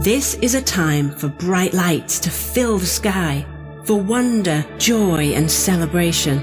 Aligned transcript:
This 0.00 0.34
is 0.34 0.54
a 0.54 0.62
time 0.62 1.10
for 1.10 1.26
bright 1.26 1.74
lights 1.74 2.20
to 2.20 2.30
fill 2.30 2.78
the 2.78 2.86
sky, 2.86 3.44
for 3.82 4.00
wonder, 4.00 4.64
joy, 4.78 5.32
and 5.34 5.50
celebration. 5.50 6.38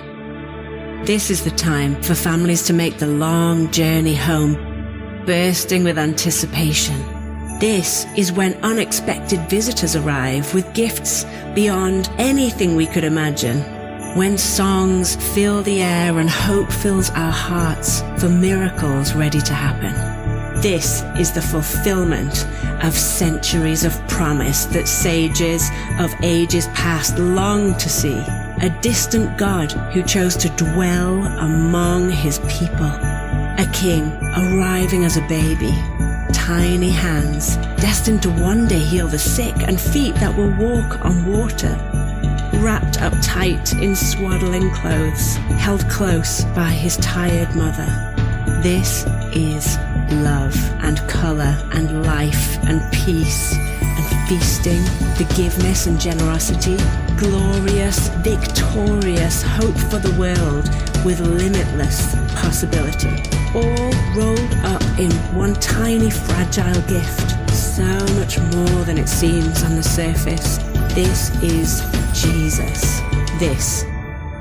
This 1.06 1.32
is 1.32 1.46
the 1.46 1.52
time 1.52 1.96
for 2.04 2.16
families 2.16 2.64
to 2.64 2.74
make 2.74 2.98
the 2.98 3.08
long 3.08 3.72
journey 3.72 4.14
home, 4.14 4.56
bursting 5.26 5.86
with 5.86 5.98
anticipation. 5.98 7.00
This 7.60 8.06
is 8.18 8.34
when 8.34 8.56
unexpected 8.56 9.40
visitors 9.50 9.96
arrive 9.96 10.54
with 10.54 10.74
gifts 10.74 11.26
beyond 11.54 12.10
anything 12.18 12.76
we 12.76 12.88
could 12.88 13.06
imagine. 13.06 13.62
When 14.18 14.38
songs 14.38 15.16
fill 15.34 15.64
the 15.64 15.82
air 15.82 16.20
and 16.20 16.30
hope 16.30 16.70
fills 16.74 17.10
our 17.12 17.32
hearts 17.32 18.02
for 18.20 18.28
miracles 18.28 19.16
ready 19.16 19.40
to 19.40 19.54
happen. 19.54 20.15
This 20.66 21.04
is 21.20 21.32
the 21.32 21.44
fulfillment 21.44 22.48
of 22.84 22.96
centuries 22.96 23.86
of 23.86 23.94
promise 24.08 24.66
that 24.74 24.88
sages 24.88 25.70
of 26.00 26.12
ages 26.24 26.66
past 26.70 27.20
longed 27.20 27.78
to 27.78 27.88
see. 27.88 28.18
A 28.64 28.76
distant 28.82 29.38
God 29.38 29.72
who 29.94 30.02
chose 30.02 30.36
to 30.38 30.50
dwell 30.58 31.24
among 31.38 32.10
his 32.10 32.40
people. 32.50 32.88
A 32.88 33.70
king 33.74 34.12
arriving 34.36 35.06
as 35.06 35.18
a 35.18 35.28
baby. 35.28 35.72
Tiny 36.34 36.90
hands 36.90 37.58
destined 37.80 38.24
to 38.24 38.32
one 38.32 38.68
day 38.68 38.80
heal 38.80 39.08
the 39.08 39.20
sick 39.20 39.54
and 39.68 39.80
feet 39.80 40.16
that 40.16 40.36
will 40.36 40.50
walk 40.58 41.06
on 41.06 41.32
water. 41.32 41.78
Wrapped 42.56 43.04
up 43.04 43.14
tight 43.22 43.74
in 43.74 43.96
swaddling 43.96 44.72
clothes, 44.72 45.36
held 45.62 45.88
close 45.92 46.44
by 46.56 46.70
his 46.70 46.98
tired 46.98 47.56
mother. 47.56 47.86
This 48.64 49.06
is 49.32 49.78
love 50.12 50.56
and 50.82 50.98
colour 51.08 51.58
and 51.74 52.06
life 52.06 52.58
and 52.66 52.82
peace 52.92 53.56
and 53.56 54.30
feasting, 54.30 54.84
forgiveness 55.16 55.88
and 55.88 56.00
generosity, 56.00 56.78
glorious, 57.18 58.10
victorious 58.24 59.42
hope 59.42 59.78
for 59.90 60.00
the 60.00 60.14
world 60.20 60.68
with 61.06 61.20
limitless 61.20 62.16
possibility. 62.36 63.22
All 63.54 63.92
rolled 64.16 64.54
up 64.66 64.84
in 65.00 65.12
one 65.36 65.54
tiny 65.56 66.10
fragile 66.10 66.82
gift, 66.88 67.32
so 67.54 67.84
much 68.16 68.40
more 68.56 68.84
than 68.84 68.98
it 68.98 69.08
seems 69.08 69.64
on 69.64 69.76
the 69.76 69.84
surface. 69.84 70.58
This 70.94 71.30
is 71.42 71.82
Jesus. 72.14 73.02
This 73.40 73.86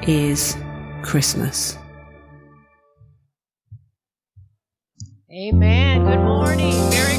is 0.02 0.56
Christmas. 1.02 1.78
Amen. 5.36 6.04
Good 6.04 6.20
morning. 6.20 6.76
Merry 6.90 7.13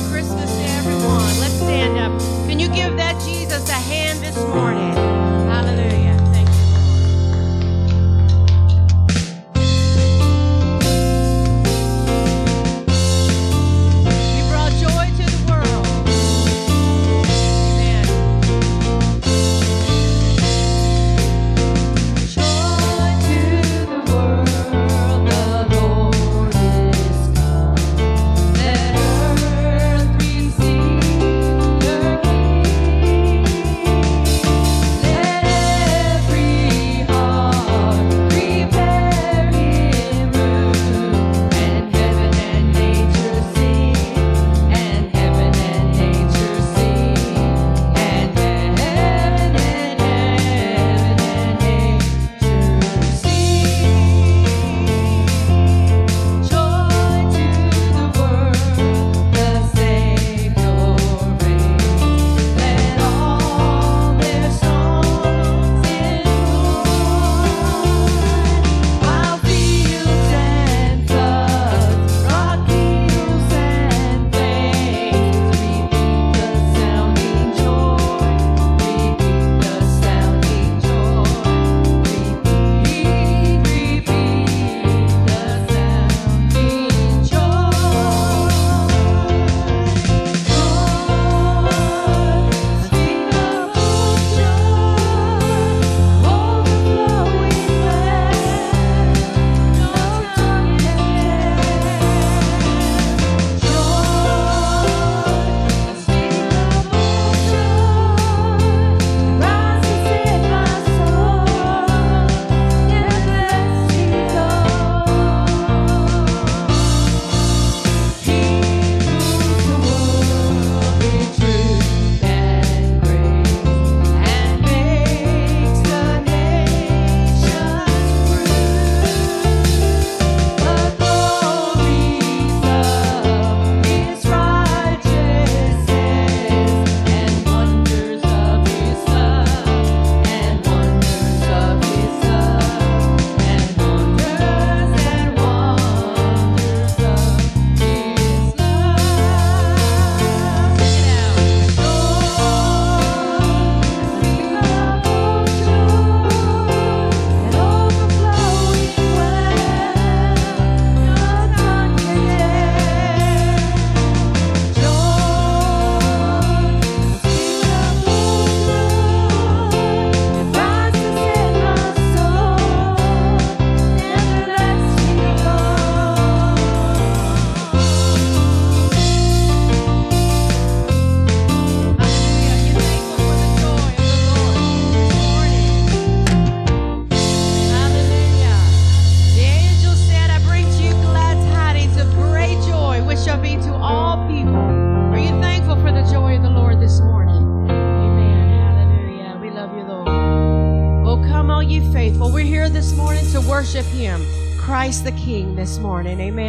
this 205.65 205.79
morning. 205.79 206.19
Amen. 206.19 206.44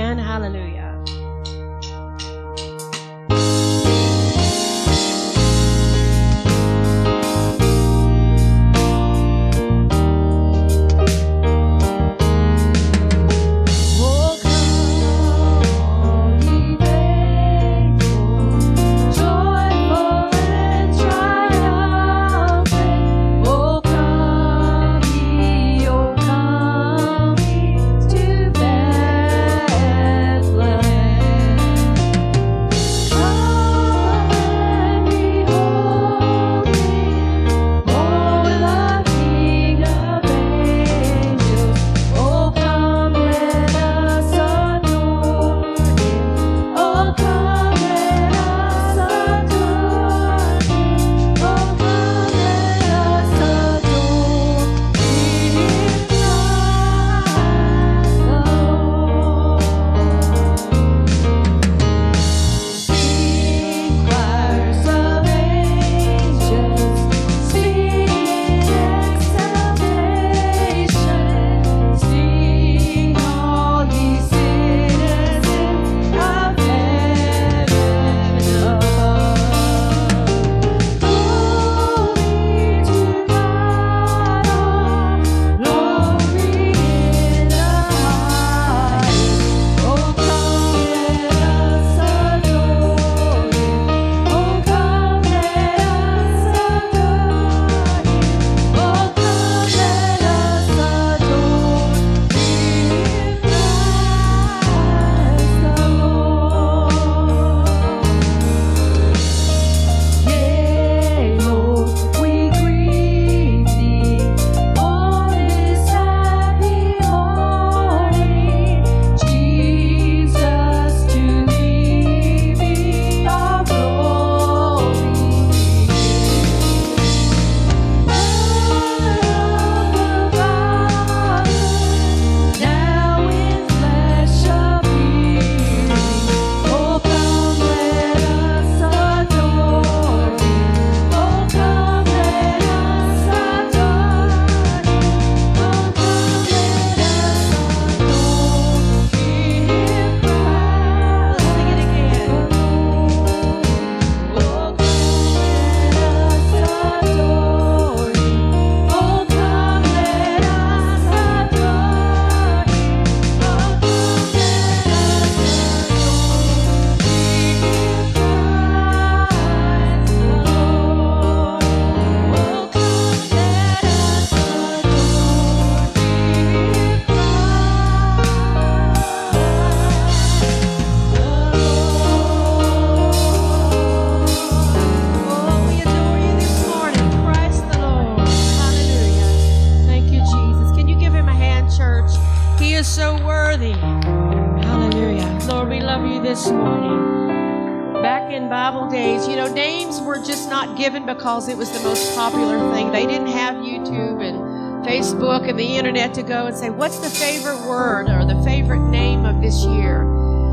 so 192.97 193.23
worthy. 193.27 193.73
Hallelujah. 193.73 195.39
Lord, 195.51 195.69
we 195.69 195.81
love 195.81 196.07
you 196.07 196.23
this 196.23 196.49
morning. 196.49 198.01
Back 198.01 198.33
in 198.33 198.49
Bible 198.49 198.89
days, 198.89 199.29
you 199.29 199.37
know, 199.37 199.53
names 199.53 200.01
were 200.01 200.17
just 200.17 200.49
not 200.49 200.79
given 200.79 201.05
because 201.05 201.51
it 201.51 201.59
was 201.59 201.71
the 201.73 201.81
most 201.81 202.17
popular 202.17 202.59
thing. 202.73 202.91
They 202.93 203.05
didn't 203.05 203.27
have 203.27 203.57
YouTube 203.57 204.25
and 204.25 204.83
Facebook 204.87 205.47
and 205.47 205.59
the 205.59 205.77
internet 205.77 206.15
to 206.15 206.23
go 206.23 206.47
and 206.47 206.57
say, 206.57 206.71
what's 206.71 206.99
the 207.01 207.11
favorite 207.11 207.69
word 207.69 208.09
or 208.09 208.25
the 208.25 208.43
favorite 208.43 208.89
name 208.89 209.27
of 209.27 209.43
this 209.43 209.63
year? 209.67 210.03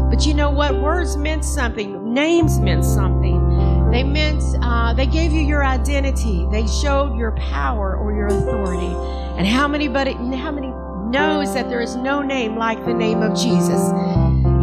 But 0.10 0.26
you 0.26 0.34
know 0.34 0.50
what? 0.50 0.76
Words 0.82 1.16
meant 1.16 1.46
something, 1.46 2.14
names 2.14 2.60
meant 2.60 2.84
something. 2.84 3.90
They 3.90 4.04
meant, 4.04 4.44
uh, 4.62 4.94
they 4.94 5.06
gave 5.06 5.32
you 5.32 5.40
your 5.40 5.64
identity, 5.64 6.46
they 6.52 6.68
showed 6.68 7.16
your 7.16 7.32
power 7.38 7.96
or 7.96 8.12
your 8.12 8.28
authority. 8.28 8.94
And 9.38 9.48
how 9.48 9.70
many, 9.70 9.88
but 9.88 10.08
how 10.10 10.52
many 10.52 10.73
knows 11.14 11.54
that 11.54 11.70
there 11.70 11.80
is 11.80 11.96
no 11.96 12.24
name 12.24 12.58
like 12.58 12.84
the 12.86 12.94
name 12.94 13.22
of 13.22 13.38
Jesus? 13.38 13.92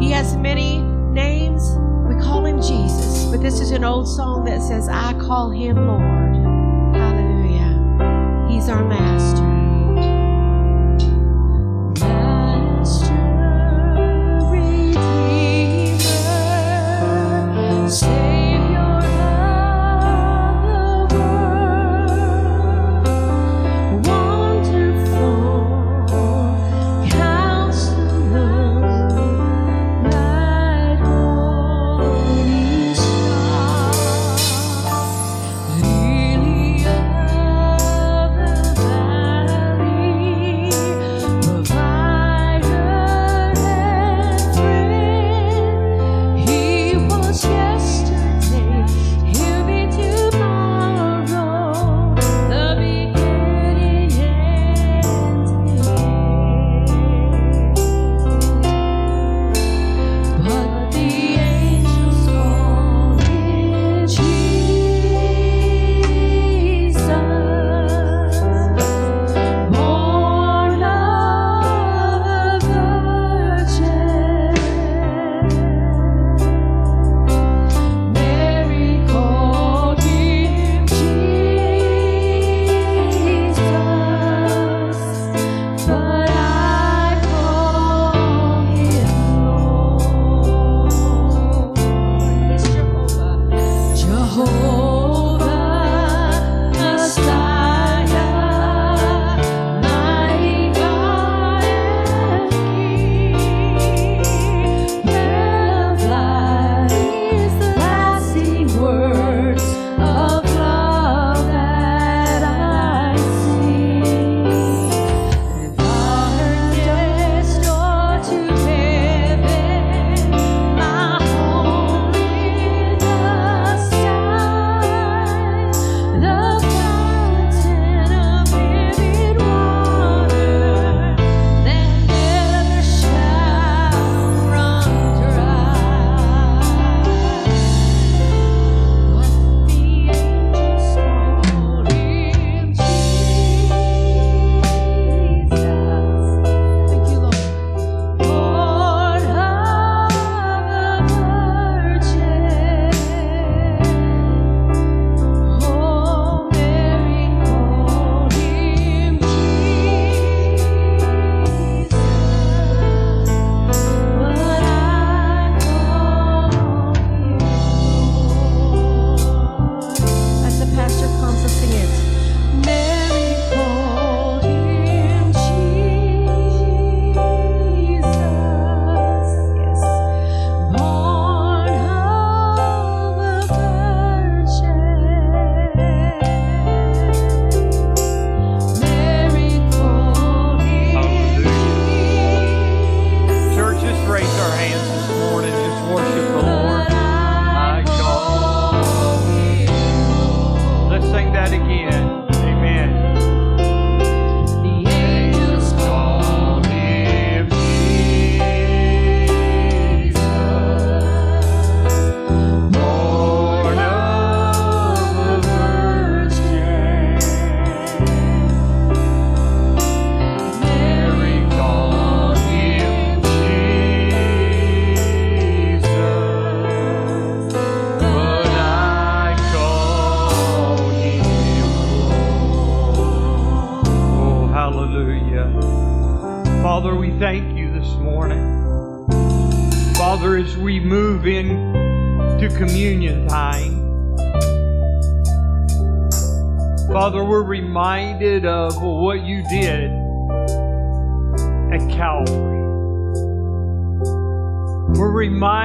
He 0.01 0.11
has 0.11 0.37
many 0.37 0.83
names. 1.13 1.63
We 2.09 2.21
call 2.21 2.45
him 2.45 2.61
Jesus. 2.61 3.27
But 3.27 3.41
this 3.41 3.61
is 3.61 3.71
an 3.71 3.85
old 3.85 4.09
song 4.09 4.45
that 4.47 4.61
says, 4.61 4.89
I 4.89 5.15
call 5.15 5.51
him 5.51 5.77
Lord. 5.87 6.35
Hallelujah. 6.97 8.49
He's 8.51 8.69
our 8.69 8.85
master. 8.85 9.50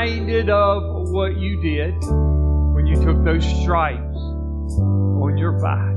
Reminded 0.06 0.50
of 0.52 1.10
what 1.10 1.36
you 1.38 1.60
did 1.62 1.96
when 2.76 2.86
you 2.86 2.96
took 3.04 3.24
those 3.24 3.44
stripes 3.62 4.18
on 4.18 5.36
your 5.36 5.54
back. 5.54 5.96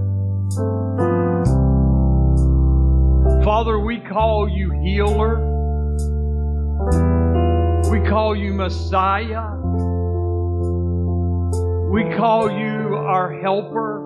Father, 3.45 3.79
we 3.79 4.01
call 4.01 4.49
you 4.49 4.71
healer. 4.83 5.45
We 7.91 8.01
call 8.09 8.35
you 8.35 8.55
Messiah. 8.55 9.57
We 11.91 12.05
call 12.17 12.51
you 12.51 12.97
our 12.97 13.39
helper. 13.43 14.01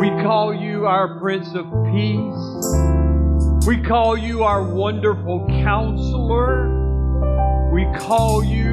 We 0.00 0.08
call 0.22 0.54
you 0.54 0.86
our 0.86 1.18
Prince 1.18 1.54
of 1.54 1.66
Peace. 1.92 3.66
We 3.66 3.82
call 3.82 4.16
you 4.16 4.44
our 4.44 4.62
wonderful 4.62 5.46
counselor. 5.62 6.78
We 7.72 7.84
call 7.98 8.42
you 8.42 8.67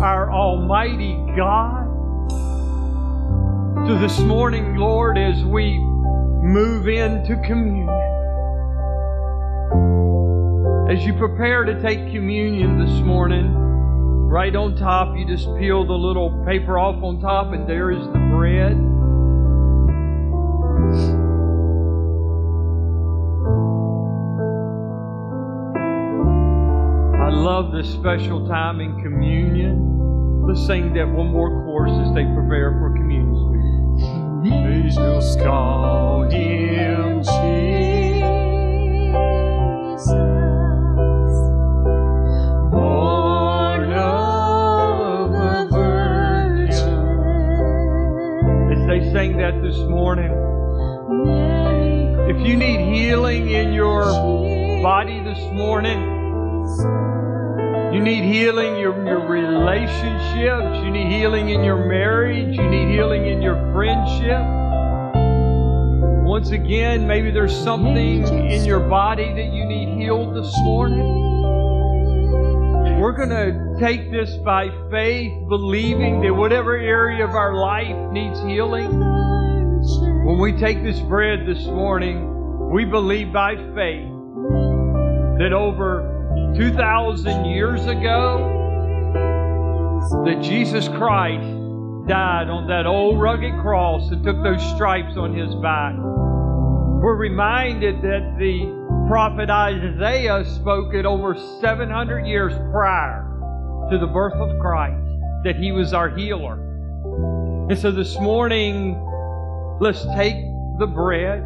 our 0.00 0.32
Almighty 0.32 1.14
God. 1.36 1.86
So 3.88 3.98
this 3.98 4.18
morning, 4.20 4.76
Lord, 4.76 5.18
as 5.18 5.42
we 5.44 5.76
move 5.78 6.86
into 6.86 7.34
communion, 7.44 7.88
as 10.88 11.04
you 11.04 11.14
prepare 11.14 11.64
to 11.64 11.82
take 11.82 12.12
communion 12.12 12.78
this 12.78 13.00
morning, 13.00 13.52
right 13.52 14.54
on 14.54 14.76
top, 14.76 15.16
you 15.16 15.26
just 15.26 15.46
peel 15.58 15.84
the 15.84 15.92
little 15.92 16.44
paper 16.46 16.78
off 16.78 17.02
on 17.02 17.20
top, 17.20 17.52
and 17.52 17.68
there 17.68 17.90
is 17.90 18.06
the 18.06 18.28
bread. 18.30 18.87
This 27.78 27.92
special 27.92 28.44
time 28.48 28.80
in 28.80 29.00
communion. 29.00 30.42
Let's 30.44 30.66
sing 30.66 30.92
that 30.94 31.06
one 31.06 31.28
more 31.28 31.64
chorus 31.64 31.92
as 31.92 32.12
they 32.12 32.24
prepare 32.24 32.72
for 32.72 32.90
communion, 32.90 33.36
sweetie. 37.22 37.97
Relationships, 60.34 60.84
you 60.84 60.90
need 60.90 61.10
healing 61.12 61.50
in 61.50 61.62
your 61.64 61.86
marriage, 61.86 62.56
you 62.56 62.68
need 62.68 62.92
healing 62.92 63.26
in 63.26 63.42
your 63.42 63.56
friendship. 63.72 64.42
Once 66.26 66.50
again, 66.50 67.06
maybe 67.06 67.30
there's 67.30 67.56
something 67.56 68.26
in 68.26 68.64
your 68.64 68.80
body 68.80 69.32
that 69.34 69.52
you 69.52 69.64
need 69.64 70.00
healed 70.00 70.34
this 70.36 70.52
morning. 70.58 71.24
We're 73.00 73.12
going 73.12 73.30
to 73.30 73.76
take 73.78 74.10
this 74.10 74.36
by 74.38 74.70
faith, 74.90 75.32
believing 75.48 76.20
that 76.22 76.34
whatever 76.34 76.76
area 76.76 77.24
of 77.24 77.30
our 77.30 77.54
life 77.54 78.12
needs 78.12 78.40
healing, 78.40 78.90
when 80.26 80.38
we 80.38 80.52
take 80.52 80.82
this 80.82 81.00
bread 81.00 81.46
this 81.46 81.64
morning, 81.66 82.70
we 82.70 82.84
believe 82.84 83.32
by 83.32 83.54
faith 83.56 84.10
that 85.38 85.52
over 85.54 86.52
2,000 86.56 87.44
years 87.46 87.86
ago, 87.86 88.57
that 90.10 90.40
Jesus 90.42 90.88
Christ 90.88 91.46
died 92.08 92.48
on 92.48 92.66
that 92.68 92.86
old 92.86 93.20
rugged 93.20 93.52
cross 93.60 94.10
and 94.10 94.24
took 94.24 94.42
those 94.42 94.62
stripes 94.74 95.16
on 95.16 95.34
his 95.34 95.54
back. 95.56 95.94
We're 95.96 97.16
reminded 97.16 98.02
that 98.02 98.36
the 98.38 99.06
prophet 99.08 99.50
Isaiah 99.50 100.44
spoke 100.44 100.94
it 100.94 101.06
over 101.06 101.36
700 101.60 102.26
years 102.26 102.52
prior 102.72 103.24
to 103.90 103.98
the 103.98 104.06
birth 104.06 104.34
of 104.34 104.58
Christ, 104.58 105.02
that 105.44 105.56
he 105.56 105.72
was 105.72 105.92
our 105.92 106.08
healer. 106.08 106.54
And 107.68 107.78
so 107.78 107.90
this 107.90 108.18
morning, 108.18 108.94
let's 109.80 110.04
take 110.16 110.36
the 110.78 110.86
bread 110.86 111.44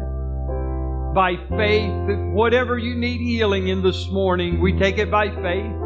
by 1.13 1.35
faith 1.57 1.91
whatever 2.33 2.77
you 2.79 2.95
need 2.95 3.21
healing 3.21 3.67
in 3.67 3.83
this 3.83 4.09
morning, 4.09 4.59
we 4.59 4.73
take 4.73 4.97
it 4.97 5.11
by 5.11 5.29
faith. 5.29 5.82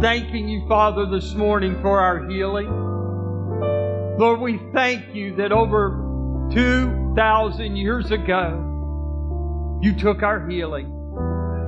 Thanking 0.00 0.46
you, 0.46 0.68
Father, 0.68 1.06
this 1.06 1.32
morning 1.32 1.80
for 1.80 1.98
our 2.00 2.28
healing. 2.28 2.68
Lord, 4.18 4.40
we 4.40 4.60
thank 4.74 5.14
you 5.14 5.34
that 5.36 5.52
over 5.52 6.48
2,000 6.52 7.76
years 7.76 8.10
ago, 8.10 9.80
you 9.82 9.96
took 9.96 10.22
our 10.22 10.46
healing. 10.46 10.92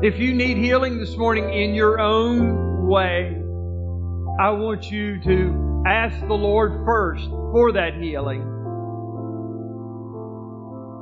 If 0.02 0.18
you 0.18 0.34
need 0.34 0.58
healing 0.58 0.98
this 0.98 1.16
morning 1.16 1.50
in 1.50 1.74
your 1.74 2.00
own 2.00 2.86
way, 2.86 3.34
I 4.38 4.50
want 4.50 4.90
you 4.90 5.22
to 5.22 5.82
ask 5.86 6.20
the 6.20 6.34
Lord 6.34 6.84
first 6.84 7.24
for 7.30 7.72
that 7.72 7.94
healing. 7.94 8.42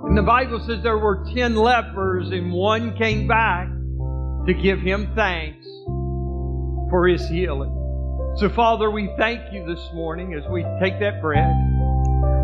And 0.05 0.17
the 0.17 0.23
Bible 0.23 0.61
says 0.61 0.81
there 0.85 0.97
were 0.97 1.27
10 1.35 1.57
lepers 1.57 2.31
and 2.31 2.53
one 2.53 2.97
came 2.97 3.27
back 3.27 3.69
to 4.47 4.55
give 4.55 4.81
him 4.81 5.11
thanks 5.17 5.66
for 6.91 7.07
his 7.09 7.29
healing. 7.29 7.73
So, 8.37 8.49
Father, 8.49 8.91
we 8.91 9.11
thank 9.17 9.53
you 9.53 9.65
this 9.67 9.81
morning 9.95 10.35
as 10.35 10.45
we 10.51 10.63
take 10.81 11.01
that 11.01 11.23
bread. 11.23 11.55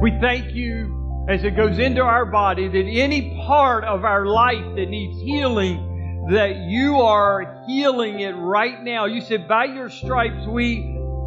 We 0.01 0.11
thank 0.21 0.53
you 0.55 1.27
as 1.29 1.45
it 1.45 1.57
goes 1.57 1.79
into 1.79 2.03
our 2.03 2.25
body 2.25 2.67
that 2.67 2.85
any 2.85 3.37
part 3.47 3.85
of 3.85 4.05
our 4.05 4.27
life 4.27 4.65
that 4.77 4.89
needs 4.89 5.21
healing, 5.23 6.27
that 6.31 6.57
you 6.57 7.01
are 7.01 7.63
healing 7.67 8.21
it 8.21 8.33
right 8.33 8.83
now. 8.83 9.05
You 9.05 9.21
said, 9.21 9.47
by 9.47 9.67
your 9.67 9.89
stripes, 9.89 10.47
we, 10.47 10.77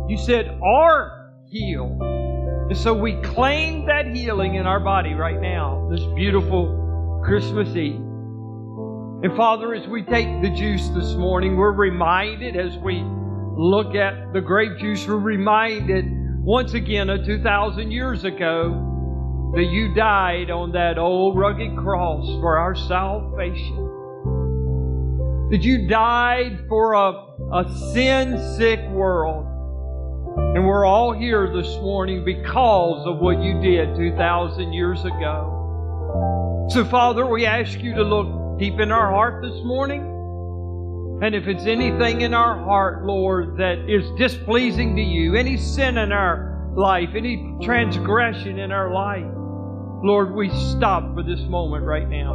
you 0.10 0.18
said, 0.18 0.60
are 0.64 1.32
healed. 1.50 2.02
And 2.02 2.78
so 2.78 2.94
we 2.94 3.14
claim 3.22 3.86
that 3.86 4.08
healing 4.08 4.56
in 4.56 4.66
our 4.66 4.80
body 4.80 5.14
right 5.14 5.40
now, 5.40 5.88
this 5.92 6.04
beautiful 6.16 7.22
Christmas 7.24 7.70
Eve. 7.76 8.05
And 9.26 9.36
Father, 9.36 9.74
as 9.74 9.88
we 9.88 10.04
take 10.04 10.44
the 10.44 10.52
juice 10.52 10.88
this 10.90 11.16
morning, 11.16 11.58
we're 11.58 11.72
reminded 11.72 12.56
as 12.56 12.78
we 12.78 13.02
look 13.58 13.96
at 13.96 14.32
the 14.34 14.40
grape 14.40 14.78
juice, 14.78 15.08
we're 15.08 15.18
reminded 15.18 16.06
once 16.44 16.76
again 16.76 17.10
of 17.10 17.26
2,000 17.26 17.90
years 17.90 18.24
ago 18.24 19.52
that 19.56 19.64
you 19.64 19.96
died 19.96 20.52
on 20.52 20.74
that 20.74 21.00
old 21.00 21.40
rugged 21.40 21.76
cross 21.76 22.24
for 22.40 22.60
our 22.60 22.76
salvation. 22.76 23.76
That 25.50 25.64
you 25.64 25.88
died 25.88 26.60
for 26.70 26.94
a, 26.94 27.10
a 27.52 27.76
sin 27.94 28.38
sick 28.60 28.88
world. 28.90 29.48
And 30.56 30.68
we're 30.68 30.86
all 30.86 31.14
here 31.14 31.52
this 31.52 31.78
morning 31.78 32.24
because 32.24 33.08
of 33.08 33.18
what 33.18 33.42
you 33.42 33.60
did 33.60 33.96
2,000 33.96 34.72
years 34.72 35.04
ago. 35.04 36.68
So, 36.70 36.86
Father, 36.86 37.26
we 37.26 37.48
ask 37.48 37.80
you 37.82 37.96
to 37.96 38.04
look 38.04 38.45
deep 38.58 38.80
in 38.80 38.92
our 38.92 39.12
heart 39.12 39.44
this 39.44 39.64
morning. 39.64 40.02
And 41.22 41.36
if 41.36 41.48
it's 41.48 41.66
anything 41.66 42.22
in 42.22 42.34
our 42.34 42.58
heart, 42.58 43.06
Lord, 43.06 43.58
that 43.58 43.90
is 43.90 44.10
displeasing 44.18 44.96
to 44.96 45.02
you, 45.02 45.36
any 45.36 45.58
sin 45.58 45.98
in 45.98 46.12
our 46.12 46.72
life, 46.76 47.10
any 47.16 47.58
transgression 47.62 48.60
in 48.60 48.72
our 48.72 48.94
life, 48.94 49.26
Lord, 50.04 50.36
we 50.36 50.50
stop 50.50 51.14
for 51.16 51.24
this 51.24 51.42
moment 51.42 51.84
right 51.84 52.08
now. 52.08 52.34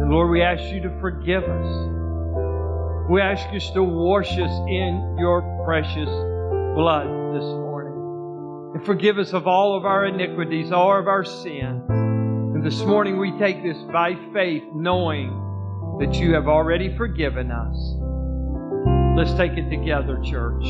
And 0.00 0.10
Lord, 0.10 0.30
we 0.30 0.42
ask 0.42 0.62
you 0.72 0.80
to 0.82 1.00
forgive 1.00 1.44
us. 1.44 3.08
We 3.10 3.20
ask 3.20 3.52
you 3.52 3.60
to 3.74 3.82
wash 3.82 4.30
us 4.30 4.68
in 4.68 5.16
your 5.18 5.42
precious 5.64 6.08
blood 6.76 7.06
this 7.34 7.44
morning. 7.44 8.74
And 8.74 8.86
forgive 8.86 9.18
us 9.18 9.32
of 9.32 9.46
all 9.46 9.76
of 9.76 9.84
our 9.84 10.06
iniquities, 10.06 10.70
all 10.70 10.98
of 10.98 11.08
our 11.08 11.24
sins. 11.24 12.11
And 12.62 12.70
this 12.70 12.82
morning 12.84 13.18
we 13.18 13.36
take 13.40 13.64
this 13.64 13.76
by 13.92 14.14
faith, 14.32 14.62
knowing 14.72 15.96
that 15.98 16.14
you 16.14 16.32
have 16.34 16.46
already 16.46 16.96
forgiven 16.96 17.50
us. 17.50 17.96
Let's 19.16 19.36
take 19.36 19.58
it 19.58 19.68
together, 19.68 20.20
church. 20.22 20.62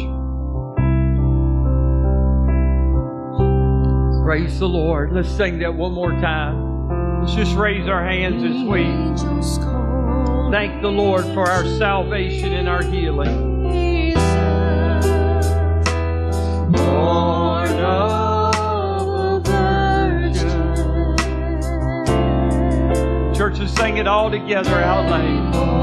Praise 4.24 4.58
the 4.58 4.66
Lord. 4.66 5.12
Let's 5.12 5.28
sing 5.28 5.58
that 5.58 5.74
one 5.74 5.92
more 5.92 6.12
time. 6.12 7.20
Let's 7.20 7.34
just 7.34 7.54
raise 7.56 7.86
our 7.86 8.02
hands 8.02 8.42
as 8.42 8.64
we 8.66 8.84
thank 10.50 10.80
the 10.80 10.88
Lord 10.90 11.26
for 11.34 11.46
our 11.46 11.66
salvation 11.76 12.54
and 12.54 12.70
our 12.70 12.82
healing. 12.82 13.51
Virgin. 23.42 23.60
Church, 23.60 23.60
let's 23.60 23.74
sing 23.74 23.96
it 23.96 24.06
all 24.06 24.30
together 24.30 24.74
out 24.76 25.10
loud. 25.10 25.81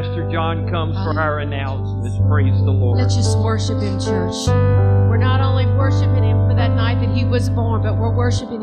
Pastor 0.00 0.30
John 0.30 0.66
comes 0.70 0.96
for 0.96 1.20
our 1.20 1.40
announcements. 1.40 2.16
Praise 2.26 2.56
the 2.64 2.70
Lord. 2.70 3.00
Let's 3.00 3.16
just 3.16 3.36
worship 3.38 3.82
Him, 3.82 4.00
church. 4.00 4.48
We're 4.48 5.18
not 5.18 5.42
only 5.42 5.66
worshiping 5.66 6.24
Him 6.24 6.48
for 6.48 6.54
that 6.54 6.70
night 6.72 7.04
that 7.04 7.14
He 7.14 7.26
was 7.26 7.50
born, 7.50 7.82
but 7.82 7.98
we're 7.98 8.14
worshiping 8.14 8.59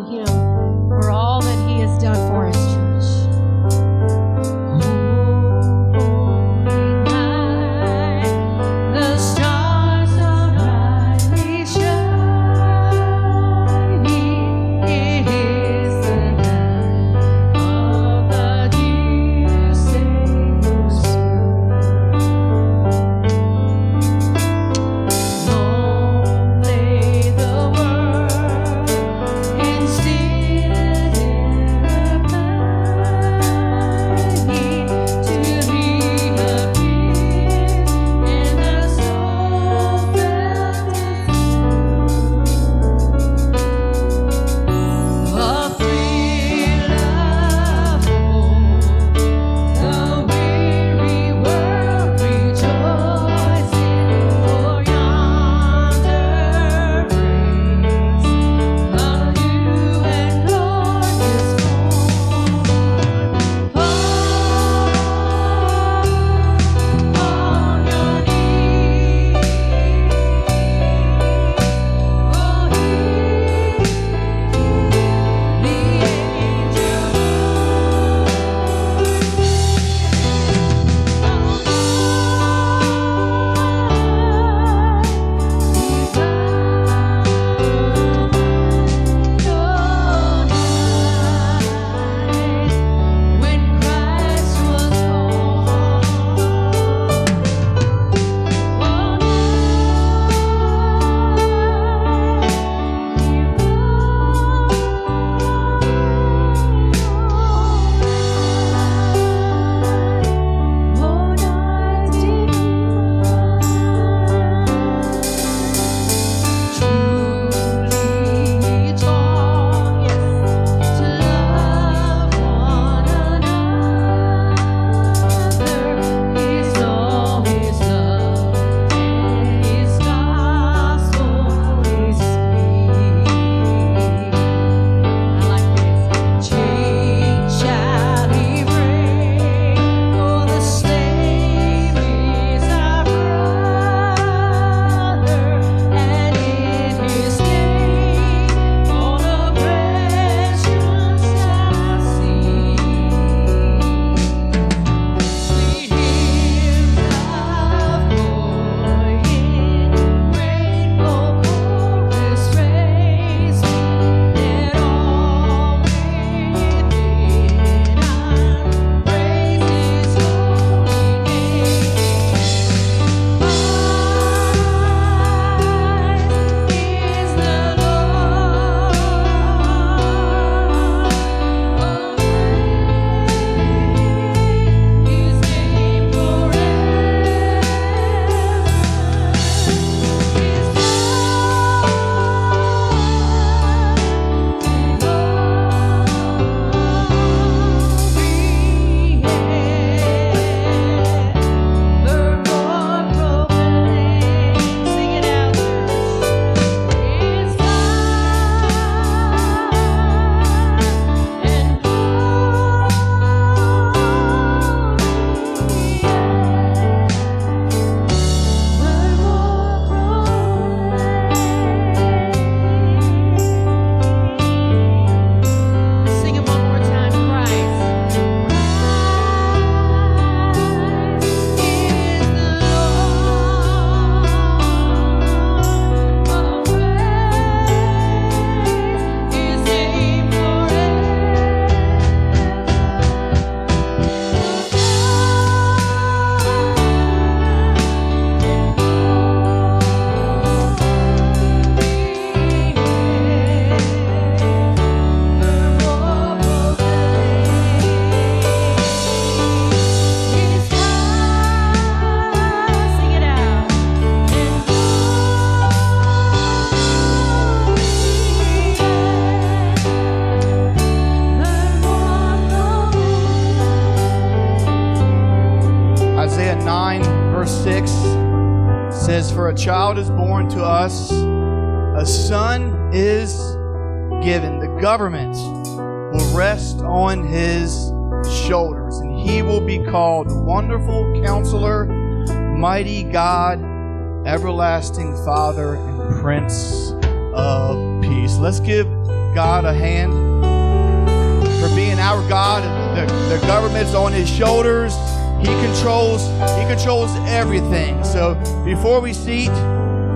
The, 303.29 303.37
government's 303.47 303.93
on 303.93 304.11
his 304.11 304.29
shoulders. 304.29 304.93
He 305.39 305.45
controls, 305.45 306.27
he 306.59 306.65
controls 306.67 307.11
everything. 307.27 308.03
So 308.03 308.35
before 308.65 308.99
we 308.99 309.13
seat, 309.13 309.49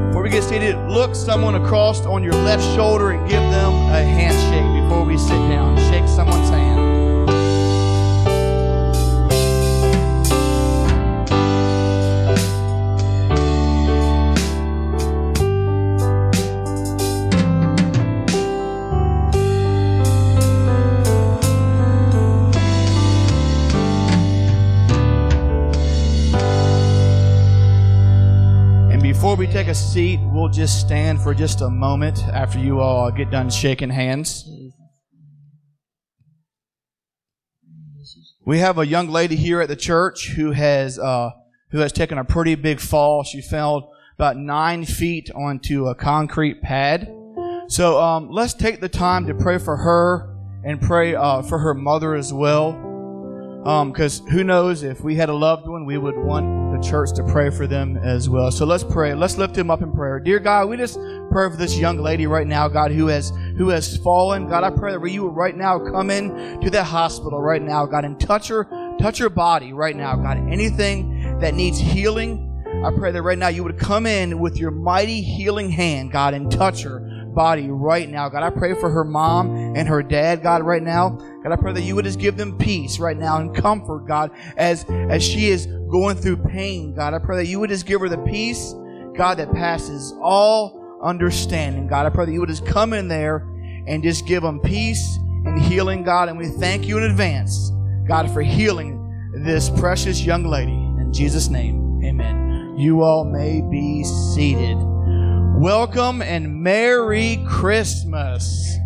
before 0.07 0.23
we 0.23 0.29
get 0.29 0.43
seated, 0.43 0.77
look 0.87 1.15
someone 1.15 1.55
across 1.55 2.05
on 2.05 2.23
your 2.23 2.33
left 2.33 2.63
shoulder 2.75 3.11
and 3.11 3.29
give 3.29 3.41
them 3.41 3.73
a 3.89 4.03
handshake 4.03 4.83
before 4.83 5.05
we 5.05 5.17
sit 5.17 5.39
down. 5.49 5.77
Shake 5.91 6.07
someone's 6.07 6.49
hand. 6.49 6.90
We 29.41 29.47
take 29.47 29.69
a 29.69 29.73
seat, 29.73 30.19
we'll 30.25 30.49
just 30.49 30.79
stand 30.79 31.19
for 31.19 31.33
just 31.33 31.61
a 31.61 31.69
moment 31.71 32.19
after 32.27 32.59
you 32.59 32.79
all 32.79 33.09
get 33.09 33.31
done 33.31 33.49
shaking 33.49 33.89
hands. 33.89 34.47
We 38.45 38.59
have 38.59 38.77
a 38.77 38.85
young 38.85 39.07
lady 39.07 39.35
here 39.35 39.59
at 39.59 39.67
the 39.67 39.75
church 39.75 40.27
who 40.27 40.51
has 40.51 40.99
uh, 40.99 41.31
who 41.71 41.79
has 41.79 41.91
taken 41.91 42.19
a 42.19 42.23
pretty 42.23 42.53
big 42.53 42.79
fall. 42.79 43.23
She 43.23 43.41
fell 43.41 43.91
about 44.15 44.37
nine 44.37 44.85
feet 44.85 45.31
onto 45.33 45.87
a 45.87 45.95
concrete 45.95 46.61
pad. 46.61 47.11
So 47.67 47.99
um, 47.99 48.29
let's 48.29 48.53
take 48.53 48.79
the 48.79 48.89
time 48.89 49.25
to 49.25 49.33
pray 49.33 49.57
for 49.57 49.75
her 49.75 50.37
and 50.63 50.79
pray 50.79 51.15
uh, 51.15 51.41
for 51.41 51.57
her 51.57 51.73
mother 51.73 52.13
as 52.13 52.31
well. 52.31 52.73
Because 53.63 54.21
who 54.29 54.43
knows 54.43 54.83
if 54.83 55.01
we 55.01 55.15
had 55.15 55.29
a 55.29 55.33
loved 55.33 55.67
one, 55.67 55.87
we 55.87 55.97
would 55.97 56.15
want 56.15 56.70
church 56.81 57.13
to 57.13 57.23
pray 57.23 57.49
for 57.49 57.67
them 57.67 57.97
as 57.97 58.29
well. 58.29 58.51
So 58.51 58.65
let's 58.65 58.83
pray. 58.83 59.13
Let's 59.13 59.37
lift 59.37 59.57
him 59.57 59.69
up 59.69 59.81
in 59.81 59.91
prayer. 59.91 60.19
Dear 60.19 60.39
God, 60.39 60.69
we 60.69 60.77
just 60.77 60.99
pray 61.29 61.49
for 61.49 61.55
this 61.57 61.77
young 61.77 61.97
lady 61.97 62.27
right 62.27 62.47
now, 62.47 62.67
God, 62.67 62.91
who 62.91 63.07
has 63.07 63.31
who 63.57 63.69
has 63.69 63.97
fallen. 63.97 64.47
God, 64.47 64.63
I 64.63 64.69
pray 64.69 64.91
that 64.91 65.11
you 65.11 65.23
would 65.23 65.35
right 65.35 65.55
now 65.55 65.79
come 65.79 66.09
in 66.09 66.59
to 66.61 66.69
that 66.71 66.85
hospital 66.85 67.39
right 67.41 67.61
now, 67.61 67.85
God, 67.85 68.05
and 68.05 68.19
touch 68.19 68.47
her, 68.47 68.65
touch 68.99 69.19
her 69.19 69.29
body 69.29 69.73
right 69.73 69.95
now, 69.95 70.15
God. 70.15 70.37
Anything 70.37 71.39
that 71.39 71.53
needs 71.53 71.79
healing, 71.79 72.47
I 72.85 72.91
pray 72.97 73.11
that 73.11 73.21
right 73.21 73.37
now 73.37 73.49
you 73.49 73.63
would 73.63 73.77
come 73.77 74.05
in 74.05 74.39
with 74.39 74.57
your 74.57 74.71
mighty 74.71 75.21
healing 75.21 75.69
hand, 75.69 76.11
God, 76.11 76.33
and 76.33 76.51
touch 76.51 76.83
her 76.83 77.10
body 77.33 77.69
right 77.69 78.09
now. 78.09 78.29
God, 78.29 78.43
I 78.43 78.49
pray 78.49 78.73
for 78.73 78.89
her 78.89 79.03
mom 79.03 79.75
and 79.75 79.87
her 79.87 80.03
dad, 80.03 80.43
God, 80.43 80.63
right 80.63 80.81
now. 80.81 81.09
God, 81.43 81.51
I 81.51 81.55
pray 81.55 81.73
that 81.73 81.81
you 81.81 81.95
would 81.95 82.05
just 82.05 82.19
give 82.19 82.37
them 82.37 82.57
peace 82.57 82.99
right 82.99 83.17
now 83.17 83.37
and 83.37 83.55
comfort, 83.55 84.07
God, 84.07 84.31
as, 84.57 84.85
as 84.89 85.23
she 85.23 85.47
is 85.47 85.65
going 85.89 86.17
through 86.17 86.37
pain, 86.37 86.93
God. 86.93 87.13
I 87.13 87.19
pray 87.19 87.37
that 87.37 87.47
you 87.47 87.59
would 87.59 87.69
just 87.69 87.85
give 87.85 88.01
her 88.01 88.09
the 88.09 88.17
peace, 88.19 88.73
God, 89.15 89.37
that 89.37 89.51
passes 89.51 90.13
all 90.21 90.99
understanding. 91.01 91.87
God, 91.87 92.05
I 92.05 92.09
pray 92.09 92.25
that 92.25 92.31
you 92.31 92.39
would 92.39 92.49
just 92.49 92.65
come 92.65 92.93
in 92.93 93.07
there 93.07 93.47
and 93.87 94.03
just 94.03 94.25
give 94.27 94.43
them 94.43 94.59
peace 94.59 95.17
and 95.45 95.59
healing, 95.59 96.03
God. 96.03 96.29
And 96.29 96.37
we 96.37 96.47
thank 96.47 96.87
you 96.87 96.97
in 96.97 97.03
advance, 97.03 97.71
God, 98.07 98.31
for 98.31 98.41
healing 98.41 98.97
this 99.33 99.69
precious 99.69 100.21
young 100.21 100.43
lady. 100.43 100.71
In 100.71 101.11
Jesus' 101.11 101.49
name, 101.49 102.01
amen. 102.03 102.75
You 102.77 103.01
all 103.01 103.25
may 103.25 103.61
be 103.61 104.03
seated. 104.03 104.90
Welcome 105.61 106.23
and 106.23 106.63
Merry 106.63 107.37
Christmas. 107.47 108.77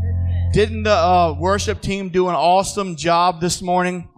Didn't 0.51 0.83
the 0.83 0.91
uh, 0.91 1.33
worship 1.39 1.79
team 1.79 2.09
do 2.09 2.27
an 2.27 2.35
awesome 2.35 2.97
job 2.97 3.39
this 3.39 3.61
morning? 3.61 4.09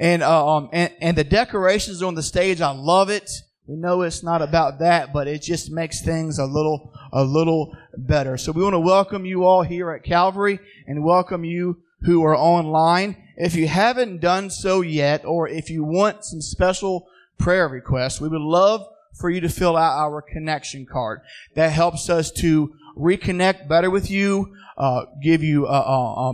And, 0.00 0.22
uh, 0.22 0.56
um, 0.56 0.70
and, 0.72 0.90
and 1.02 1.18
the 1.18 1.24
decorations 1.24 2.02
on 2.02 2.14
the 2.14 2.22
stage, 2.22 2.62
I 2.62 2.70
love 2.70 3.10
it. 3.10 3.30
We 3.66 3.76
know 3.76 4.00
it's 4.00 4.22
not 4.22 4.40
about 4.40 4.78
that, 4.78 5.12
but 5.12 5.28
it 5.28 5.42
just 5.42 5.70
makes 5.70 6.00
things 6.00 6.38
a 6.38 6.46
little, 6.46 6.90
a 7.12 7.22
little 7.22 7.76
better. 7.98 8.38
So 8.38 8.50
we 8.50 8.62
want 8.62 8.72
to 8.72 8.80
welcome 8.80 9.26
you 9.26 9.44
all 9.44 9.60
here 9.60 9.90
at 9.90 10.02
Calvary 10.02 10.58
and 10.86 11.04
welcome 11.04 11.44
you 11.44 11.82
who 12.04 12.24
are 12.24 12.34
online. 12.34 13.22
If 13.36 13.54
you 13.54 13.68
haven't 13.68 14.22
done 14.22 14.48
so 14.48 14.80
yet, 14.80 15.26
or 15.26 15.48
if 15.48 15.68
you 15.68 15.84
want 15.84 16.24
some 16.24 16.40
special 16.40 17.08
prayer 17.36 17.68
requests, 17.68 18.22
we 18.22 18.28
would 18.30 18.40
love 18.40 18.88
for 19.18 19.30
you 19.30 19.40
to 19.40 19.48
fill 19.48 19.76
out 19.76 19.98
our 19.98 20.22
connection 20.22 20.86
card. 20.86 21.20
That 21.54 21.72
helps 21.72 22.08
us 22.10 22.30
to 22.32 22.74
reconnect 22.96 23.68
better 23.68 23.90
with 23.90 24.10
you, 24.10 24.54
uh, 24.76 25.06
give 25.22 25.42
you 25.42 25.66
a, 25.66 25.70
a, 25.70 26.32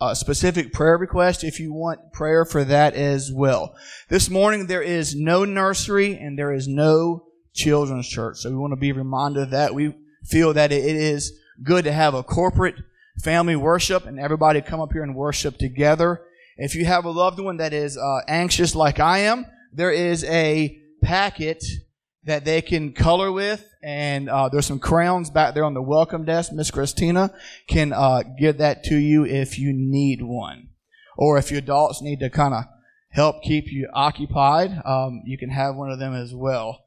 a 0.00 0.16
specific 0.16 0.72
prayer 0.72 0.96
request 0.96 1.44
if 1.44 1.60
you 1.60 1.72
want 1.72 2.12
prayer 2.12 2.44
for 2.44 2.64
that 2.64 2.94
as 2.94 3.32
well. 3.32 3.74
This 4.08 4.30
morning 4.30 4.66
there 4.66 4.82
is 4.82 5.14
no 5.14 5.44
nursery 5.44 6.16
and 6.16 6.38
there 6.38 6.52
is 6.52 6.68
no 6.68 7.26
children's 7.54 8.08
church. 8.08 8.38
So 8.38 8.50
we 8.50 8.56
want 8.56 8.72
to 8.72 8.76
be 8.76 8.92
reminded 8.92 9.44
of 9.44 9.50
that. 9.50 9.74
We 9.74 9.94
feel 10.24 10.54
that 10.54 10.72
it 10.72 10.84
is 10.84 11.32
good 11.62 11.84
to 11.84 11.92
have 11.92 12.14
a 12.14 12.22
corporate 12.22 12.76
family 13.22 13.56
worship 13.56 14.06
and 14.06 14.20
everybody 14.20 14.60
come 14.60 14.80
up 14.80 14.92
here 14.92 15.02
and 15.02 15.14
worship 15.14 15.58
together. 15.58 16.22
If 16.56 16.74
you 16.74 16.84
have 16.86 17.04
a 17.04 17.10
loved 17.10 17.40
one 17.40 17.56
that 17.58 17.72
is 17.72 17.96
uh, 17.96 18.20
anxious 18.28 18.74
like 18.74 19.00
I 19.00 19.18
am, 19.18 19.46
there 19.72 19.90
is 19.90 20.24
a 20.24 20.80
packet 21.02 21.64
that 22.24 22.44
they 22.44 22.60
can 22.60 22.92
color 22.92 23.32
with, 23.32 23.64
and 23.82 24.28
uh, 24.28 24.48
there's 24.48 24.66
some 24.66 24.78
crayons 24.78 25.30
back 25.30 25.54
there 25.54 25.64
on 25.64 25.74
the 25.74 25.82
welcome 25.82 26.24
desk. 26.24 26.52
Miss 26.52 26.70
Christina 26.70 27.32
can 27.66 27.92
uh, 27.92 28.22
give 28.38 28.58
that 28.58 28.84
to 28.84 28.96
you 28.96 29.24
if 29.24 29.58
you 29.58 29.72
need 29.72 30.22
one, 30.22 30.68
or 31.16 31.38
if 31.38 31.50
your 31.50 31.58
adults 31.58 32.02
need 32.02 32.20
to 32.20 32.30
kind 32.30 32.54
of 32.54 32.64
help 33.10 33.42
keep 33.42 33.72
you 33.72 33.88
occupied, 33.94 34.82
um, 34.84 35.22
you 35.24 35.38
can 35.38 35.50
have 35.50 35.74
one 35.74 35.90
of 35.90 35.98
them 35.98 36.14
as 36.14 36.34
well. 36.34 36.84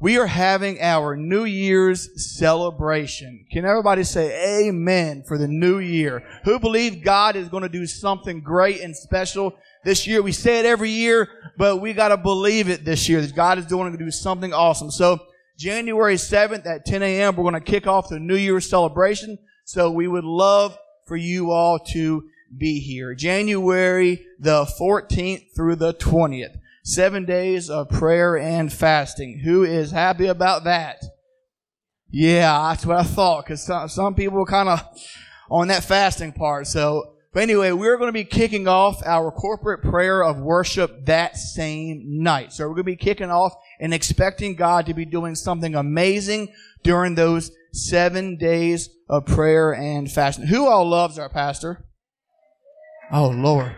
We 0.00 0.18
are 0.18 0.26
having 0.26 0.80
our 0.80 1.16
New 1.16 1.44
Year's 1.44 2.36
celebration. 2.36 3.46
Can 3.52 3.64
everybody 3.64 4.02
say 4.02 4.66
amen 4.66 5.22
for 5.22 5.38
the 5.38 5.46
new 5.46 5.78
year? 5.78 6.24
Who 6.44 6.58
believe 6.58 7.04
God 7.04 7.36
is 7.36 7.48
going 7.48 7.62
to 7.62 7.68
do 7.68 7.86
something 7.86 8.40
great 8.40 8.80
and 8.80 8.96
special 8.96 9.56
this 9.84 10.04
year? 10.04 10.20
We 10.20 10.32
say 10.32 10.58
it 10.58 10.66
every 10.66 10.90
year, 10.90 11.28
but 11.56 11.76
we 11.76 11.92
got 11.92 12.08
to 12.08 12.16
believe 12.16 12.68
it 12.68 12.84
this 12.84 13.08
year 13.08 13.20
that 13.20 13.36
God 13.36 13.58
is 13.58 13.66
going 13.66 13.92
to 13.92 13.98
do 13.98 14.10
something 14.10 14.52
awesome. 14.52 14.90
So 14.90 15.20
January 15.56 16.16
7th 16.16 16.66
at 16.66 16.84
10 16.84 17.02
a.m., 17.04 17.36
we're 17.36 17.48
going 17.48 17.54
to 17.54 17.60
kick 17.60 17.86
off 17.86 18.08
the 18.08 18.18
New 18.18 18.36
Year's 18.36 18.68
celebration. 18.68 19.38
So 19.64 19.92
we 19.92 20.08
would 20.08 20.24
love 20.24 20.76
for 21.06 21.16
you 21.16 21.52
all 21.52 21.78
to 21.78 22.24
be 22.56 22.80
here. 22.80 23.14
January 23.14 24.26
the 24.40 24.64
14th 24.64 25.54
through 25.54 25.76
the 25.76 25.94
20th. 25.94 26.58
Seven 26.86 27.24
days 27.24 27.70
of 27.70 27.88
prayer 27.88 28.36
and 28.36 28.70
fasting. 28.70 29.40
Who 29.42 29.62
is 29.64 29.90
happy 29.90 30.26
about 30.26 30.64
that? 30.64 31.02
Yeah, 32.10 32.68
that's 32.68 32.84
what 32.84 32.98
I 32.98 33.02
thought, 33.02 33.44
because 33.44 33.64
some, 33.64 33.88
some 33.88 34.14
people 34.14 34.42
are 34.42 34.46
kind 34.46 34.68
of 34.68 34.86
on 35.50 35.68
that 35.68 35.82
fasting 35.82 36.32
part. 36.32 36.66
So, 36.66 37.14
but 37.32 37.42
anyway, 37.42 37.72
we're 37.72 37.96
going 37.96 38.08
to 38.08 38.12
be 38.12 38.24
kicking 38.24 38.68
off 38.68 39.02
our 39.06 39.32
corporate 39.32 39.82
prayer 39.82 40.22
of 40.22 40.38
worship 40.38 41.06
that 41.06 41.38
same 41.38 42.02
night. 42.22 42.52
So 42.52 42.64
we're 42.64 42.74
going 42.74 42.84
to 42.84 42.92
be 42.92 42.96
kicking 42.96 43.30
off 43.30 43.54
and 43.80 43.94
expecting 43.94 44.54
God 44.54 44.84
to 44.84 44.94
be 44.94 45.06
doing 45.06 45.34
something 45.34 45.74
amazing 45.74 46.52
during 46.82 47.14
those 47.14 47.50
seven 47.72 48.36
days 48.36 48.90
of 49.08 49.24
prayer 49.24 49.74
and 49.74 50.12
fasting. 50.12 50.48
Who 50.48 50.66
all 50.66 50.86
loves 50.86 51.18
our 51.18 51.30
pastor? 51.30 51.86
Oh, 53.10 53.28
Lord. 53.28 53.74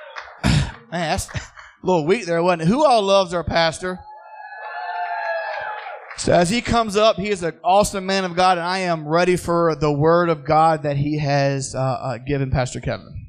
Man, 0.44 0.70
that's 0.90 1.30
a 1.82 1.86
little 1.86 2.06
weak 2.06 2.26
there, 2.26 2.42
wasn't 2.42 2.62
it? 2.62 2.68
Who 2.68 2.84
all 2.84 3.02
loves 3.02 3.32
our 3.34 3.44
pastor? 3.44 4.00
So 6.18 6.32
as 6.32 6.50
he 6.50 6.60
comes 6.60 6.96
up, 6.96 7.16
he 7.16 7.30
is 7.30 7.44
an 7.44 7.60
awesome 7.62 8.04
man 8.04 8.24
of 8.24 8.34
God, 8.34 8.58
and 8.58 8.66
I 8.66 8.78
am 8.78 9.06
ready 9.06 9.36
for 9.36 9.76
the 9.76 9.92
word 9.92 10.28
of 10.28 10.44
God 10.44 10.82
that 10.82 10.96
he 10.96 11.18
has 11.18 11.76
uh, 11.76 11.78
uh, 11.78 12.18
given 12.18 12.50
Pastor 12.50 12.80
Kevin. 12.80 13.26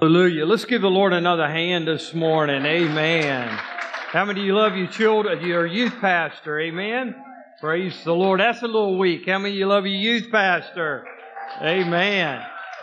Hallelujah. 0.00 0.44
Let's 0.44 0.64
give 0.64 0.82
the 0.82 0.88
Lord 0.88 1.12
another 1.12 1.48
hand 1.48 1.86
this 1.86 2.14
morning. 2.14 2.64
Amen. 2.64 3.48
How 3.48 4.24
many 4.24 4.40
of 4.40 4.46
you 4.46 4.54
love 4.54 4.76
your 4.76 4.88
children, 4.88 5.46
your 5.46 5.66
youth 5.66 5.94
pastor? 6.00 6.58
Amen. 6.60 7.14
Praise 7.60 8.02
the 8.04 8.12
Lord. 8.12 8.40
That's 8.40 8.62
a 8.62 8.66
little 8.66 8.98
weak. 8.98 9.26
How 9.26 9.38
many 9.38 9.54
of 9.54 9.58
you 9.58 9.66
love 9.66 9.86
your 9.86 9.94
youth 9.94 10.30
pastor? 10.32 11.04
Amen. 11.60 12.40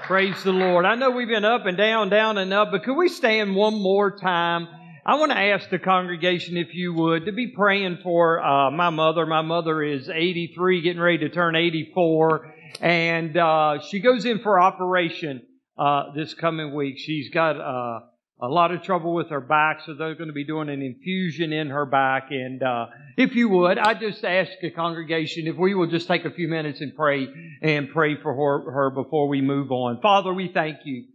Praise 0.08 0.44
the 0.44 0.52
Lord. 0.52 0.86
I 0.86 0.96
know 0.96 1.12
we've 1.12 1.28
been 1.28 1.46
up 1.46 1.66
and 1.66 1.78
down, 1.78 2.10
down 2.10 2.38
and 2.38 2.54
up, 2.54 2.70
but 2.72 2.84
could 2.84 2.96
we 2.96 3.10
stand 3.10 3.56
one 3.56 3.74
more 3.82 4.16
time 4.18 4.68
I 5.08 5.16
want 5.16 5.32
to 5.32 5.38
ask 5.38 5.70
the 5.70 5.78
congregation, 5.78 6.58
if 6.58 6.74
you 6.74 6.92
would, 6.94 7.26
to 7.26 7.32
be 7.32 7.50
praying 7.50 8.00
for 8.02 8.44
uh, 8.44 8.72
my 8.72 8.90
mother. 8.90 9.28
My 9.28 9.44
mother 9.44 9.84
is 9.84 10.10
83, 10.10 10.82
getting 10.82 11.00
ready 11.00 11.20
to 11.20 11.30
turn 11.30 11.56
84, 11.56 12.56
and 12.82 13.38
uh, 13.38 13.82
she 13.88 14.00
goes 14.00 14.26
in 14.26 14.40
for 14.40 14.60
operation 14.60 15.44
uh, 15.78 16.12
this 16.16 16.34
coming 16.34 16.74
week. 16.74 16.98
She's 16.98 17.30
got 17.30 17.62
uh, 17.62 18.00
a 18.42 18.48
lot 18.48 18.72
of 18.72 18.82
trouble 18.82 19.14
with 19.14 19.30
her 19.30 19.40
back, 19.40 19.80
so 19.86 19.94
they're 19.94 20.16
going 20.16 20.28
to 20.28 20.34
be 20.34 20.44
doing 20.44 20.70
an 20.70 20.82
infusion 20.82 21.54
in 21.54 21.70
her 21.70 21.86
back. 21.86 22.28
And 22.32 22.62
uh, 22.62 22.88
if 23.16 23.34
you 23.34 23.48
would, 23.50 23.78
I 23.78 23.94
just 23.94 24.26
ask 24.26 24.52
the 24.62 24.72
congregation 24.72 25.48
if 25.48 25.56
we 25.56 25.74
will 25.74 25.88
just 25.88 26.08
take 26.08 26.26
a 26.26 26.32
few 26.32 26.50
minutes 26.50 26.82
and 26.82 26.94
pray 26.96 27.28
and 27.62 27.90
pray 27.90 28.22
for 28.22 28.34
her, 28.34 28.72
her 28.72 28.90
before 28.90 29.30
we 29.30 29.42
move 29.42 29.72
on. 29.72 30.02
Father, 30.02 30.34
we 30.34 30.52
thank 30.54 30.80
you. 30.84 31.06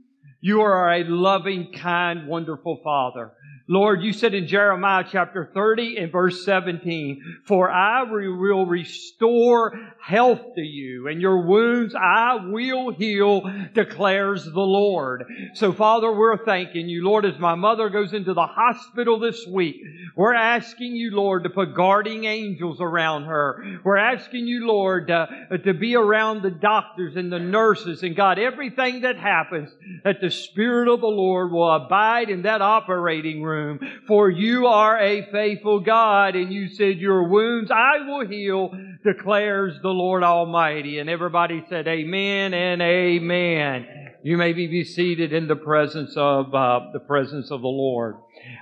You 0.41 0.63
are 0.63 0.95
a 0.95 1.05
loving, 1.05 1.73
kind, 1.75 2.27
wonderful 2.27 2.81
Father. 2.83 3.33
Lord, 3.73 4.03
you 4.03 4.13
said 4.13 4.35
in 4.35 4.49
Jeremiah 4.49 5.05
chapter 5.09 5.49
30 5.55 5.97
and 5.99 6.11
verse 6.11 6.45
17, 6.45 7.43
For 7.45 7.71
I 7.71 8.03
will 8.03 8.67
restore 8.67 9.79
health 10.03 10.41
to 10.57 10.61
you, 10.61 11.07
and 11.07 11.23
your 11.23 11.47
wounds 11.47 11.95
I 11.95 12.49
will 12.51 12.91
heal, 12.91 13.43
declares 13.73 14.43
the 14.43 14.51
Lord. 14.59 15.25
So, 15.55 15.73
Father, 15.73 16.11
we're 16.11 16.45
thanking 16.45 16.89
you. 16.89 17.05
Lord, 17.05 17.25
as 17.25 17.39
my 17.39 17.55
mother 17.55 17.91
goes 17.91 18.13
into 18.13 18.35
the 18.35 18.45
hospital 18.45 19.21
this 19.21 19.47
week, 19.47 19.77
we're 20.17 20.35
asking 20.35 20.97
you, 20.97 21.13
Lord, 21.13 21.45
to 21.45 21.51
put 21.51 21.77
guarding 21.77 22.25
angels 22.25 22.79
around 22.81 23.27
her. 23.27 23.79
We're 23.85 23.99
asking 23.99 24.49
you, 24.49 24.67
Lord, 24.67 25.07
to, 25.07 25.59
to 25.65 25.75
be 25.75 25.95
around 25.95 26.43
the 26.43 26.51
doctors 26.51 27.15
and 27.15 27.33
the 27.33 27.39
nurses, 27.39 28.03
and 28.03 28.17
God, 28.17 28.41
everything 28.41 29.03
that 29.03 29.17
happens, 29.17 29.71
that 30.03 30.21
the 30.21 30.33
Spirit 30.33 30.93
of 30.93 31.01
the 31.01 31.07
Lord 31.07 31.53
will 31.53 31.71
abide 31.73 32.31
in 32.31 32.43
that 32.43 32.63
operating 32.63 33.45
room 33.45 33.60
For 34.07 34.31
you 34.31 34.67
are 34.67 34.99
a 34.99 35.31
faithful 35.31 35.81
God, 35.81 36.37
and 36.37 36.53
you 36.53 36.69
said, 36.69 36.99
Your 36.99 37.29
wounds 37.29 37.71
I 37.71 38.07
will 38.07 38.27
heal, 38.27 38.71
declares 39.05 39.79
the 39.83 39.89
Lord 39.89 40.23
Almighty. 40.23 40.99
And 40.99 41.09
everybody 41.09 41.65
said, 41.69 41.89
Amen 41.89 42.55
and 42.55 42.83
Amen. 42.83 43.87
You 44.23 44.37
may 44.37 44.53
be 44.53 44.85
seated 44.85 45.33
in 45.33 45.49
the 45.49 45.57
presence 45.57 46.15
of 46.17 46.55
uh, 46.55 46.81
the 46.93 47.01
presence 47.01 47.51
of 47.51 47.63
the 47.63 47.69
Lord. 47.69 48.17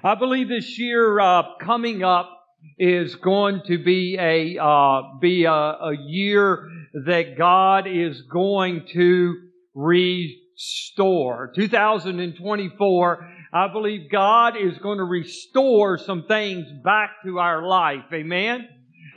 I 0.04 0.14
believe 0.14 0.48
this 0.48 0.78
year 0.78 1.18
uh, 1.18 1.42
coming 1.60 2.04
up 2.04 2.30
is 2.78 3.16
going 3.16 3.62
to 3.66 3.82
be 3.82 4.16
a 4.20 4.62
uh, 4.62 5.18
be 5.20 5.44
a, 5.44 5.52
a 5.52 5.96
year 5.96 6.68
that 7.06 7.36
God 7.36 7.86
is 7.88 8.22
going 8.22 8.86
to 8.92 9.34
restore. 9.74 11.52
2024 11.54 13.28
I 13.52 13.68
believe 13.68 14.10
God 14.10 14.56
is 14.56 14.76
going 14.78 14.98
to 14.98 15.04
restore 15.04 15.98
some 15.98 16.24
things 16.24 16.66
back 16.84 17.22
to 17.24 17.38
our 17.38 17.66
life. 17.66 18.04
Amen. 18.12 18.68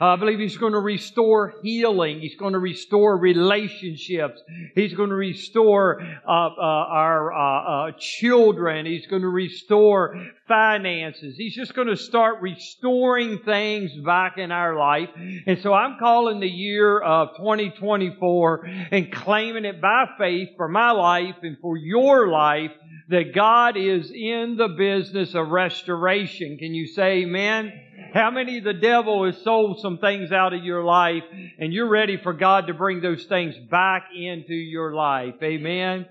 I 0.02 0.16
believe 0.16 0.40
He's 0.40 0.56
going 0.56 0.72
to 0.72 0.80
restore 0.80 1.54
healing. 1.62 2.20
He's 2.20 2.34
going 2.34 2.54
to 2.54 2.58
restore 2.58 3.16
relationships. 3.16 4.40
He's 4.74 4.94
going 4.94 5.10
to 5.10 5.14
restore 5.14 6.00
uh, 6.02 6.30
uh, 6.30 6.60
our 6.60 7.32
uh, 7.32 7.88
uh 7.88 7.92
children. 8.00 8.84
He's 8.84 9.06
going 9.06 9.22
to 9.22 9.28
restore 9.28 10.16
finances. 10.48 11.36
He's 11.36 11.54
just 11.54 11.74
going 11.74 11.86
to 11.86 11.96
start 11.96 12.40
restoring 12.40 13.40
things 13.44 13.92
back 14.04 14.38
in 14.38 14.50
our 14.50 14.76
life. 14.76 15.10
And 15.46 15.60
so 15.62 15.72
I'm 15.72 15.98
calling 16.00 16.40
the 16.40 16.48
year 16.48 16.98
of 16.98 17.36
2024 17.36 18.64
and 18.90 19.12
claiming 19.12 19.64
it 19.64 19.80
by 19.80 20.06
faith 20.18 20.48
for 20.56 20.66
my 20.66 20.90
life 20.90 21.36
and 21.42 21.56
for 21.60 21.76
your 21.76 22.26
life 22.26 22.72
that 23.12 23.34
God 23.34 23.76
is 23.76 24.10
in 24.10 24.56
the 24.56 24.68
business 24.68 25.34
of 25.34 25.48
restoration. 25.48 26.56
Can 26.56 26.74
you 26.74 26.86
say 26.86 27.22
amen? 27.22 27.70
How 28.14 28.30
many 28.30 28.60
the 28.60 28.72
devil 28.72 29.26
has 29.26 29.36
sold 29.42 29.80
some 29.80 29.98
things 29.98 30.32
out 30.32 30.54
of 30.54 30.64
your 30.64 30.82
life 30.82 31.22
and 31.58 31.74
you're 31.74 31.90
ready 31.90 32.16
for 32.16 32.32
God 32.32 32.68
to 32.68 32.74
bring 32.74 33.02
those 33.02 33.24
things 33.26 33.54
back 33.70 34.04
into 34.14 34.54
your 34.54 34.94
life? 34.94 35.34
Amen. 35.42 36.06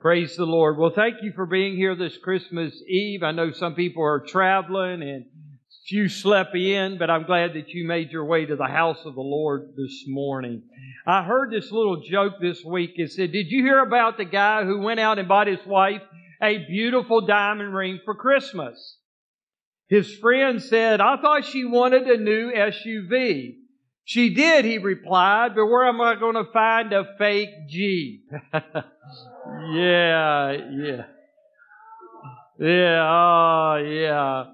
Praise 0.00 0.34
the 0.34 0.46
Lord. 0.46 0.78
Well, 0.78 0.92
thank 0.94 1.22
you 1.22 1.32
for 1.34 1.44
being 1.44 1.76
here 1.76 1.94
this 1.94 2.16
Christmas 2.16 2.74
Eve. 2.88 3.22
I 3.22 3.32
know 3.32 3.52
some 3.52 3.74
people 3.74 4.02
are 4.02 4.24
traveling 4.26 5.02
and 5.02 5.26
few 5.86 6.08
slept 6.08 6.56
in, 6.56 6.96
but 6.98 7.10
I'm 7.10 7.24
glad 7.24 7.52
that 7.52 7.68
you 7.68 7.86
made 7.86 8.10
your 8.10 8.24
way 8.24 8.46
to 8.46 8.56
the 8.56 8.66
house 8.66 8.98
of 9.04 9.14
the 9.14 9.20
Lord 9.20 9.74
this 9.76 10.04
morning. 10.08 10.62
I 11.06 11.22
heard 11.22 11.52
this 11.52 11.70
little 11.70 12.02
joke 12.02 12.34
this 12.40 12.64
week. 12.64 12.94
It 12.96 13.12
said, 13.12 13.30
Did 13.30 13.46
you 13.50 13.62
hear 13.62 13.80
about 13.80 14.16
the 14.16 14.24
guy 14.24 14.64
who 14.64 14.80
went 14.80 15.00
out 15.00 15.18
and 15.18 15.28
bought 15.28 15.46
his 15.46 15.64
wife 15.66 16.02
a 16.42 16.66
beautiful 16.66 17.26
diamond 17.26 17.74
ring 17.74 18.00
for 18.04 18.14
Christmas? 18.14 18.98
His 19.88 20.16
friend 20.16 20.62
said, 20.62 21.00
I 21.00 21.20
thought 21.20 21.44
she 21.44 21.64
wanted 21.64 22.08
a 22.08 22.16
new 22.16 22.52
SUV. 22.52 23.54
She 24.04 24.34
did, 24.34 24.64
he 24.64 24.78
replied, 24.78 25.54
but 25.54 25.66
where 25.66 25.86
am 25.86 26.00
I 26.00 26.14
going 26.14 26.34
to 26.34 26.50
find 26.52 26.92
a 26.92 27.04
fake 27.18 27.68
Jeep? 27.68 28.28
yeah, 28.52 30.52
yeah. 30.52 31.04
Yeah, 32.58 33.02
oh, 33.02 33.76
yeah. 33.84 34.44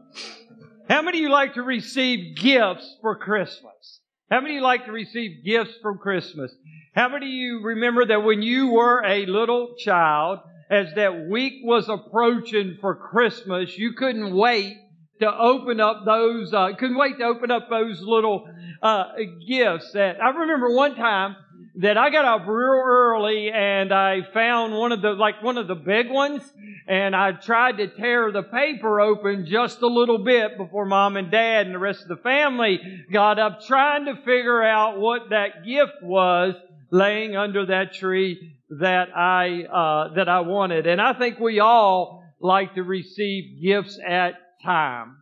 How 0.88 1.02
many 1.02 1.18
of 1.18 1.22
you 1.22 1.30
like 1.30 1.54
to 1.54 1.62
receive 1.62 2.36
gifts 2.36 2.96
for 3.00 3.16
Christmas? 3.16 4.00
How 4.30 4.40
many 4.40 4.54
of 4.54 4.56
you 4.56 4.62
like 4.62 4.86
to 4.86 4.92
receive 4.92 5.44
gifts 5.44 5.74
from 5.82 5.98
Christmas? 5.98 6.52
How 6.94 7.08
many 7.08 7.26
of 7.26 7.32
you 7.32 7.60
remember 7.62 8.06
that 8.06 8.24
when 8.24 8.42
you 8.42 8.68
were 8.68 9.04
a 9.04 9.26
little 9.26 9.74
child, 9.78 10.40
as 10.72 10.94
that 10.94 11.28
week 11.28 11.60
was 11.62 11.90
approaching 11.90 12.78
for 12.80 12.94
Christmas, 12.94 13.76
you 13.76 13.92
couldn't 13.92 14.34
wait 14.34 14.78
to 15.20 15.30
open 15.30 15.80
up 15.80 16.06
those, 16.06 16.54
uh, 16.54 16.70
couldn't 16.78 16.96
wait 16.96 17.18
to 17.18 17.24
open 17.24 17.50
up 17.50 17.68
those 17.68 18.00
little 18.00 18.48
uh, 18.82 19.04
gifts. 19.46 19.92
That 19.92 20.16
I 20.22 20.30
remember 20.30 20.74
one 20.74 20.96
time 20.96 21.36
that 21.76 21.98
I 21.98 22.08
got 22.08 22.24
up 22.24 22.46
real 22.48 22.82
early 22.84 23.50
and 23.52 23.92
I 23.92 24.22
found 24.32 24.72
one 24.72 24.92
of 24.92 25.02
the, 25.02 25.10
like 25.10 25.42
one 25.42 25.58
of 25.58 25.68
the 25.68 25.74
big 25.74 26.10
ones, 26.10 26.42
and 26.88 27.14
I 27.14 27.32
tried 27.32 27.76
to 27.76 27.88
tear 27.88 28.32
the 28.32 28.42
paper 28.42 28.98
open 28.98 29.44
just 29.46 29.82
a 29.82 29.86
little 29.86 30.24
bit 30.24 30.56
before 30.56 30.86
mom 30.86 31.18
and 31.18 31.30
dad 31.30 31.66
and 31.66 31.74
the 31.74 31.78
rest 31.78 32.00
of 32.02 32.08
the 32.08 32.16
family 32.16 32.80
got 33.12 33.38
up 33.38 33.60
trying 33.66 34.06
to 34.06 34.16
figure 34.16 34.62
out 34.62 34.98
what 34.98 35.28
that 35.30 35.66
gift 35.66 36.02
was 36.02 36.54
laying 36.92 37.34
under 37.34 37.66
that 37.66 37.94
tree 37.94 38.58
that 38.68 39.08
I, 39.16 39.64
uh, 39.64 40.14
that 40.14 40.28
I 40.28 40.40
wanted. 40.40 40.86
And 40.86 41.00
I 41.00 41.14
think 41.14 41.40
we 41.40 41.58
all 41.58 42.22
like 42.38 42.74
to 42.74 42.82
receive 42.82 43.62
gifts 43.62 43.98
at 44.06 44.34
time. 44.62 45.16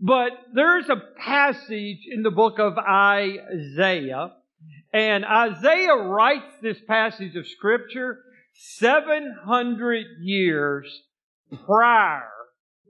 But 0.00 0.32
there's 0.52 0.90
a 0.90 1.02
passage 1.18 2.06
in 2.10 2.22
the 2.22 2.30
book 2.30 2.58
of 2.58 2.76
Isaiah, 2.76 4.32
and 4.92 5.24
Isaiah 5.24 5.96
writes 5.96 6.52
this 6.60 6.78
passage 6.86 7.34
of 7.34 7.46
scripture 7.46 8.18
700 8.52 10.06
years 10.20 11.02
prior 11.64 12.28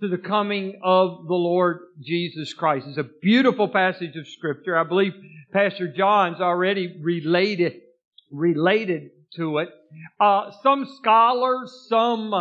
to 0.01 0.09
the 0.09 0.19
coming 0.19 0.81
of 0.83 1.27
the 1.29 1.35
Lord 1.35 1.79
Jesus 2.03 2.53
Christ. 2.53 2.87
It's 2.89 2.99
a 2.99 3.09
beautiful 3.23 3.69
passage 3.69 4.17
of 4.17 4.27
scripture. 4.27 4.77
I 4.77 4.85
believe 4.85 5.13
Pastor 5.53 5.87
John's 5.87 6.41
already 6.41 6.99
related, 7.01 7.81
related 8.35 9.11
to 9.37 9.59
it. 9.59 9.69
Uh, 10.21 10.51
some 10.63 10.87
scholars, 10.99 11.87
some 11.89 12.33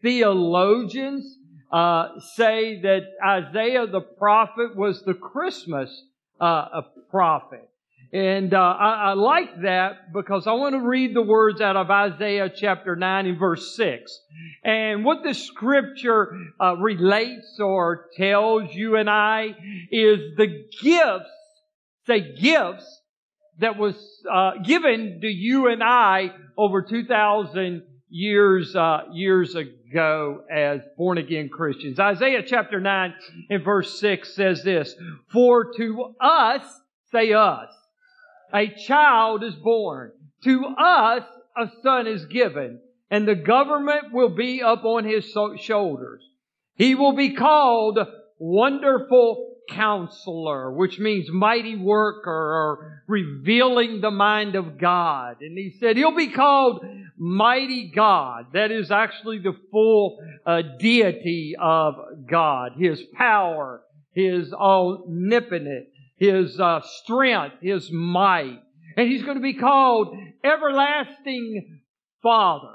theologians 0.00 1.38
uh, 1.70 2.20
say 2.34 2.80
that 2.82 3.02
Isaiah 3.24 3.86
the 3.86 4.00
prophet 4.00 4.76
was 4.76 5.02
the 5.02 5.14
Christmas 5.14 6.04
uh, 6.40 6.82
prophet. 7.10 7.68
And 8.12 8.52
uh, 8.52 8.58
I, 8.58 8.94
I, 8.94 9.12
like 9.14 9.62
that 9.62 10.12
because 10.12 10.46
I 10.46 10.52
want 10.52 10.74
to 10.74 10.80
read 10.80 11.16
the 11.16 11.22
words 11.22 11.62
out 11.62 11.76
of 11.76 11.90
Isaiah 11.90 12.52
chapter 12.54 12.94
9 12.94 13.26
and 13.26 13.38
verse 13.38 13.74
6. 13.74 14.20
And 14.62 15.02
what 15.02 15.22
the 15.22 15.32
scripture 15.32 16.36
uh, 16.60 16.76
relates 16.76 17.58
or 17.58 18.08
tells 18.14 18.74
you 18.74 18.96
and 18.96 19.08
I 19.08 19.56
is 19.90 20.36
the 20.36 20.66
gifts, 20.82 21.30
say 22.06 22.34
gifts, 22.34 23.00
that 23.62 23.78
was 23.78 23.94
uh, 24.30 24.58
given 24.64 25.20
to 25.20 25.26
you 25.26 25.68
and 25.68 25.82
I 25.82 26.32
over 26.56 26.82
2,000 26.82 27.82
years, 28.08 28.74
uh, 28.74 29.02
years 29.12 29.54
ago 29.54 30.42
as 30.50 30.80
born 30.96 31.18
again 31.18 31.48
Christians. 31.48 31.98
Isaiah 31.98 32.42
chapter 32.46 32.80
9 32.80 33.14
and 33.50 33.64
verse 33.64 33.98
6 34.00 34.34
says 34.34 34.62
this, 34.64 34.94
For 35.32 35.72
to 35.76 36.14
us, 36.20 36.62
say 37.10 37.32
us, 37.32 37.70
a 38.52 38.68
child 38.68 39.44
is 39.44 39.54
born. 39.54 40.12
To 40.44 40.64
us, 40.76 41.22
a 41.56 41.70
son 41.82 42.06
is 42.06 42.26
given, 42.26 42.80
and 43.10 43.28
the 43.28 43.36
government 43.36 44.12
will 44.12 44.34
be 44.34 44.60
upon 44.60 45.04
his 45.04 45.32
shoulders. 45.60 46.22
He 46.74 46.94
will 46.94 47.14
be 47.14 47.34
called 47.34 47.98
Wonderful 48.38 49.51
Counselor, 49.68 50.72
which 50.72 50.98
means 50.98 51.30
mighty 51.30 51.76
worker 51.76 52.30
or 52.30 53.02
revealing 53.06 54.00
the 54.00 54.10
mind 54.10 54.54
of 54.54 54.78
God. 54.78 55.36
And 55.40 55.56
he 55.56 55.74
said 55.78 55.96
he'll 55.96 56.16
be 56.16 56.28
called 56.28 56.84
mighty 57.16 57.90
God. 57.94 58.46
That 58.52 58.70
is 58.70 58.90
actually 58.90 59.38
the 59.38 59.56
full 59.70 60.18
uh, 60.44 60.62
deity 60.78 61.54
of 61.58 61.94
God. 62.28 62.72
His 62.76 63.02
power, 63.14 63.82
His 64.12 64.52
omnipotent, 64.52 65.86
His 66.16 66.58
uh, 66.58 66.80
strength, 66.82 67.56
His 67.62 67.90
might. 67.92 68.60
And 68.96 69.08
He's 69.08 69.22
going 69.22 69.36
to 69.36 69.42
be 69.42 69.54
called 69.54 70.16
Everlasting 70.44 71.80
Father. 72.22 72.74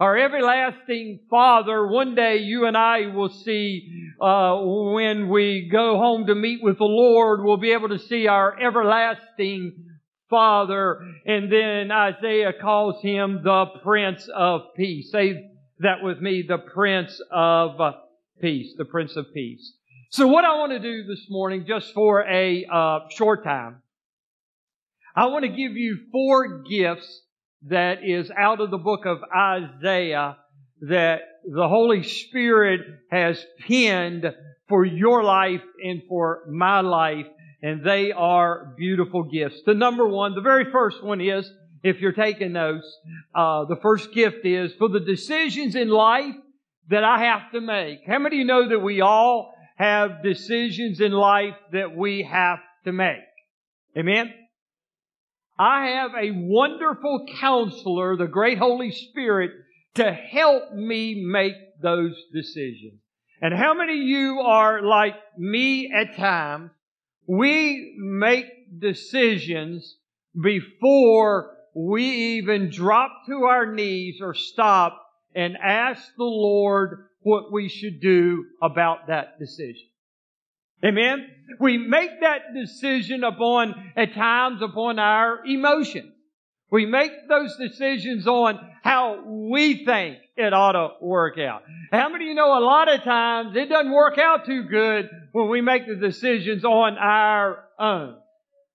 Our 0.00 0.16
everlasting 0.16 1.20
Father, 1.28 1.84
one 1.84 2.14
day 2.14 2.36
you 2.36 2.66
and 2.66 2.76
I 2.76 3.08
will 3.08 3.30
see 3.30 4.12
uh, 4.20 4.60
when 4.62 5.28
we 5.28 5.68
go 5.72 5.96
home 5.96 6.26
to 6.26 6.36
meet 6.36 6.62
with 6.62 6.78
the 6.78 6.84
Lord, 6.84 7.42
we'll 7.42 7.56
be 7.56 7.72
able 7.72 7.88
to 7.88 7.98
see 7.98 8.28
our 8.28 8.56
everlasting 8.60 9.86
Father. 10.30 11.00
And 11.26 11.50
then 11.50 11.90
Isaiah 11.90 12.52
calls 12.52 13.02
him 13.02 13.40
the 13.42 13.66
Prince 13.82 14.28
of 14.32 14.72
Peace. 14.76 15.10
Say 15.10 15.50
that 15.80 16.00
with 16.00 16.20
me, 16.20 16.44
the 16.46 16.58
Prince 16.58 17.20
of 17.32 17.80
Peace, 18.40 18.74
the 18.78 18.84
Prince 18.84 19.16
of 19.16 19.26
Peace. 19.34 19.72
So 20.10 20.28
what 20.28 20.44
I 20.44 20.58
want 20.58 20.70
to 20.70 20.78
do 20.78 21.08
this 21.08 21.26
morning, 21.28 21.64
just 21.66 21.92
for 21.92 22.22
a 22.22 22.64
uh, 22.72 23.00
short 23.10 23.42
time, 23.42 23.82
I 25.16 25.26
want 25.26 25.42
to 25.42 25.48
give 25.48 25.72
you 25.72 25.98
four 26.12 26.62
gifts 26.62 27.22
that 27.66 28.04
is 28.04 28.30
out 28.36 28.60
of 28.60 28.70
the 28.70 28.78
book 28.78 29.04
of 29.04 29.18
Isaiah 29.34 30.36
that 30.82 31.20
the 31.44 31.68
Holy 31.68 32.02
Spirit 32.02 32.80
has 33.10 33.44
penned 33.66 34.32
for 34.68 34.84
your 34.84 35.24
life 35.24 35.62
and 35.82 36.02
for 36.08 36.44
my 36.48 36.80
life, 36.80 37.26
and 37.62 37.84
they 37.84 38.12
are 38.12 38.74
beautiful 38.76 39.24
gifts. 39.24 39.62
The 39.66 39.74
number 39.74 40.06
one, 40.06 40.34
the 40.34 40.40
very 40.40 40.70
first 40.70 41.02
one 41.02 41.20
is, 41.20 41.50
if 41.82 42.00
you're 42.00 42.12
taking 42.12 42.52
notes, 42.52 42.86
uh, 43.34 43.64
the 43.64 43.78
first 43.82 44.12
gift 44.12 44.44
is 44.44 44.72
for 44.74 44.88
the 44.88 45.00
decisions 45.00 45.74
in 45.74 45.88
life 45.88 46.34
that 46.90 47.04
I 47.04 47.24
have 47.24 47.50
to 47.52 47.60
make. 47.60 48.00
How 48.06 48.18
many 48.18 48.36
of 48.36 48.38
you 48.38 48.44
know 48.44 48.68
that 48.68 48.80
we 48.80 49.00
all 49.00 49.54
have 49.76 50.22
decisions 50.22 51.00
in 51.00 51.12
life 51.12 51.54
that 51.72 51.96
we 51.96 52.22
have 52.22 52.58
to 52.84 52.92
make? 52.92 53.18
Amen? 53.96 54.32
I 55.58 55.86
have 55.88 56.12
a 56.14 56.30
wonderful 56.30 57.26
counselor, 57.40 58.16
the 58.16 58.28
great 58.28 58.58
Holy 58.58 58.92
Spirit, 58.92 59.50
to 59.94 60.12
help 60.12 60.72
me 60.72 61.24
make 61.26 61.54
those 61.82 62.14
decisions. 62.32 63.00
And 63.40 63.54
how 63.54 63.74
many 63.74 64.00
of 64.00 64.06
you 64.06 64.40
are 64.40 64.82
like 64.82 65.16
me 65.36 65.92
at 65.92 66.16
times? 66.16 66.70
We 67.26 67.96
make 67.98 68.46
decisions 68.80 69.96
before 70.40 71.56
we 71.74 72.04
even 72.38 72.70
drop 72.70 73.10
to 73.28 73.44
our 73.44 73.72
knees 73.72 74.20
or 74.20 74.34
stop 74.34 75.04
and 75.34 75.56
ask 75.56 76.02
the 76.16 76.24
Lord 76.24 77.08
what 77.20 77.52
we 77.52 77.68
should 77.68 78.00
do 78.00 78.44
about 78.62 79.08
that 79.08 79.38
decision. 79.38 79.86
Amen? 80.84 81.28
We 81.58 81.78
make 81.78 82.20
that 82.20 82.54
decision 82.54 83.24
upon, 83.24 83.92
at 83.96 84.14
times, 84.14 84.62
upon 84.62 84.98
our 84.98 85.44
emotions. 85.44 86.12
We 86.70 86.86
make 86.86 87.12
those 87.28 87.56
decisions 87.56 88.26
on 88.26 88.58
how 88.82 89.22
we 89.26 89.84
think 89.84 90.18
it 90.36 90.52
ought 90.52 90.72
to 90.72 91.04
work 91.04 91.38
out. 91.38 91.62
How 91.90 92.10
many 92.10 92.26
of 92.26 92.28
you 92.28 92.34
know 92.34 92.58
a 92.58 92.60
lot 92.60 92.92
of 92.92 93.02
times 93.02 93.56
it 93.56 93.68
doesn't 93.70 93.90
work 93.90 94.18
out 94.18 94.44
too 94.44 94.64
good 94.64 95.08
when 95.32 95.48
we 95.48 95.62
make 95.62 95.86
the 95.86 95.96
decisions 95.96 96.64
on 96.64 96.98
our 96.98 97.64
own? 97.78 98.16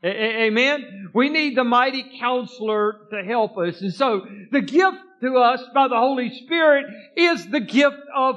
A- 0.04 0.44
amen? 0.46 1.12
We 1.14 1.30
need 1.30 1.56
the 1.56 1.64
mighty 1.64 2.18
counselor 2.20 3.08
to 3.12 3.24
help 3.24 3.58
us. 3.58 3.80
And 3.82 3.94
so 3.94 4.26
the 4.52 4.62
gift 4.62 4.98
to 5.22 5.38
us 5.38 5.64
by 5.74 5.88
the 5.88 5.96
Holy 5.96 6.32
Spirit 6.44 6.88
is 7.16 7.48
the 7.48 7.62
gift 7.62 8.02
of 8.14 8.36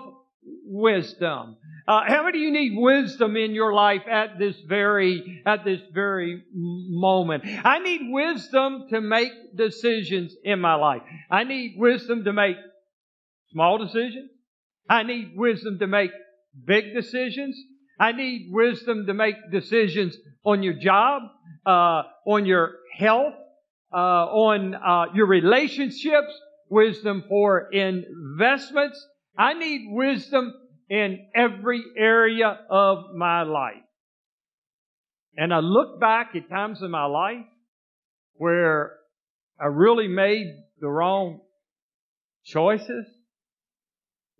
wisdom. 0.65 1.57
Uh, 1.89 2.01
how 2.05 2.25
many 2.25 2.39
of 2.39 2.43
you 2.43 2.51
need 2.51 2.77
wisdom 2.77 3.37
in 3.37 3.55
your 3.55 3.73
life 3.73 4.03
at 4.11 4.39
this 4.41 4.57
very, 4.67 5.43
at 5.47 5.65
this 5.65 5.81
very 5.93 6.43
moment? 6.53 7.45
I 7.65 7.79
need 7.79 8.11
wisdom 8.11 8.87
to 8.91 9.01
make 9.01 9.33
decisions 9.57 10.35
in 10.43 10.61
my 10.61 10.75
life. 10.75 11.03
I 11.31 11.45
need 11.45 11.77
wisdom 11.79 12.25
to 12.25 12.33
make 12.33 12.57
small 13.53 13.79
decisions. 13.79 14.31
I 14.91 15.05
need 15.05 15.33
wisdom 15.37 15.79
to 15.79 15.87
make 15.87 16.11
big 16.65 16.93
decisions. 16.93 17.57
I 18.01 18.11
need 18.13 18.49
wisdom 18.51 19.07
to 19.07 19.15
make 19.15 19.37
decisions 19.53 20.17
on 20.45 20.65
your 20.65 20.75
job, 20.75 21.23
uh, 21.65 22.03
on 22.27 22.47
your 22.47 22.73
health, 22.99 23.35
uh, 23.93 23.97
on 23.97 24.75
uh, 24.75 25.13
your 25.15 25.27
relationships, 25.27 26.33
wisdom 26.69 27.25
for 27.29 27.69
investments. 27.71 29.07
I 29.39 29.55
need 29.55 29.87
wisdom 29.93 30.53
in 30.89 31.27
every 31.35 31.83
area 31.97 32.59
of 32.71 33.15
my 33.15 33.43
life. 33.43 33.83
And 35.37 35.53
I 35.53 35.59
look 35.59 36.01
back 36.01 36.31
at 36.35 36.49
times 36.49 36.81
in 36.83 36.91
my 36.91 37.07
life 37.07 37.45
where 38.35 38.93
I 39.61 39.67
really 39.67 40.09
made 40.09 40.47
the 40.81 40.89
wrong 40.89 41.41
choices. 42.45 43.07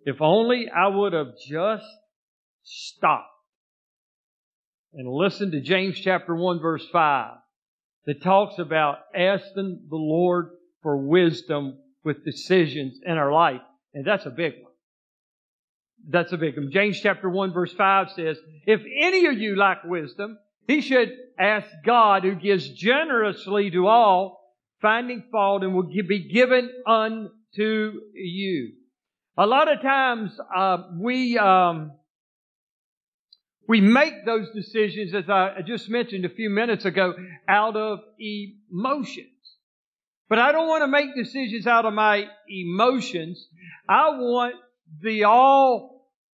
If 0.01 0.21
only 0.21 0.67
I 0.69 0.87
would 0.87 1.13
have 1.13 1.37
just 1.47 1.85
stopped 2.63 3.27
and 4.93 5.07
listened 5.07 5.51
to 5.51 5.61
James 5.61 5.99
chapter 5.99 6.35
1 6.35 6.59
verse 6.61 6.87
5 6.91 7.35
that 8.05 8.23
talks 8.23 8.57
about 8.57 8.99
asking 9.15 9.85
the 9.89 9.97
Lord 9.97 10.51
for 10.81 10.97
wisdom 10.97 11.77
with 12.03 12.23
decisions 12.23 12.99
in 13.05 13.17
our 13.17 13.31
life. 13.31 13.61
And 13.93 14.05
that's 14.05 14.25
a 14.25 14.31
big 14.31 14.53
one. 14.61 14.66
That's 16.09 16.31
a 16.31 16.37
big 16.37 16.57
one. 16.57 16.71
James 16.71 16.99
chapter 17.01 17.29
1 17.29 17.53
verse 17.53 17.73
5 17.73 18.11
says, 18.15 18.37
If 18.65 18.81
any 19.01 19.25
of 19.25 19.37
you 19.37 19.57
lack 19.57 19.83
wisdom, 19.83 20.37
he 20.65 20.81
should 20.81 21.11
ask 21.37 21.67
God 21.85 22.23
who 22.23 22.35
gives 22.35 22.69
generously 22.69 23.69
to 23.71 23.87
all, 23.87 24.55
finding 24.81 25.23
fault 25.31 25.63
and 25.63 25.73
will 25.73 25.83
be 25.83 26.29
given 26.29 26.69
unto 26.85 27.91
you. 28.13 28.73
A 29.37 29.45
lot 29.45 29.71
of 29.71 29.81
times, 29.81 30.31
uh, 30.55 30.77
we, 30.99 31.37
um, 31.37 31.91
we 33.67 33.81
make 33.81 34.25
those 34.25 34.49
decisions, 34.51 35.13
as 35.13 35.29
I 35.29 35.61
just 35.65 35.89
mentioned 35.89 36.25
a 36.25 36.29
few 36.29 36.49
minutes 36.49 36.85
ago, 36.85 37.13
out 37.47 37.75
of 37.75 37.99
emotions. 38.19 39.27
But 40.29 40.39
I 40.39 40.51
don't 40.51 40.67
want 40.67 40.83
to 40.83 40.87
make 40.87 41.15
decisions 41.15 41.67
out 41.67 41.85
of 41.85 41.93
my 41.93 42.27
emotions. 42.49 43.45
I 43.87 44.09
want 44.11 44.55
the 45.01 45.25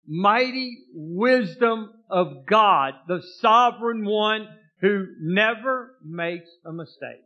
almighty 0.08 0.86
wisdom 0.94 1.92
of 2.10 2.46
God, 2.46 2.94
the 3.08 3.22
sovereign 3.40 4.06
one 4.06 4.48
who 4.82 5.08
never 5.20 5.96
makes 6.04 6.50
a 6.66 6.72
mistake. 6.72 7.24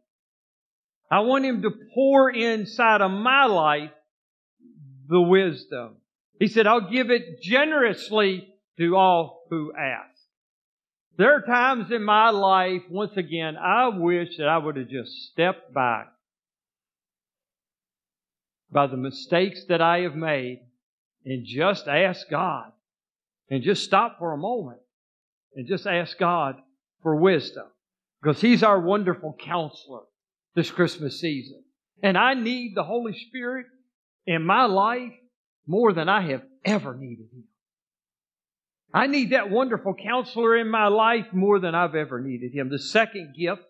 I 1.09 1.21
want 1.21 1.45
Him 1.45 1.61
to 1.63 1.71
pour 1.93 2.29
inside 2.29 3.01
of 3.01 3.11
my 3.11 3.45
life 3.45 3.91
the 5.07 5.21
wisdom. 5.21 5.97
He 6.39 6.47
said, 6.47 6.65
I'll 6.65 6.89
give 6.89 7.11
it 7.11 7.41
generously 7.41 8.47
to 8.77 8.95
all 8.95 9.43
who 9.49 9.73
ask. 9.77 10.09
There 11.17 11.35
are 11.35 11.41
times 11.41 11.91
in 11.91 12.03
my 12.03 12.29
life, 12.29 12.81
once 12.89 13.17
again, 13.17 13.57
I 13.57 13.89
wish 13.89 14.37
that 14.37 14.47
I 14.47 14.57
would 14.57 14.77
have 14.77 14.87
just 14.87 15.11
stepped 15.31 15.73
back 15.73 16.07
by 18.71 18.87
the 18.87 18.97
mistakes 18.97 19.65
that 19.67 19.81
I 19.81 19.99
have 19.99 20.15
made 20.15 20.61
and 21.25 21.45
just 21.45 21.87
ask 21.87 22.29
God 22.29 22.71
and 23.49 23.63
just 23.63 23.83
stop 23.83 24.17
for 24.19 24.33
a 24.33 24.37
moment 24.37 24.79
and 25.55 25.67
just 25.67 25.85
ask 25.85 26.17
God 26.17 26.55
for 27.03 27.15
wisdom 27.15 27.65
because 28.21 28.41
He's 28.41 28.63
our 28.63 28.79
wonderful 28.79 29.35
counselor 29.39 30.01
this 30.55 30.71
Christmas 30.71 31.19
season. 31.19 31.63
And 32.03 32.17
I 32.17 32.33
need 32.33 32.73
the 32.75 32.83
Holy 32.83 33.13
Spirit 33.13 33.67
in 34.25 34.43
my 34.43 34.65
life 34.65 35.13
more 35.67 35.93
than 35.93 36.09
I 36.09 36.21
have 36.29 36.43
ever 36.65 36.95
needed 36.95 37.27
Him. 37.33 37.43
I 38.93 39.07
need 39.07 39.29
that 39.31 39.49
wonderful 39.49 39.93
counselor 39.93 40.57
in 40.57 40.69
my 40.69 40.87
life 40.87 41.27
more 41.31 41.59
than 41.59 41.75
I've 41.75 41.95
ever 41.95 42.19
needed 42.19 42.53
Him. 42.53 42.69
The 42.69 42.79
second 42.79 43.35
gift 43.37 43.61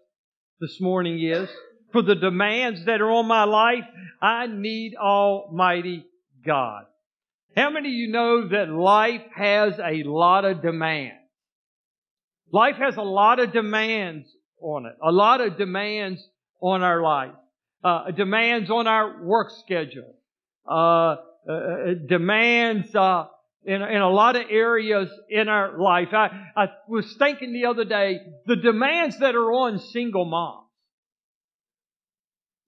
this 0.60 0.82
morning 0.82 1.22
is 1.22 1.49
for 1.91 2.02
the 2.02 2.16
demands 2.16 2.86
that 2.86 3.02
are 3.02 3.12
on 3.12 3.28
my 3.28 3.43
life, 3.43 3.84
I 4.22 4.47
need 4.47 4.95
Almighty 4.95 6.06
God. 6.45 6.86
How 7.56 7.70
many 7.70 7.89
of 7.89 7.93
you 7.93 8.12
know 8.12 8.47
that 8.47 8.70
life 8.70 9.24
has 9.36 9.74
a 9.78 10.04
lot 10.04 10.45
of 10.45 10.62
demands? 10.62 11.18
Life 12.52 12.76
has 12.78 12.95
a 12.97 13.02
lot 13.02 13.39
of 13.39 13.52
demands 13.52 14.30
on 14.62 14.86
it. 14.86 14.93
A 15.04 15.12
lot 15.12 15.41
of 15.41 15.58
demands 15.58 16.26
on 16.62 16.82
our 16.82 17.02
life. 17.02 17.34
Uh, 17.84 18.12
demands 18.12 18.70
on 18.70 18.88
our 18.88 19.24
work 19.24 19.49
schedule. 19.66 20.16
Uh, 20.70 21.16
uh, 21.47 21.52
uh 21.52 21.93
demands 22.08 22.93
uh, 22.93 23.26
in, 23.66 23.82
in 23.82 24.02
a 24.02 24.10
lot 24.10 24.36
of 24.36 24.43
areas 24.49 25.10
in 25.30 25.49
our 25.49 25.80
life. 25.80 26.10
I, 26.14 26.30
I 26.56 26.68
was 26.88 27.16
thinking 27.18 27.54
the 27.54 27.66
other 27.66 27.86
day, 27.86 28.20
the 28.45 28.56
demands 28.56 29.20
that 29.20 29.36
are 29.36 29.52
on 29.52 29.80
single 29.80 30.26
moms. 30.26 30.61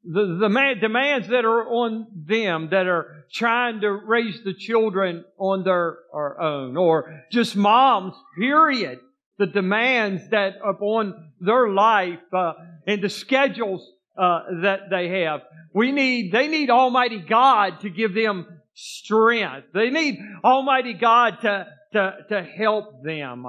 The, 0.05 0.37
the 0.39 0.49
man, 0.49 0.79
demands 0.79 1.29
that 1.29 1.45
are 1.45 1.67
on 1.67 2.07
them 2.13 2.69
that 2.71 2.87
are 2.87 3.25
trying 3.31 3.81
to 3.81 3.91
raise 3.91 4.43
the 4.43 4.53
children 4.53 5.23
on 5.37 5.63
their, 5.63 5.99
own, 6.13 6.75
or 6.77 7.23
just 7.31 7.55
moms, 7.55 8.13
period. 8.37 8.99
The 9.39 9.47
demands 9.47 10.29
that 10.29 10.55
upon 10.63 11.31
their 11.39 11.69
life 11.69 12.19
uh, 12.31 12.53
and 12.85 13.01
the 13.01 13.09
schedules 13.09 13.89
uh, 14.17 14.41
that 14.61 14.89
they 14.91 15.23
have. 15.23 15.41
We 15.73 15.91
need, 15.91 16.31
they 16.31 16.47
need 16.47 16.69
Almighty 16.69 17.19
God 17.19 17.79
to 17.81 17.89
give 17.89 18.13
them 18.13 18.45
strength. 18.75 19.67
They 19.73 19.89
need 19.89 20.19
Almighty 20.43 20.93
God 20.93 21.37
to, 21.41 21.67
to, 21.93 22.13
to 22.29 22.43
help 22.43 23.03
them. 23.03 23.45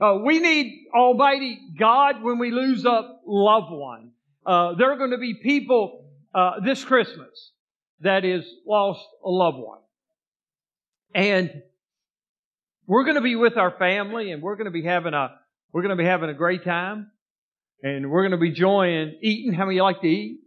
Uh, 0.00 0.18
we 0.24 0.40
need 0.40 0.88
Almighty 0.92 1.60
God 1.78 2.22
when 2.22 2.38
we 2.38 2.50
lose 2.50 2.84
a 2.84 3.16
loved 3.24 3.70
one. 3.70 4.10
Uh, 4.48 4.74
there 4.76 4.90
are 4.90 4.96
going 4.96 5.10
to 5.10 5.18
be 5.18 5.34
people 5.34 6.06
uh, 6.34 6.60
this 6.64 6.82
Christmas 6.82 7.52
that 8.00 8.24
is 8.24 8.46
lost 8.66 9.04
a 9.22 9.28
loved 9.28 9.58
one. 9.58 9.80
And 11.14 11.62
we're 12.86 13.04
going 13.04 13.16
to 13.16 13.20
be 13.20 13.36
with 13.36 13.58
our 13.58 13.72
family 13.72 14.32
and 14.32 14.42
we're 14.42 14.56
going 14.56 14.64
to 14.64 14.70
be 14.70 14.84
having 14.84 15.12
a, 15.12 15.34
we're 15.70 15.82
going 15.82 15.94
to 15.94 16.02
be 16.02 16.08
having 16.08 16.30
a 16.30 16.34
great 16.34 16.64
time. 16.64 17.10
And 17.82 18.10
we're 18.10 18.22
going 18.22 18.32
to 18.32 18.38
be 18.38 18.48
enjoying 18.48 19.18
eating. 19.22 19.52
How 19.52 19.66
many 19.66 19.82
like 19.82 20.00
to 20.00 20.06
eat? 20.06 20.40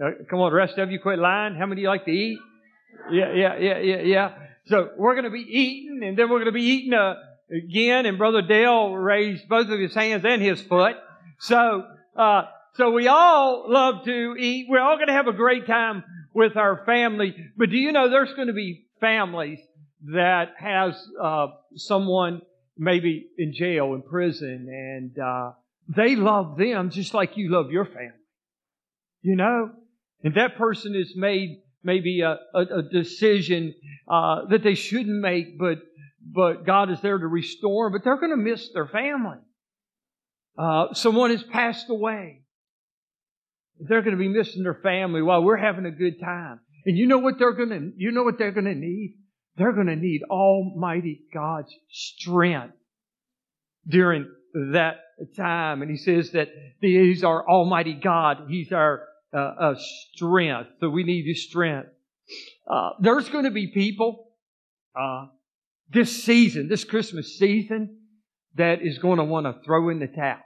Uh, 0.00 0.10
come 0.30 0.38
on, 0.38 0.52
the 0.52 0.56
rest 0.56 0.78
of 0.78 0.92
you 0.92 1.00
quit 1.00 1.18
lying. 1.18 1.56
How 1.56 1.66
many 1.66 1.82
like 1.82 2.04
to 2.04 2.12
eat? 2.12 2.38
Yeah, 3.10 3.32
yeah, 3.34 3.58
yeah, 3.58 3.78
yeah, 3.78 4.00
yeah. 4.02 4.34
So 4.66 4.90
we're 4.96 5.14
going 5.14 5.24
to 5.24 5.30
be 5.30 5.40
eating 5.40 6.00
and 6.04 6.16
then 6.16 6.30
we're 6.30 6.38
going 6.38 6.44
to 6.46 6.52
be 6.52 6.62
eating 6.62 6.94
uh, 6.94 7.14
again. 7.50 8.06
And 8.06 8.18
Brother 8.18 8.42
Dale 8.42 8.92
raised 8.94 9.48
both 9.48 9.68
of 9.68 9.80
his 9.80 9.94
hands 9.94 10.24
and 10.24 10.40
his 10.40 10.62
foot. 10.62 10.94
So, 11.40 11.84
uh, 12.16 12.42
so 12.76 12.90
we 12.90 13.08
all 13.08 13.64
love 13.68 14.04
to 14.04 14.36
eat. 14.38 14.66
We're 14.68 14.80
all 14.80 14.96
going 14.96 15.08
to 15.08 15.14
have 15.14 15.28
a 15.28 15.32
great 15.32 15.66
time 15.66 16.04
with 16.34 16.56
our 16.56 16.84
family. 16.84 17.34
But 17.56 17.70
do 17.70 17.76
you 17.76 17.92
know 17.92 18.10
there's 18.10 18.34
going 18.34 18.48
to 18.48 18.54
be 18.54 18.86
families 19.00 19.58
that 20.12 20.50
has 20.58 20.94
uh, 21.20 21.46
someone 21.74 22.42
maybe 22.76 23.28
in 23.38 23.54
jail, 23.54 23.94
in 23.94 24.02
prison, 24.02 24.68
and 24.70 25.18
uh, 25.18 25.52
they 25.88 26.16
love 26.16 26.58
them 26.58 26.90
just 26.90 27.14
like 27.14 27.36
you 27.36 27.50
love 27.50 27.70
your 27.70 27.86
family. 27.86 28.10
You 29.22 29.36
know? 29.36 29.70
And 30.22 30.34
that 30.34 30.56
person 30.56 30.94
has 30.94 31.14
made 31.16 31.62
maybe 31.82 32.20
a, 32.20 32.38
a, 32.54 32.60
a 32.60 32.82
decision 32.82 33.74
uh, 34.08 34.46
that 34.50 34.62
they 34.62 34.74
shouldn't 34.74 35.20
make, 35.20 35.58
but 35.58 35.78
but 36.28 36.66
God 36.66 36.90
is 36.90 37.00
there 37.00 37.16
to 37.16 37.26
restore. 37.26 37.88
But 37.88 38.02
they're 38.02 38.18
going 38.18 38.30
to 38.30 38.36
miss 38.36 38.70
their 38.72 38.88
family. 38.88 39.38
Uh, 40.58 40.92
someone 40.92 41.30
has 41.30 41.42
passed 41.42 41.88
away. 41.88 42.42
They're 43.80 44.02
going 44.02 44.16
to 44.16 44.18
be 44.18 44.28
missing 44.28 44.62
their 44.62 44.80
family 44.82 45.22
while 45.22 45.42
we're 45.42 45.56
having 45.56 45.86
a 45.86 45.90
good 45.90 46.20
time. 46.20 46.60
And 46.84 46.96
you 46.96 47.06
know 47.06 47.18
what 47.18 47.38
they're 47.38 47.52
going 47.52 47.68
to, 47.70 47.92
you 47.96 48.12
know 48.12 48.22
what 48.22 48.38
they're 48.38 48.52
going 48.52 48.66
to 48.66 48.74
need? 48.74 49.16
They're 49.56 49.72
going 49.72 49.88
to 49.88 49.96
need 49.96 50.22
Almighty 50.30 51.22
God's 51.32 51.74
strength 51.90 52.74
during 53.86 54.30
that 54.72 54.96
time. 55.36 55.82
And 55.82 55.90
he 55.90 55.96
says 55.96 56.32
that 56.32 56.48
he's 56.80 57.24
our 57.24 57.48
Almighty 57.48 57.94
God. 57.94 58.46
He's 58.48 58.72
our 58.72 59.02
uh, 59.34 59.38
uh, 59.38 59.74
strength. 60.14 60.70
So 60.80 60.90
we 60.90 61.04
need 61.04 61.26
his 61.26 61.44
strength. 61.44 61.88
Uh, 62.68 62.90
there's 63.00 63.28
going 63.28 63.44
to 63.44 63.50
be 63.50 63.68
people 63.68 64.28
uh, 64.98 65.26
this 65.90 66.24
season, 66.24 66.68
this 66.68 66.84
Christmas 66.84 67.38
season, 67.38 67.98
that 68.56 68.82
is 68.82 68.98
going 68.98 69.18
to 69.18 69.24
want 69.24 69.46
to 69.46 69.54
throw 69.64 69.90
in 69.90 69.98
the 69.98 70.06
towel. 70.06 70.38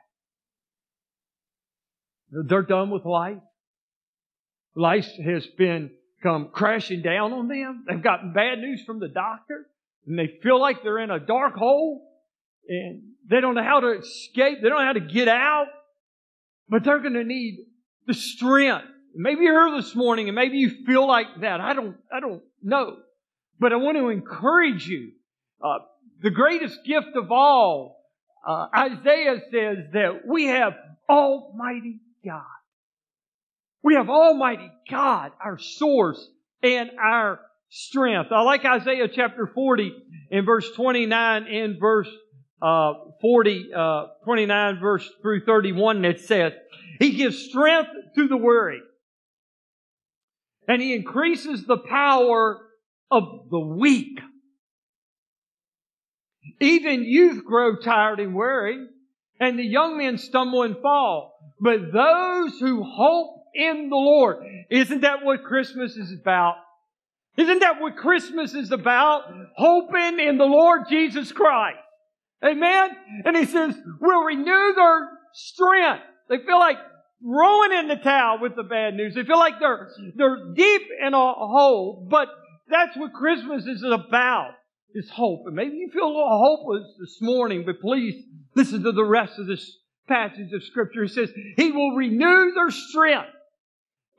They're 2.30 2.62
done 2.62 2.90
with 2.90 3.04
life. 3.04 3.38
Life 4.74 5.08
has 5.24 5.46
been 5.58 5.90
come 6.22 6.50
crashing 6.52 7.02
down 7.02 7.32
on 7.32 7.48
them. 7.48 7.84
They've 7.88 8.02
gotten 8.02 8.32
bad 8.32 8.58
news 8.58 8.82
from 8.84 9.00
the 9.00 9.08
doctor, 9.08 9.66
and 10.06 10.18
they 10.18 10.38
feel 10.42 10.60
like 10.60 10.82
they're 10.82 10.98
in 10.98 11.10
a 11.10 11.18
dark 11.18 11.54
hole, 11.54 12.06
and 12.68 13.02
they 13.28 13.40
don't 13.40 13.54
know 13.54 13.64
how 13.64 13.80
to 13.80 13.98
escape. 13.98 14.58
They 14.62 14.68
don't 14.68 14.78
know 14.78 14.86
how 14.86 14.92
to 14.92 15.00
get 15.00 15.28
out, 15.28 15.66
but 16.68 16.84
they're 16.84 17.00
going 17.00 17.14
to 17.14 17.24
need 17.24 17.66
the 18.06 18.14
strength. 18.14 18.86
Maybe 19.14 19.42
you're 19.42 19.68
here 19.68 19.80
this 19.80 19.94
morning, 19.96 20.28
and 20.28 20.36
maybe 20.36 20.58
you 20.58 20.84
feel 20.86 21.06
like 21.06 21.26
that. 21.40 21.60
I 21.60 21.74
don't. 21.74 21.96
I 22.12 22.20
don't 22.20 22.42
know, 22.62 22.98
but 23.58 23.72
I 23.72 23.76
want 23.76 23.96
to 23.96 24.08
encourage 24.08 24.86
you. 24.86 25.12
Uh, 25.62 25.78
the 26.22 26.30
greatest 26.30 26.78
gift 26.86 27.16
of 27.16 27.32
all, 27.32 28.04
uh, 28.46 28.66
Isaiah 28.76 29.40
says 29.50 29.78
that 29.92 30.20
we 30.26 30.46
have 30.46 30.74
Almighty 31.08 32.00
God. 32.24 32.42
We 33.82 33.94
have 33.94 34.10
Almighty 34.10 34.70
God, 34.90 35.32
our 35.42 35.58
source 35.58 36.28
and 36.62 36.90
our 37.02 37.40
strength. 37.70 38.30
I 38.32 38.42
like 38.42 38.64
Isaiah 38.64 39.08
chapter 39.08 39.46
40 39.46 39.92
in 40.30 40.44
verse 40.44 40.70
29 40.72 41.46
and 41.46 41.80
verse 41.80 42.08
uh, 42.60 42.92
40, 43.22 43.70
uh, 43.74 44.06
29 44.24 44.80
verse 44.80 45.08
through 45.22 45.44
31 45.44 46.02
that 46.02 46.20
says, 46.20 46.52
He 46.98 47.12
gives 47.12 47.38
strength 47.38 47.90
to 48.16 48.28
the 48.28 48.36
weary 48.36 48.80
and 50.70 50.80
He 50.80 50.94
increases 50.94 51.64
the 51.64 51.78
power 51.78 52.60
of 53.10 53.48
the 53.50 53.58
weak. 53.58 54.20
Even 56.60 57.02
youth 57.02 57.44
grow 57.44 57.76
tired 57.76 58.20
and 58.20 58.36
weary, 58.36 58.86
and 59.40 59.58
the 59.58 59.64
young 59.64 59.98
men 59.98 60.16
stumble 60.16 60.62
and 60.62 60.76
fall. 60.80 61.39
But 61.60 61.92
those 61.92 62.58
who 62.58 62.82
hope 62.82 63.44
in 63.54 63.88
the 63.90 63.96
Lord, 63.96 64.38
isn't 64.70 65.02
that 65.02 65.24
what 65.24 65.44
Christmas 65.44 65.96
is 65.96 66.12
about? 66.12 66.56
Isn't 67.36 67.60
that 67.60 67.80
what 67.80 67.96
Christmas 67.96 68.54
is 68.54 68.72
about? 68.72 69.24
Hoping 69.56 70.20
in 70.20 70.38
the 70.38 70.44
Lord 70.44 70.82
Jesus 70.88 71.32
Christ. 71.32 71.78
Amen? 72.44 72.90
And 73.24 73.36
he 73.36 73.44
says, 73.44 73.74
we'll 74.00 74.24
renew 74.24 74.74
their 74.74 75.10
strength. 75.32 76.02
They 76.28 76.38
feel 76.38 76.58
like 76.58 76.78
rolling 77.22 77.78
in 77.78 77.88
the 77.88 77.96
towel 77.96 78.40
with 78.40 78.56
the 78.56 78.62
bad 78.62 78.94
news. 78.94 79.14
They 79.14 79.24
feel 79.24 79.38
like 79.38 79.60
they're, 79.60 79.90
they're 80.16 80.54
deep 80.54 80.82
in 81.06 81.12
a 81.12 81.18
hole, 81.18 82.06
but 82.10 82.28
that's 82.68 82.96
what 82.96 83.12
Christmas 83.12 83.66
is 83.66 83.82
about, 83.82 84.52
is 84.94 85.10
hope. 85.10 85.42
And 85.46 85.54
maybe 85.54 85.76
you 85.76 85.90
feel 85.92 86.04
a 86.04 86.06
little 86.06 86.58
hopeless 86.58 86.94
this 86.98 87.18
morning, 87.20 87.64
but 87.66 87.80
please 87.80 88.24
listen 88.54 88.82
to 88.84 88.92
the 88.92 89.04
rest 89.04 89.38
of 89.38 89.46
this 89.46 89.76
passage 90.10 90.52
of 90.52 90.64
scripture. 90.64 91.04
It 91.04 91.10
says, 91.10 91.30
He 91.56 91.70
will 91.70 91.94
renew 91.94 92.52
their 92.52 92.70
strength. 92.70 93.28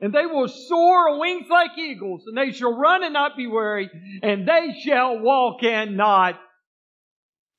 And 0.00 0.12
they 0.12 0.26
will 0.26 0.48
soar 0.48 1.10
on 1.10 1.20
wings 1.20 1.46
like 1.48 1.78
eagles, 1.78 2.24
and 2.26 2.36
they 2.36 2.50
shall 2.50 2.76
run 2.76 3.04
and 3.04 3.12
not 3.12 3.36
be 3.36 3.46
weary, 3.46 3.88
and 4.20 4.48
they 4.48 4.74
shall 4.84 5.20
walk 5.20 5.62
and 5.62 5.96
not 5.96 6.40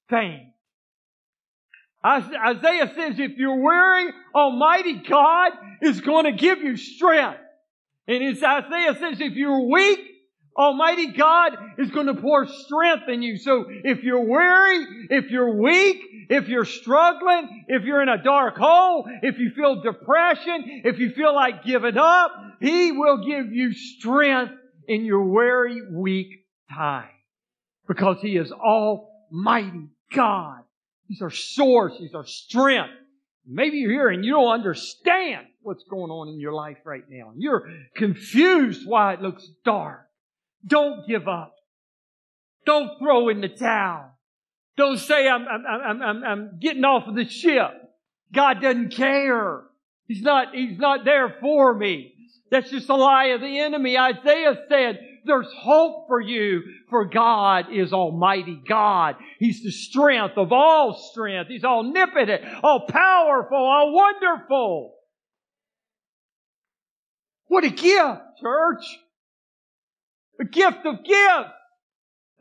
faint. 0.10 0.50
Isaiah 2.06 2.92
says, 2.94 3.18
if 3.18 3.38
you're 3.38 3.64
weary, 3.64 4.12
Almighty 4.36 4.96
God 5.08 5.54
is 5.82 6.02
going 6.02 6.26
to 6.26 6.34
give 6.34 6.60
you 6.60 6.76
strength. 6.76 7.40
And 8.10 8.22
Isaiah 8.22 8.98
says, 9.00 9.22
if 9.22 9.36
you're 9.36 9.70
weak, 9.70 10.00
Almighty 10.56 11.08
God 11.08 11.58
is 11.78 11.90
going 11.92 12.08
to 12.08 12.16
pour 12.16 12.48
strength 12.48 13.10
in 13.10 13.22
you. 13.22 13.38
So 13.38 13.66
if 13.68 14.04
you're 14.04 14.26
weary, 14.26 14.86
if 15.10 15.32
you're 15.32 15.56
weak, 15.56 15.98
if 16.30 16.48
you're 16.48 16.66
struggling, 16.66 17.66
if 17.68 17.84
you're 17.84 18.02
in 18.02 18.10
a 18.10 18.22
dark 18.22 18.58
hole, 18.58 19.06
if 19.22 19.40
you 19.40 19.52
feel 19.52 19.82
depression, 19.82 20.82
if 20.86 21.00
you 21.00 21.12
feel 21.12 21.34
like 21.34 21.64
giving 21.64 21.98
up, 21.98 22.32
He 22.62 22.92
will 22.92 23.26
give 23.26 23.52
you 23.52 23.74
strength 23.74 24.54
in 24.88 25.06
your 25.06 25.24
weary, 25.24 25.82
weak 25.92 26.46
time. 26.72 27.10
Because 27.88 28.18
He 28.22 28.38
is 28.38 28.52
Almighty 28.52 29.90
God. 30.14 30.60
He's 31.08 31.22
our 31.22 31.32
source. 31.32 31.94
He's 31.98 32.14
our 32.14 32.26
strength. 32.26 32.94
Maybe 33.46 33.78
you're 33.78 33.92
here 33.92 34.10
and 34.10 34.24
you 34.24 34.32
don't 34.32 34.54
understand 34.54 35.48
what's 35.62 35.84
going 35.84 36.12
on 36.12 36.30
in 36.30 36.40
your 36.40 36.54
life 36.54 36.78
right 36.86 37.04
now. 37.10 37.34
You're 37.36 37.70
confused 37.96 38.88
why 38.88 39.14
it 39.14 39.22
looks 39.22 39.48
dark. 39.66 40.03
Don't 40.66 41.08
give 41.08 41.28
up. 41.28 41.56
Don't 42.66 42.98
throw 43.00 43.30
in 43.30 43.42
the 43.42 43.50
towel. 43.50 44.12
Don't 44.78 44.98
say, 44.98 45.28
I'm, 45.28 45.46
I'm, 45.48 45.66
I'm, 45.66 46.02
I'm, 46.02 46.24
I'm 46.24 46.60
getting 46.60 46.86
off 46.86 47.08
of 47.08 47.16
the 47.16 47.28
ship. 47.28 47.72
God 48.34 48.62
doesn't 48.62 48.94
care. 48.94 49.64
He's 50.08 50.22
not, 50.22 50.56
He's 50.56 50.80
not 50.80 51.06
there 51.06 51.36
for 51.42 51.74
me. 51.74 52.14
That's 52.50 52.70
just 52.70 52.90
a 52.90 52.96
lie 52.96 53.28
of 53.28 53.42
the 53.42 53.60
enemy. 53.60 53.98
Isaiah 53.98 54.56
said, 54.70 55.00
there's 55.26 55.52
hope 55.58 56.08
for 56.08 56.20
you, 56.20 56.62
for 56.90 57.06
God 57.06 57.66
is 57.72 57.94
Almighty 57.94 58.62
God. 58.68 59.16
He's 59.40 59.64
the 59.64 59.72
strength 59.72 60.38
of 60.38 60.52
all 60.52 60.94
strength. 61.12 61.50
He's 61.50 61.64
omnipotent, 61.64 62.42
all 62.62 62.86
powerful, 62.88 63.58
all 63.58 63.94
wonderful. 63.94 64.96
What 67.48 67.64
a 67.64 67.70
gift, 67.70 68.22
church! 68.42 68.84
A 70.44 70.46
gift 70.46 70.86
of 70.86 71.04
gifts. 71.06 71.54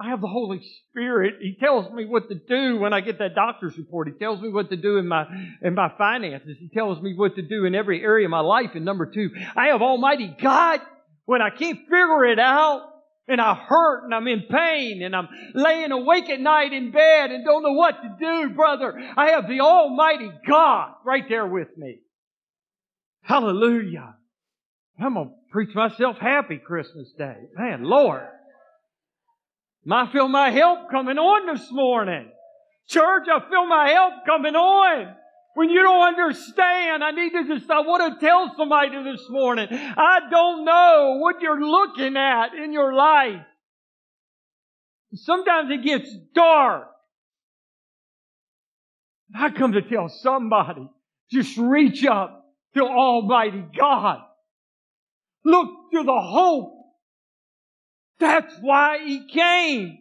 I 0.01 0.09
have 0.09 0.21
the 0.21 0.27
Holy 0.27 0.61
Spirit. 0.89 1.35
He 1.41 1.57
tells 1.61 1.93
me 1.93 2.05
what 2.05 2.29
to 2.29 2.35
do 2.35 2.79
when 2.79 2.93
I 2.93 3.01
get 3.01 3.19
that 3.21 3.37
doctor's 3.37 3.79
report. 3.79 4.09
He 4.09 4.15
tells 4.15 4.41
me 4.41 4.49
what 4.49 4.71
to 4.71 4.77
do 4.77 4.97
in 4.97 5.07
my, 5.07 5.27
in 5.63 5.75
my 5.75 5.93
finances. 5.97 6.57
He 6.59 6.69
tells 6.69 7.01
me 7.01 7.15
what 7.15 7.37
to 7.37 7.43
do 7.43 7.65
in 7.65 7.77
every 7.77 8.03
area 8.03 8.27
of 8.27 8.31
my 8.33 8.41
life. 8.41 8.71
And 8.75 8.85
number 8.85 9.07
two, 9.07 9.31
I 9.55 9.69
have 9.69 9.83
Almighty 9.83 10.35
God 10.43 10.81
when 11.27 11.41
I 11.41 11.51
can't 11.51 11.79
figure 11.83 12.25
it 12.25 12.41
out 12.41 12.89
and 13.29 13.41
I 13.41 13.55
hurt 13.55 14.05
and 14.05 14.15
I'm 14.15 14.27
in 14.27 14.43
pain 14.51 15.03
and 15.05 15.15
I'm 15.15 15.29
laying 15.55 15.93
awake 15.93 16.29
at 16.29 16.41
night 16.41 16.73
in 16.73 16.91
bed 16.91 17.31
and 17.31 17.45
don't 17.45 17.63
know 17.63 17.75
what 17.75 17.95
to 18.03 18.17
do, 18.19 18.51
brother. 18.55 18.99
I 19.17 19.31
have 19.31 19.47
the 19.47 19.61
Almighty 19.61 20.33
God 20.49 20.95
right 21.05 21.25
there 21.29 21.47
with 21.47 21.69
me. 21.77 22.01
Hallelujah. 23.21 24.17
I'm 24.99 25.17
preach 25.53 25.75
myself 25.75 26.17
happy 26.19 26.59
Christmas 26.59 27.13
Day. 27.17 27.37
Man, 27.57 27.85
Lord. 27.85 28.27
I 29.91 30.11
feel 30.11 30.29
my 30.29 30.51
help 30.51 30.91
coming 30.91 31.19
on 31.19 31.55
this 31.55 31.71
morning. 31.71 32.31
Church, 32.89 33.25
I 33.31 33.41
feel 33.49 33.67
my 33.67 33.91
help 33.91 34.15
coming 34.27 34.55
on. 34.55 35.15
When 35.55 35.69
you 35.69 35.83
don't 35.83 36.07
understand, 36.07 37.05
I 37.05 37.11
need 37.11 37.31
to 37.31 37.47
just, 37.47 37.71
I 37.71 37.81
want 37.81 38.19
to 38.19 38.27
tell 38.27 38.55
somebody 38.57 38.91
this 39.05 39.27
morning, 39.29 39.69
I 39.71 40.21
don't 40.31 40.65
know 40.65 41.19
what 41.21 41.43
you're 41.43 41.61
looking 41.61 42.17
at 42.17 42.55
in 42.55 42.73
your 42.73 42.95
life. 42.95 43.43
Sometimes 45.15 45.71
it 45.71 45.85
gets 45.85 46.11
dark. 46.35 46.89
I 49.35 49.51
come 49.51 49.73
to 49.73 49.83
tell 49.83 50.09
somebody, 50.09 50.89
just 51.31 51.59
reach 51.59 52.05
up 52.07 52.47
to 52.75 52.83
Almighty 52.83 53.65
God. 53.77 54.21
Look 55.45 55.69
to 55.93 56.05
the 56.05 56.21
hope. 56.21 56.73
That's 58.19 58.55
why 58.61 58.99
He 59.05 59.27
came. 59.27 59.99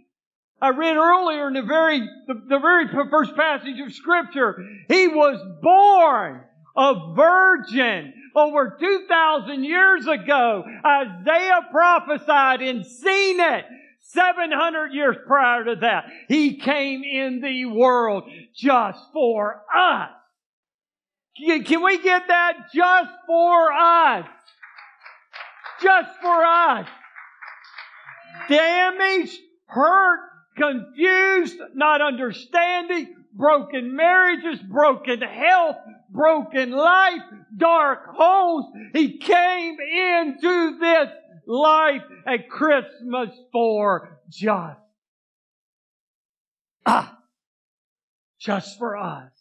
I 0.62 0.70
read 0.70 0.96
earlier 0.96 1.48
in 1.48 1.56
the 1.56 1.64
very, 1.64 2.00
the, 2.28 2.36
the 2.48 2.60
very 2.60 2.88
first 3.10 3.36
passage 3.36 3.80
of 3.80 3.94
scripture, 3.94 4.64
He 4.88 5.08
was 5.08 5.39
born 5.62 6.44
a 6.76 7.14
virgin 7.16 8.14
over 8.36 8.78
2,000 8.80 9.64
years 9.64 10.08
ago. 10.08 10.64
Isaiah 10.86 11.68
prophesied 11.72 12.62
and 12.62 12.86
seen 12.86 13.39
it 13.39 13.66
700 14.02 14.94
years 14.94 15.18
prior 15.28 15.66
to 15.66 15.76
that. 15.82 16.06
He 16.28 16.58
came 16.58 17.04
in 17.04 17.42
the 17.42 17.66
world 17.66 18.24
just 18.56 19.00
for 19.14 19.64
us. 19.76 20.10
Can 21.66 21.84
we 21.84 22.02
get 22.02 22.28
that? 22.28 22.72
Just 22.74 23.12
for 23.26 23.72
us. 23.72 24.28
Just 25.82 26.10
for 26.22 26.46
us. 26.46 26.88
Damaged, 28.50 29.40
hurt, 29.66 30.20
confused, 30.58 31.58
not 31.74 32.02
understanding, 32.02 33.16
broken 33.34 33.96
marriages, 33.96 34.60
broken 34.62 35.22
health, 35.22 35.78
broken 36.10 36.72
life, 36.72 37.22
dark 37.56 38.06
holes. 38.08 38.66
He 38.94 39.18
came 39.18 39.78
into 39.80 40.78
this 40.80 41.10
life 41.48 42.04
at 42.28 42.50
Christmas 42.50 43.30
for 43.52 44.20
just 44.30 44.78
us. 46.86 47.10
Just 48.40 48.78
for 48.80 48.98
us. 48.98 49.32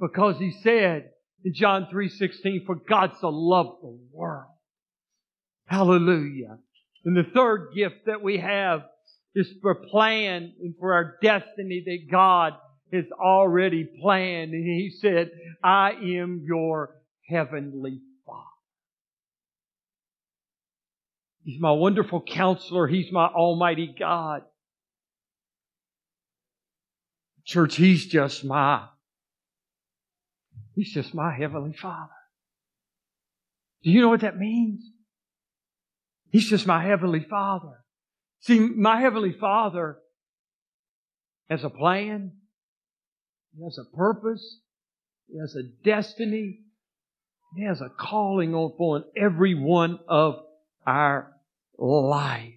Because 0.00 0.38
he 0.38 0.52
said 0.62 1.10
in 1.44 1.54
John 1.54 1.88
3.16, 1.92 2.66
for 2.66 2.76
God 2.76 3.12
so 3.20 3.30
loved 3.30 3.82
the 3.82 3.98
world. 4.12 4.50
Hallelujah. 5.68 6.58
And 7.04 7.16
the 7.16 7.30
third 7.34 7.72
gift 7.74 8.06
that 8.06 8.22
we 8.22 8.38
have 8.38 8.84
is 9.34 9.48
for 9.60 9.74
plan 9.74 10.54
and 10.60 10.74
for 10.80 10.94
our 10.94 11.16
destiny 11.22 11.82
that 11.84 12.10
God 12.10 12.54
has 12.92 13.04
already 13.12 13.84
planned. 14.00 14.52
And 14.52 14.64
He 14.64 14.90
said, 14.90 15.30
I 15.62 15.90
am 15.90 16.42
your 16.46 16.96
heavenly 17.28 18.00
Father. 18.26 18.44
He's 21.44 21.60
my 21.60 21.72
wonderful 21.72 22.22
counselor. 22.22 22.86
He's 22.86 23.12
my 23.12 23.26
almighty 23.26 23.94
God. 23.98 24.42
Church, 27.44 27.76
He's 27.76 28.06
just 28.06 28.42
my, 28.42 28.86
He's 30.74 30.92
just 30.92 31.14
my 31.14 31.34
heavenly 31.34 31.74
Father. 31.74 32.12
Do 33.82 33.90
you 33.90 34.00
know 34.00 34.08
what 34.08 34.22
that 34.22 34.38
means? 34.38 34.82
He's 36.30 36.48
just 36.48 36.66
my 36.66 36.82
heavenly 36.82 37.20
Father. 37.20 37.78
See, 38.40 38.60
my 38.60 39.00
Heavenly 39.00 39.32
Father 39.32 39.98
has 41.50 41.64
a 41.64 41.70
plan. 41.70 42.32
He 43.56 43.64
has 43.64 43.78
a 43.78 43.96
purpose. 43.96 44.60
He 45.28 45.38
has 45.38 45.56
a 45.56 45.62
destiny. 45.84 46.60
He 47.56 47.64
has 47.64 47.80
a 47.80 47.88
calling 47.88 48.54
on 48.54 48.72
upon 48.72 49.04
every 49.16 49.54
one 49.54 49.98
of 50.08 50.36
our 50.86 51.32
life. 51.78 52.54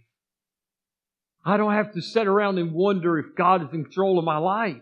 I 1.44 1.58
don't 1.58 1.74
have 1.74 1.94
to 1.94 2.02
sit 2.02 2.28
around 2.28 2.60
and 2.60 2.74
wonder 2.74 3.18
if 3.18 3.36
God 3.36 3.64
is 3.64 3.74
in 3.74 3.86
control 3.86 4.20
of 4.20 4.26
my 4.26 4.38
life. 4.38 4.82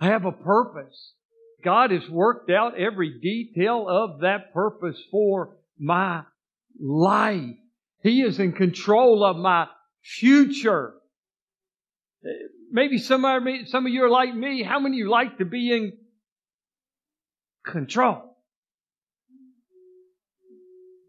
I 0.00 0.06
have 0.06 0.24
a 0.24 0.32
purpose. 0.32 1.12
God 1.62 1.90
has 1.90 2.08
worked 2.08 2.50
out 2.50 2.78
every 2.78 3.18
detail 3.18 3.86
of 3.88 4.20
that 4.20 4.54
purpose 4.54 4.96
for 5.10 5.56
my 5.78 6.22
life. 6.80 7.56
He 8.02 8.22
is 8.22 8.38
in 8.38 8.52
control 8.52 9.24
of 9.24 9.36
my 9.36 9.66
future. 10.02 10.94
Maybe 12.70 12.98
some 12.98 13.24
of, 13.24 13.42
me, 13.42 13.64
some 13.66 13.86
of 13.86 13.92
you 13.92 14.04
are 14.04 14.10
like 14.10 14.34
me. 14.34 14.62
How 14.62 14.80
many 14.80 14.96
of 14.96 14.98
you 14.98 15.10
like 15.10 15.38
to 15.38 15.44
be 15.44 15.72
in 15.72 15.92
control? 17.64 18.22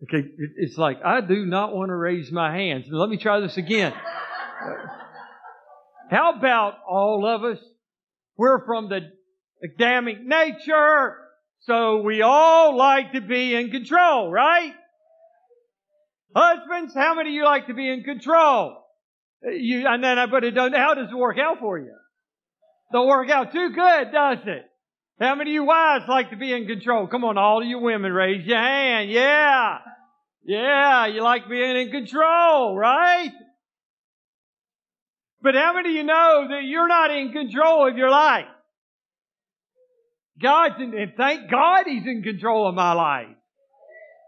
Okay, 0.04 0.28
it's 0.58 0.78
like, 0.78 1.04
I 1.04 1.22
do 1.22 1.46
not 1.46 1.76
want 1.76 1.90
to 1.90 1.96
raise 1.96 2.32
my 2.32 2.56
hands. 2.56 2.86
Let 2.90 3.10
me 3.10 3.18
try 3.18 3.40
this 3.40 3.58
again. 3.58 3.94
How 6.10 6.38
about 6.38 6.76
all 6.88 7.26
of 7.26 7.44
us? 7.44 7.60
We're 8.38 8.64
from 8.66 8.90
the 8.90 9.12
Adamic 9.64 10.24
nature, 10.24 11.18
so 11.62 12.02
we 12.02 12.22
all 12.22 12.78
like 12.78 13.14
to 13.14 13.22
be 13.22 13.56
in 13.56 13.72
control, 13.72 14.32
right? 14.32 14.74
Husbands, 16.36 16.94
how 16.94 17.16
many 17.16 17.30
of 17.30 17.36
you 17.36 17.46
like 17.46 17.68
to 17.68 17.74
be 17.74 17.90
in 17.90 18.04
control? 18.04 18.84
You, 19.44 19.88
and 19.88 20.04
then, 20.04 20.18
I 20.18 20.26
but 20.26 20.44
it 20.44 20.52
doesn't, 20.52 20.76
how 20.76 20.94
does 20.94 21.10
it 21.12 21.16
work 21.16 21.38
out 21.40 21.60
for 21.60 21.78
you? 21.78 21.96
Don't 22.92 23.08
work 23.08 23.30
out 23.30 23.52
too 23.52 23.70
good, 23.70 24.12
does 24.12 24.40
it? 24.46 24.66
How 25.20 25.36
many 25.36 25.52
of 25.52 25.54
you 25.56 25.64
wives 25.66 26.06
like 26.08 26.30
to 26.30 26.38
be 26.38 26.54
in 26.54 26.68
control? 26.68 27.08
Come 27.08 27.24
on, 27.24 27.38
all 27.38 27.62
of 27.62 27.68
you 27.68 27.80
women, 27.80 28.14
raise 28.14 28.46
your 28.46 28.58
hand. 28.58 29.10
Yeah. 29.10 29.80
Yeah, 30.46 31.08
you 31.08 31.22
like 31.22 31.50
being 31.50 31.76
in 31.76 31.92
control, 31.92 32.78
right? 32.78 33.32
But 35.42 35.56
how 35.56 35.74
many 35.74 35.90
of 35.90 35.96
you 35.96 36.04
know 36.04 36.48
that 36.50 36.64
you're 36.64 36.88
not 36.88 37.12
in 37.12 37.32
control 37.32 37.88
of 37.88 37.98
your 37.98 38.10
life? 38.10 38.46
God's 40.42 40.76
in, 40.80 40.94
and 40.98 41.14
thank 41.18 41.50
God 41.50 41.86
He's 41.86 42.06
in 42.06 42.22
control 42.24 42.68
of 42.68 42.76
my 42.76 42.94
life. 42.94 43.37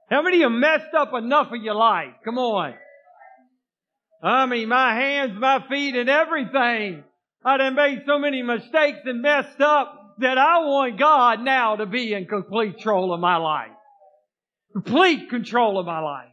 How 0.09 0.21
many 0.23 0.37
of 0.43 0.51
you 0.51 0.59
messed 0.59 0.93
up 0.97 1.13
enough 1.13 1.51
of 1.51 1.61
your 1.61 1.75
life? 1.75 2.13
Come 2.25 2.37
on. 2.37 2.73
I 4.21 4.45
mean, 4.47 4.67
my 4.67 4.95
hands, 4.95 5.39
my 5.39 5.63
feet, 5.69 5.95
and 5.95 6.09
everything. 6.09 7.03
I 7.45 7.57
done 7.57 7.75
made 7.75 8.03
so 8.05 8.19
many 8.19 8.41
mistakes 8.41 8.99
and 9.05 9.21
messed 9.21 9.61
up 9.61 10.15
that 10.19 10.37
I 10.37 10.59
want 10.59 10.99
God 10.99 11.41
now 11.41 11.77
to 11.77 11.85
be 11.85 12.13
in 12.13 12.25
complete 12.25 12.75
control 12.75 13.13
of 13.13 13.19
my 13.19 13.37
life. 13.37 13.71
Complete 14.73 15.29
control 15.29 15.79
of 15.79 15.85
my 15.85 15.99
life. 15.99 16.25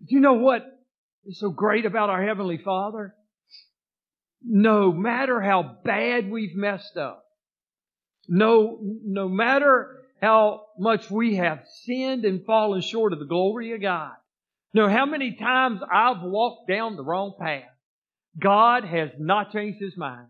Do 0.00 0.14
you 0.14 0.20
know 0.20 0.34
what 0.34 0.64
is 1.26 1.38
so 1.38 1.50
great 1.50 1.86
about 1.86 2.10
our 2.10 2.24
Heavenly 2.24 2.58
Father? 2.58 3.14
No 4.42 4.92
matter 4.92 5.40
how 5.40 5.78
bad 5.84 6.30
we've 6.30 6.54
messed 6.54 6.96
up, 6.96 7.25
no, 8.28 8.78
no 8.80 9.28
matter 9.28 10.02
how 10.20 10.66
much 10.78 11.10
we 11.10 11.36
have 11.36 11.64
sinned 11.84 12.24
and 12.24 12.44
fallen 12.44 12.80
short 12.80 13.12
of 13.12 13.18
the 13.18 13.26
glory 13.26 13.72
of 13.72 13.80
God, 13.80 14.12
no 14.72 14.88
how 14.88 15.06
many 15.06 15.32
times 15.32 15.80
I've 15.90 16.22
walked 16.22 16.68
down 16.68 16.96
the 16.96 17.04
wrong 17.04 17.34
path, 17.38 17.64
God 18.38 18.84
has 18.84 19.10
not 19.18 19.52
changed 19.52 19.80
His 19.80 19.96
mind. 19.96 20.28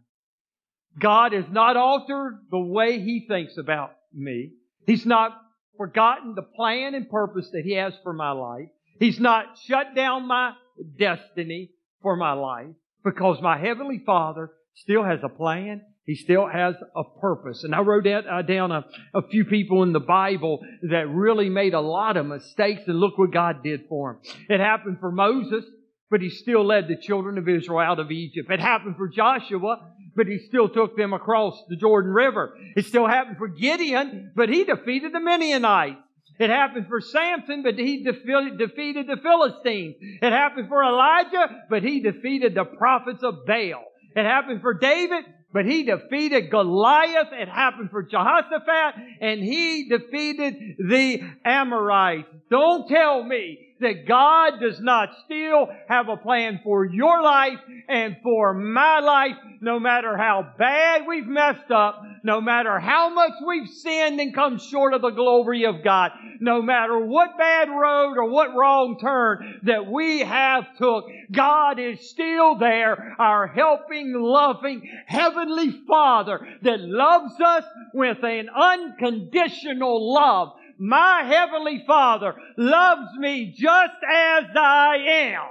God 0.99 1.32
has 1.32 1.44
not 1.51 1.76
altered 1.76 2.38
the 2.51 2.59
way 2.59 3.01
He 3.01 3.26
thinks 3.26 3.57
about 3.59 3.92
me. 4.12 4.53
He's 4.86 5.05
not 5.05 5.36
forgotten 5.76 6.34
the 6.34 6.42
plan 6.42 6.94
and 6.94 7.11
purpose 7.11 7.51
that 7.53 7.64
He 7.64 7.72
has 7.72 7.92
for 8.03 8.12
my 8.12 8.30
life. 8.30 8.68
He's 8.99 9.20
not 9.20 9.59
shut 9.66 9.94
down 9.94 10.26
my 10.26 10.53
destiny 10.99 11.70
for 12.03 12.16
my 12.16 12.32
life 12.32 12.74
because 13.05 13.42
my 13.42 13.59
Heavenly 13.59 14.03
Father 14.05 14.51
still 14.74 15.03
has 15.03 15.20
a 15.22 15.28
plan 15.28 15.82
He 16.07 16.14
still 16.14 16.46
has 16.46 16.76
a 16.94 17.02
purpose. 17.20 17.64
And 17.64 17.74
I 17.74 17.80
wrote 17.80 18.07
uh, 18.07 18.42
down 18.42 18.70
a, 18.70 18.84
a 19.12 19.26
few 19.28 19.44
people 19.44 19.82
in 19.82 19.92
the 19.92 20.00
Bible 20.00 20.61
that 20.82 21.09
really 21.09 21.48
made 21.48 21.74
a 21.74 21.80
lot 21.80 22.16
of 22.16 22.26
mistakes 22.26 22.82
and 22.86 23.00
look 23.00 23.18
what 23.18 23.32
God 23.32 23.64
did 23.64 23.86
for 23.88 24.12
them. 24.12 24.34
It 24.48 24.61
happened 24.61 24.98
for 25.00 25.11
Moses, 25.11 25.64
but 26.09 26.20
he 26.20 26.30
still 26.30 26.64
led 26.64 26.86
the 26.86 26.96
children 26.96 27.38
of 27.38 27.48
Israel 27.48 27.80
out 27.80 27.98
of 27.98 28.12
Egypt. 28.12 28.48
It 28.48 28.61
happened 28.61 28.96
for 28.96 29.09
Joshua, 29.09 29.92
but 30.14 30.28
he 30.28 30.38
still 30.38 30.68
took 30.68 30.96
them 30.96 31.12
across 31.12 31.61
the 31.68 31.76
Jordan 31.76 32.12
River. 32.12 32.57
It 32.76 32.86
still 32.86 33.09
happened 33.09 33.38
for 33.38 33.48
Gideon, 33.48 34.30
but 34.36 34.48
he 34.48 34.62
defeated 34.62 35.12
the 35.12 35.20
Midianites. 35.20 35.98
It 36.38 36.50
happened 36.50 36.86
for 36.88 37.00
Samson, 37.00 37.62
but 37.62 37.78
he 37.78 38.04
defeated 38.04 39.07
the 39.09 39.16
Philistines. 39.22 39.96
It 40.00 40.32
happened 40.32 40.68
for 40.68 40.84
Elijah, 40.84 41.64
but 41.68 41.82
he 41.82 42.00
defeated 42.00 42.54
the 42.54 42.64
prophets 42.64 43.22
of 43.22 43.46
Baal. 43.46 43.84
It 44.14 44.24
happened 44.24 44.61
for 44.61 44.74
David, 44.74 45.24
but 45.57 45.64
he 45.64 45.84
defeated 45.84 46.50
Goliath. 46.50 47.28
It 47.32 47.48
happened 47.48 47.90
for 47.90 48.02
Jehoshaphat, 48.02 48.94
and 49.22 49.40
he 49.40 49.88
defeated 49.88 50.76
the 50.78 51.22
Amorites. 51.46 52.28
Don't 52.50 52.86
tell 52.86 53.24
me 53.24 53.66
that 53.81 54.07
God 54.07 54.61
does 54.61 54.81
not 54.81 55.11
still 55.24 55.68
have 55.89 56.09
a 56.09 56.16
plan 56.16 56.61
for 56.64 56.85
your 56.85 57.22
life 57.22 57.59
and 57.89 58.16
for 58.22 58.55
my 58.55 59.01
life, 59.01 59.37
no 59.61 59.79
matter 59.79 60.16
how 60.16 60.53
bad 60.59 61.03
we've 61.07 61.27
messed 61.27 61.70
up, 61.70 62.03
no 62.22 62.41
matter 62.41 62.79
how 62.79 63.11
much 63.11 63.33
we've 63.47 63.68
sinned 63.68 64.20
and 64.20 64.35
come 64.35 64.59
short 64.59 64.95
of 64.95 65.03
the 65.03 65.11
glory 65.11 65.64
of 65.64 65.85
God, 65.85 66.12
no 66.41 66.62
matter 66.62 66.99
what 66.99 67.39
bad 67.39 67.68
road 67.68 68.16
or 68.16 68.29
what 68.29 68.55
wrong 68.55 68.99
turn 68.99 69.61
that 69.64 69.87
we 69.87 70.20
have 70.20 70.77
took, 70.79 71.07
God 71.31 71.79
is 71.79 72.09
still 72.09 72.57
there, 72.59 73.14
our 73.18 73.47
helping, 73.47 74.12
loving, 74.14 74.91
heavenly 75.07 75.70
Father 75.87 76.47
that 76.62 76.81
loves 76.81 77.39
us 77.41 77.64
with 77.93 78.22
an 78.24 78.49
unconditional 78.49 80.14
love 80.14 80.53
my 80.79 81.22
heavenly 81.24 81.85
Father 81.87 82.35
loves 82.57 83.16
me 83.18 83.55
just 83.57 83.99
as 84.11 84.45
I 84.57 84.97
am. 85.09 85.43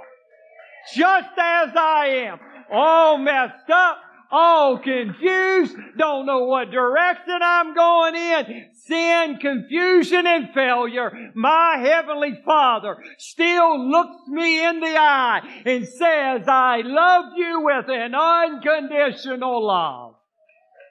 Just 0.94 1.30
as 1.38 1.70
I 1.76 2.26
am. 2.28 2.38
All 2.70 3.18
messed 3.18 3.70
up, 3.70 3.98
all 4.30 4.78
confused, 4.78 5.76
don't 5.96 6.26
know 6.26 6.44
what 6.44 6.70
direction 6.70 7.38
I'm 7.40 7.74
going 7.74 8.16
in, 8.16 8.66
sin, 8.74 9.38
confusion, 9.40 10.26
and 10.26 10.52
failure, 10.52 11.30
my 11.34 11.78
Heavenly 11.80 12.40
Father 12.44 12.96
still 13.18 13.88
looks 13.88 14.26
me 14.28 14.64
in 14.64 14.80
the 14.80 14.96
eye 14.98 15.62
and 15.64 15.86
says, 15.86 16.48
I 16.48 16.82
love 16.84 17.32
you 17.36 17.60
with 17.60 17.86
an 17.88 18.14
unconditional 18.14 19.64
love. 19.64 20.14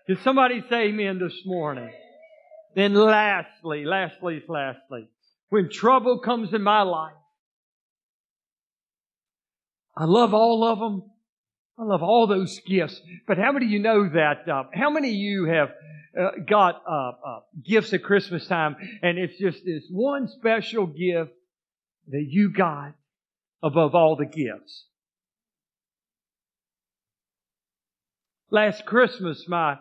Did 0.07 0.19
somebody 0.23 0.63
say 0.69 0.89
amen 0.89 1.19
this 1.19 1.35
morning? 1.45 1.91
Then 2.75 2.93
lastly, 2.93 3.85
lastly, 3.85 4.43
lastly, 4.49 5.07
when 5.49 5.69
trouble 5.69 6.19
comes 6.19 6.53
in 6.53 6.61
my 6.61 6.81
life, 6.81 7.13
I 9.95 10.03
love 10.03 10.33
all 10.33 10.63
of 10.65 10.79
them. 10.79 11.09
I 11.79 11.83
love 11.83 12.03
all 12.03 12.27
those 12.27 12.59
gifts. 12.59 13.01
But 13.27 13.37
how 13.37 13.53
many 13.53 13.65
of 13.65 13.71
you 13.71 13.79
know 13.79 14.09
that? 14.09 14.47
Uh, 14.49 14.63
how 14.73 14.89
many 14.89 15.09
of 15.09 15.15
you 15.15 15.45
have 15.45 15.69
uh, 16.19 16.31
got 16.47 16.81
uh, 16.87 17.11
uh 17.25 17.39
gifts 17.65 17.93
at 17.93 18.03
Christmas 18.03 18.47
time 18.47 18.75
and 19.01 19.17
it's 19.17 19.37
just 19.37 19.63
this 19.65 19.83
one 19.89 20.27
special 20.27 20.85
gift 20.85 21.31
that 22.07 22.25
you 22.29 22.51
got 22.51 22.93
above 23.63 23.95
all 23.95 24.17
the 24.17 24.25
gifts? 24.25 24.85
Last 28.49 28.85
Christmas, 28.85 29.45
my 29.47 29.77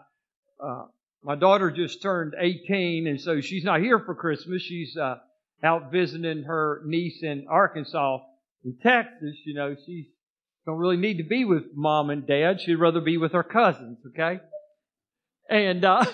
uh, 0.63 0.85
my 1.25 1.37
daughter 1.37 1.71
just 1.71 2.03
turned 2.03 2.35
18, 2.39 3.07
and 3.07 3.19
so 3.19 3.41
she's 3.41 3.65
not 3.65 3.81
here 3.81 3.99
for 3.99 4.15
Christmas. 4.15 4.61
She's 4.61 4.95
uh, 4.95 5.17
out 5.63 5.91
visiting 5.91 6.43
her 6.43 6.83
niece 6.85 7.23
in 7.23 7.47
Arkansas. 7.49 8.19
In 8.63 8.77
Texas, 8.83 9.35
you 9.47 9.55
know, 9.55 9.75
she 9.87 10.11
don't 10.67 10.77
really 10.77 10.99
need 10.99 11.17
to 11.19 11.25
be 11.25 11.47
with 11.47 11.65
mom 11.75 12.11
and 12.11 12.27
dad. 12.27 12.61
She'd 12.61 12.75
rather 12.75 13.01
be 13.01 13.17
with 13.17 13.33
her 13.33 13.43
cousins, 13.43 13.99
okay? 14.09 14.41
And 15.49 15.83
uh, 15.83 16.05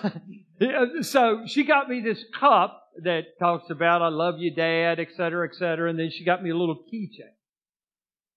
so 1.03 1.43
she 1.47 1.65
got 1.65 1.89
me 1.89 2.01
this 2.01 2.25
cup 2.39 2.81
that 3.03 3.39
talks 3.41 3.69
about 3.69 4.03
"I 4.03 4.09
love 4.09 4.37
you, 4.39 4.55
Dad," 4.55 5.01
et 5.01 5.09
cetera, 5.17 5.49
et 5.49 5.57
cetera, 5.57 5.91
and 5.91 5.99
then 5.99 6.11
she 6.11 6.25
got 6.25 6.43
me 6.43 6.51
a 6.51 6.57
little 6.57 6.85
keychain. 6.93 7.35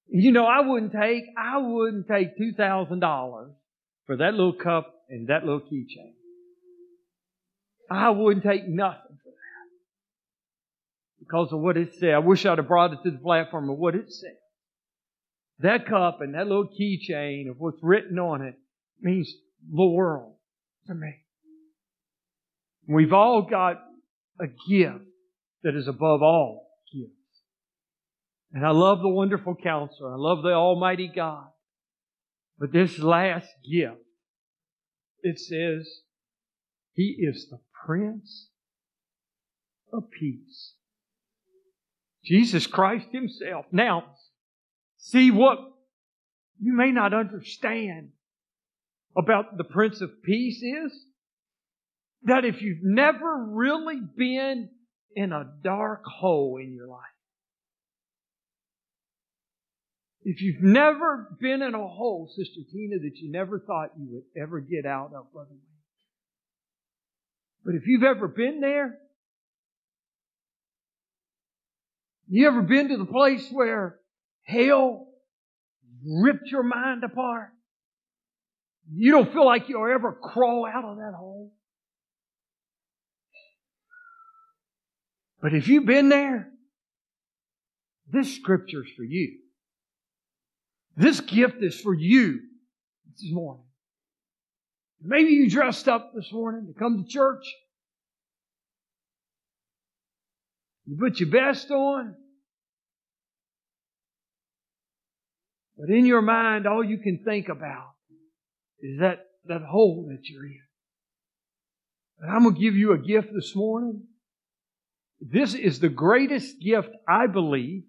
You 0.08 0.32
know, 0.32 0.46
I 0.46 0.62
wouldn't 0.62 0.92
take 0.92 1.24
I 1.38 1.58
wouldn't 1.58 2.08
take 2.08 2.38
two 2.38 2.54
thousand 2.54 3.00
dollars 3.00 3.52
for 4.06 4.18
that 4.18 4.34
little 4.34 4.54
cup 4.54 4.94
and 5.10 5.28
that 5.28 5.46
little 5.46 5.62
keychain. 5.62 6.14
I 7.94 8.10
wouldn't 8.10 8.44
take 8.44 8.68
nothing 8.68 9.18
for 9.24 9.30
that 9.30 9.70
because 11.20 11.52
of 11.52 11.60
what 11.60 11.78
it 11.78 11.94
said. 12.00 12.14
I 12.14 12.20
wish 12.20 12.46
I'd 12.46 12.58
have 12.58 12.68
brought 12.68 12.94
it 12.94 13.00
to 13.04 13.12
the 13.12 13.18
platform 13.18 13.70
of 13.70 13.78
what 13.78 13.96
it 13.96 14.12
said. 14.12 14.36
That 15.60 15.86
cup 15.86 16.22
and 16.22 16.34
that 16.36 16.48
little 16.48 16.68
keychain 16.68 17.50
of 17.50 17.60
what's 17.60 17.82
written 17.82 18.20
on 18.20 18.42
it 18.42 18.56
means 19.02 19.34
the 19.72 19.86
world 19.86 20.36
to 20.88 20.96
me. 20.96 21.14
We've 22.88 23.14
all 23.14 23.44
got 23.44 23.82
a 24.40 24.48
gift 24.48 25.06
that 25.64 25.76
is 25.76 25.88
above 25.88 26.22
all 26.22 26.68
gifts. 26.92 27.14
And 28.52 28.66
I 28.66 28.72
love 28.72 29.02
the 29.02 29.10
wonderful 29.10 29.56
counselor. 29.56 30.14
I 30.14 30.18
love 30.18 30.44
the 30.44 30.50
Almighty 30.50 31.12
God. 31.14 31.48
But 32.60 32.72
this 32.72 33.00
last 33.00 33.48
gift, 33.70 34.02
it 35.22 35.40
says, 35.40 35.88
He 36.94 37.16
is 37.20 37.48
the 37.50 37.60
Prince 37.86 38.50
of 39.92 40.10
Peace. 40.12 40.74
Jesus 42.24 42.68
Christ 42.68 43.08
Himself. 43.12 43.66
Now, 43.72 44.06
see 44.98 45.32
what 45.32 45.60
you 46.60 46.74
may 46.74 46.92
not 46.92 47.14
understand 47.14 48.10
about 49.18 49.58
the 49.58 49.64
Prince 49.64 50.02
of 50.02 50.24
Peace 50.24 50.62
is 50.62 51.06
that 52.24 52.46
if 52.46 52.62
you've 52.62 52.84
never 52.84 53.46
really 53.50 54.00
been 54.00 54.70
in 55.16 55.32
a 55.34 55.52
dark 55.64 56.04
hole 56.06 56.58
in 56.62 56.74
your 56.74 56.88
life, 56.88 57.02
if 60.24 60.42
you've 60.42 60.64
never 60.64 61.36
been 61.42 61.62
in 61.62 61.76
a 61.76 61.88
hole, 61.88 62.32
Sister 62.34 62.62
Tina, 62.72 62.98
that 63.00 63.18
you 63.18 63.30
never 63.30 63.60
thought 63.60 63.92
you 64.00 64.08
would 64.10 64.42
ever 64.42 64.62
get 64.62 64.86
out 64.86 65.14
of, 65.14 65.32
Brother 65.34 65.50
but 67.66 67.76
if 67.76 67.88
you've 67.88 68.04
ever 68.04 68.28
been 68.28 68.60
there, 68.60 68.98
you 72.28 72.48
ever 72.48 72.62
been 72.62 72.90
to 72.90 72.98
the 72.98 73.06
place 73.06 73.48
where 73.52 74.00
hell 74.44 75.08
ripped 76.06 76.48
your 76.48 76.64
mind 76.64 77.04
apart? 77.04 77.50
You 78.92 79.12
don't 79.12 79.32
feel 79.32 79.46
like 79.46 79.70
you'll 79.70 79.92
ever 79.92 80.12
crawl 80.12 80.66
out 80.66 80.84
of 80.84 80.98
that 80.98 81.14
hole. 81.16 81.54
But 85.42 85.54
if 85.54 85.68
you've 85.68 85.86
been 85.86 86.10
there, 86.10 86.50
this 88.12 88.36
scripture's 88.36 88.90
for 88.96 89.04
you. 89.04 89.40
This 90.96 91.20
gift 91.20 91.62
is 91.62 91.80
for 91.80 91.94
you 91.94 92.40
this 93.12 93.32
morning. 93.32 93.64
Maybe 95.04 95.32
you 95.32 95.50
dressed 95.50 95.90
up 95.90 96.14
this 96.16 96.32
morning 96.32 96.68
to 96.68 96.80
come 96.80 97.04
to 97.04 97.10
church. 97.10 97.46
You 100.86 100.98
put 100.98 101.20
your 101.20 101.30
best 101.30 101.70
on. 101.72 102.16
But 105.78 105.90
in 105.90 106.06
your 106.06 106.22
mind, 106.22 106.68
all 106.68 106.84
you 106.84 107.00
can 107.00 107.24
think 107.26 107.50
about 107.50 107.92
is 108.80 109.00
that, 109.00 109.26
that 109.46 109.62
hole 109.62 110.08
that 110.10 110.30
you're 110.30 110.46
in. 110.46 110.60
And 112.20 112.32
I'm 112.32 112.44
going 112.44 112.56
to 112.56 112.62
give 112.62 112.76
you 112.76 112.94
a 112.94 112.98
gift 112.98 113.30
this 113.34 113.54
morning. 113.56 114.04
This 115.20 115.54
is 115.54 115.80
the 115.80 115.90
greatest 115.90 116.62
gift, 116.62 116.90
I 117.08 117.28
believe, 117.28 117.84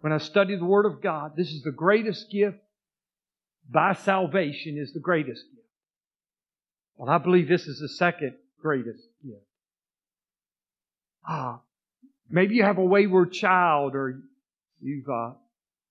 when 0.00 0.12
I 0.12 0.18
study 0.18 0.56
the 0.56 0.64
Word 0.64 0.86
of 0.86 1.02
God. 1.02 1.32
This 1.36 1.48
is 1.48 1.62
the 1.62 1.72
greatest 1.72 2.30
gift 2.30 2.58
by 3.68 3.94
salvation 3.94 4.76
is 4.78 4.92
the 4.92 5.00
greatest 5.00 5.44
gift. 5.50 5.61
Well, 6.96 7.10
I 7.10 7.18
believe 7.18 7.48
this 7.48 7.66
is 7.66 7.80
the 7.80 7.88
second 7.88 8.34
greatest 8.60 9.02
gift. 9.24 9.42
Ah, 11.26 11.60
maybe 12.28 12.56
you 12.56 12.62
have 12.62 12.78
a 12.78 12.84
wayward 12.84 13.32
child 13.32 13.94
or 13.94 14.20
you've 14.80 15.08
uh, 15.08 15.32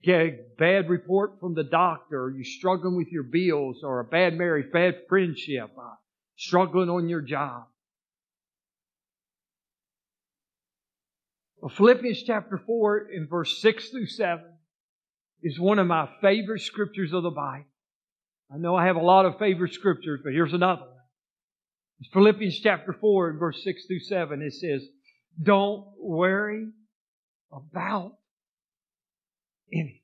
get 0.04 0.22
a 0.22 0.40
bad 0.58 0.90
report 0.90 1.40
from 1.40 1.54
the 1.54 1.64
doctor, 1.64 2.24
or 2.24 2.32
you're 2.32 2.44
struggling 2.44 2.96
with 2.96 3.12
your 3.12 3.24
bills, 3.24 3.84
or 3.84 4.00
a 4.00 4.04
bad 4.04 4.38
marriage, 4.38 4.72
bad 4.72 4.96
friendship, 5.08 5.72
uh, 5.78 5.96
struggling 6.36 6.90
on 6.90 7.08
your 7.08 7.22
job. 7.22 7.66
Well, 11.60 11.70
Philippians 11.70 12.24
chapter 12.24 12.58
4 12.58 13.10
in 13.14 13.28
verse 13.28 13.62
6 13.62 13.90
through 13.90 14.08
7 14.08 14.44
is 15.44 15.60
one 15.60 15.78
of 15.78 15.86
my 15.86 16.10
favorite 16.20 16.62
scriptures 16.62 17.14
of 17.14 17.22
the 17.22 17.30
Bible. 17.30 17.66
I 18.54 18.58
know 18.58 18.76
I 18.76 18.86
have 18.88 18.98
a 18.98 19.02
lot 19.02 19.26
of 19.26 19.40
favorite 19.40 19.74
scriptures, 19.74 20.20
but 20.24 20.34
here's 20.34 20.54
another 20.54 20.82
one. 20.82 20.90
It's 22.00 22.10
Philippians 22.12 22.60
chapter 22.60 22.94
4 23.00 23.30
and 23.30 23.40
verse 23.40 23.64
6 23.64 23.86
through 23.86 24.00
7. 24.00 24.42
It 24.42 24.54
says, 24.54 24.82
Don't 25.42 25.86
worry 25.98 26.68
about 27.52 28.18
anything. 29.72 30.00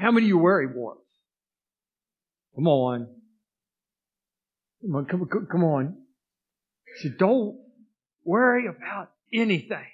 How 0.00 0.12
many 0.12 0.26
of 0.26 0.28
you 0.28 0.38
worry 0.38 0.66
once? 0.72 1.00
Come 2.54 2.68
on. 2.68 3.08
Come 4.82 4.96
on, 4.96 5.04
come, 5.06 5.26
come, 5.26 5.46
come 5.50 5.64
on. 5.64 5.96
Said, 6.96 7.18
don't 7.18 7.58
worry 8.24 8.66
about 8.66 9.10
anything. 9.32 9.86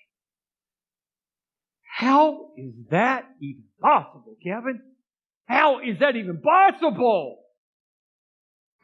How 1.82 2.50
is 2.56 2.72
that 2.90 3.26
even 3.40 3.64
possible, 3.80 4.36
Kevin? 4.42 4.80
How 5.46 5.80
is 5.80 5.98
that 6.00 6.16
even 6.16 6.40
possible? 6.40 7.38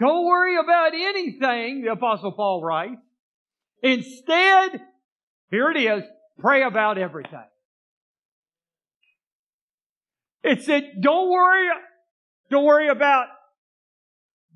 Don't 0.00 0.24
worry 0.24 0.58
about 0.58 0.94
anything, 0.94 1.82
the 1.82 1.92
apostle 1.92 2.32
Paul 2.32 2.62
writes. 2.62 3.00
Instead, 3.82 4.80
here 5.50 5.70
it 5.70 5.76
is, 5.76 6.04
pray 6.38 6.62
about 6.62 6.98
everything. 6.98 7.44
It 10.42 10.62
said, 10.62 11.00
don't 11.00 11.30
worry, 11.30 11.68
don't 12.50 12.64
worry 12.64 12.88
about, 12.88 13.26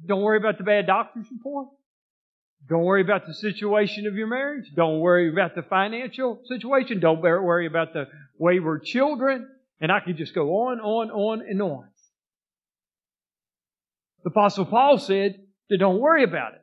don't 0.05 0.23
worry 0.23 0.39
about 0.39 0.59
the 0.59 0.65
bad 0.65 0.87
doctor's 0.87 1.27
report. 1.31 1.69
Don't 2.69 2.83
worry 2.83 3.03
about 3.03 3.27
the 3.27 3.35
situation 3.35 4.09
of 4.09 4.17
your 4.17 4.27
marriage. 4.27 4.65
Don't 4.75 4.99
worry 4.99 5.31
about 5.31 5.55
the 5.55 5.63
financial 5.63 6.41
situation. 6.47 6.99
Don't 6.99 7.21
worry 7.21 7.67
about 7.67 7.93
the 7.93 8.07
wayward 8.39 8.83
children. 8.85 9.49
And 9.81 9.93
I 9.93 10.01
could 10.01 10.17
just 10.17 10.35
go 10.35 10.67
on, 10.67 10.81
on, 10.81 11.11
on, 11.11 11.43
and 11.49 11.63
on. 11.63 11.89
The 14.27 14.31
Apostle 14.31 14.65
Paul 14.65 14.99
said 14.99 15.39
to 15.71 15.79
don't 15.79 16.01
worry 16.01 16.25
about 16.25 16.55
it. 16.55 16.63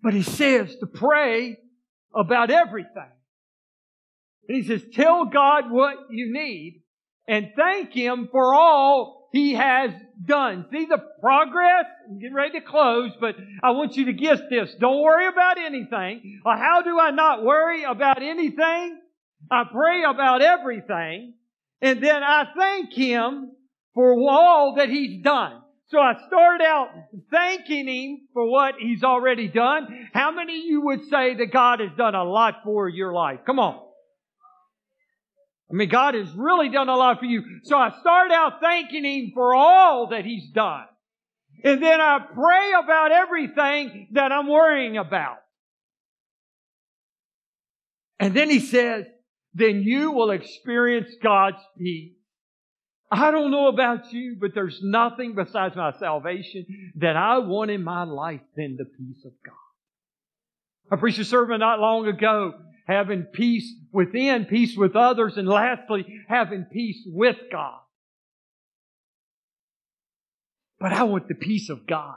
But 0.00 0.14
he 0.14 0.22
says 0.22 0.76
to 0.76 0.86
pray 0.86 1.56
about 2.14 2.52
everything. 2.52 3.10
And 4.48 4.56
he 4.56 4.62
says, 4.62 4.84
tell 4.94 5.24
God 5.24 5.72
what 5.72 5.96
you 6.12 6.32
need 6.32 6.82
and 7.26 7.50
thank 7.56 7.92
Him 7.92 8.28
for 8.30 8.54
all 8.54 9.28
He 9.32 9.54
has 9.54 9.90
done. 10.24 10.66
See 10.70 10.84
the 10.84 11.02
progress? 11.20 11.86
I'm 12.08 12.20
getting 12.20 12.36
ready 12.36 12.60
to 12.60 12.64
close, 12.64 13.10
but 13.20 13.34
I 13.60 13.72
want 13.72 13.96
you 13.96 14.04
to 14.04 14.12
get 14.12 14.50
this. 14.50 14.72
Don't 14.78 15.02
worry 15.02 15.26
about 15.26 15.58
anything. 15.58 16.40
how 16.44 16.82
do 16.82 17.00
I 17.00 17.10
not 17.10 17.42
worry 17.42 17.82
about 17.82 18.22
anything? 18.22 19.00
I 19.50 19.64
pray 19.64 20.04
about 20.04 20.42
everything, 20.42 21.34
and 21.80 22.00
then 22.00 22.22
I 22.22 22.46
thank 22.56 22.92
Him 22.92 23.50
for 23.94 24.14
all 24.30 24.74
that 24.76 24.88
He's 24.88 25.22
done. 25.22 25.60
So 25.88 25.98
I 25.98 26.14
start 26.26 26.62
out 26.62 26.88
thanking 27.30 27.86
Him 27.86 28.28
for 28.32 28.50
what 28.50 28.76
He's 28.78 29.02
already 29.04 29.48
done. 29.48 30.08
How 30.14 30.30
many 30.30 30.58
of 30.60 30.64
you 30.64 30.80
would 30.86 31.02
say 31.10 31.34
that 31.34 31.52
God 31.52 31.80
has 31.80 31.90
done 31.96 32.14
a 32.14 32.24
lot 32.24 32.62
for 32.64 32.88
your 32.88 33.12
life? 33.12 33.40
Come 33.44 33.58
on. 33.58 33.78
I 35.70 35.74
mean, 35.74 35.88
God 35.88 36.14
has 36.14 36.30
really 36.34 36.68
done 36.68 36.88
a 36.88 36.96
lot 36.96 37.18
for 37.18 37.24
you. 37.24 37.42
So 37.64 37.76
I 37.76 37.90
start 38.00 38.30
out 38.30 38.60
thanking 38.60 39.04
Him 39.04 39.32
for 39.34 39.54
all 39.54 40.08
that 40.08 40.24
He's 40.24 40.50
done. 40.50 40.84
And 41.64 41.82
then 41.82 42.00
I 42.00 42.18
pray 42.18 42.72
about 42.82 43.12
everything 43.12 44.08
that 44.12 44.32
I'm 44.32 44.48
worrying 44.48 44.96
about. 44.96 45.36
And 48.18 48.34
then 48.34 48.50
He 48.50 48.60
says, 48.60 49.06
then 49.54 49.82
you 49.82 50.12
will 50.12 50.30
experience 50.30 51.10
God's 51.22 51.62
peace. 51.76 52.16
I 53.14 53.30
don't 53.30 53.50
know 53.50 53.68
about 53.68 54.10
you, 54.10 54.36
but 54.40 54.54
there's 54.54 54.80
nothing 54.82 55.34
besides 55.34 55.76
my 55.76 55.92
salvation 55.98 56.92
that 56.96 57.14
I 57.14 57.38
want 57.38 57.70
in 57.70 57.84
my 57.84 58.04
life 58.04 58.40
than 58.56 58.78
the 58.78 58.86
peace 58.86 59.22
of 59.26 59.32
God. 59.44 59.54
I 60.90 60.96
preached 60.96 61.18
a 61.18 61.24
sermon 61.24 61.60
not 61.60 61.78
long 61.78 62.06
ago 62.06 62.54
having 62.86 63.24
peace 63.24 63.70
within, 63.92 64.46
peace 64.46 64.76
with 64.76 64.96
others, 64.96 65.36
and 65.36 65.46
lastly, 65.46 66.06
having 66.26 66.64
peace 66.64 67.02
with 67.06 67.36
God. 67.50 67.80
But 70.80 70.92
I 70.92 71.04
want 71.04 71.28
the 71.28 71.34
peace 71.34 71.68
of 71.68 71.86
God. 71.86 72.16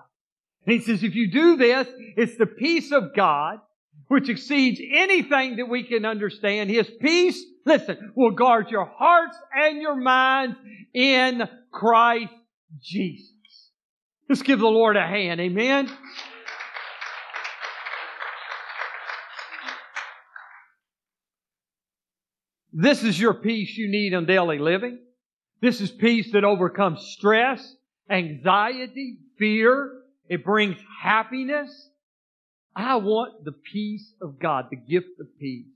And 0.66 0.74
he 0.74 0.82
says, 0.82 1.04
if 1.04 1.14
you 1.14 1.30
do 1.30 1.58
this, 1.58 1.88
it's 2.16 2.38
the 2.38 2.48
peace 2.48 2.92
of 2.94 3.14
God, 3.14 3.60
which 4.08 4.30
exceeds 4.30 4.80
anything 4.94 5.58
that 5.58 5.70
we 5.70 5.84
can 5.84 6.06
understand. 6.06 6.70
His 6.70 6.90
peace, 7.02 7.44
listen, 7.66 8.12
will 8.16 8.32
guard 8.32 8.70
your 8.70 8.86
hearts 8.86 9.38
and 9.54 9.82
your 9.82 9.96
minds 9.96 10.58
in 10.94 11.44
Christ 11.72 12.34
Jesus. 12.82 13.32
Let's 14.30 14.42
give 14.42 14.60
the 14.60 14.68
Lord 14.68 14.98
a 14.98 15.06
hand. 15.06 15.40
Amen. 15.40 15.90
This 22.78 23.04
is 23.04 23.20
your 23.20 23.34
peace 23.34 23.78
you 23.78 23.90
need 23.90 24.12
in 24.12 24.26
daily 24.26 24.60
living. 24.60 25.00
This 25.62 25.80
is 25.80 25.90
peace 25.90 26.34
that 26.34 26.44
overcomes 26.44 27.02
stress, 27.18 27.76
anxiety, 28.10 29.18
fear. 29.40 30.02
It 30.28 30.44
brings 30.44 30.76
happiness. 31.02 31.90
I 32.76 32.98
want 32.98 33.46
the 33.46 33.54
peace 33.54 34.14
of 34.22 34.40
God, 34.40 34.66
the 34.70 34.76
gift 34.76 35.20
of 35.20 35.28
peace. 35.40 35.68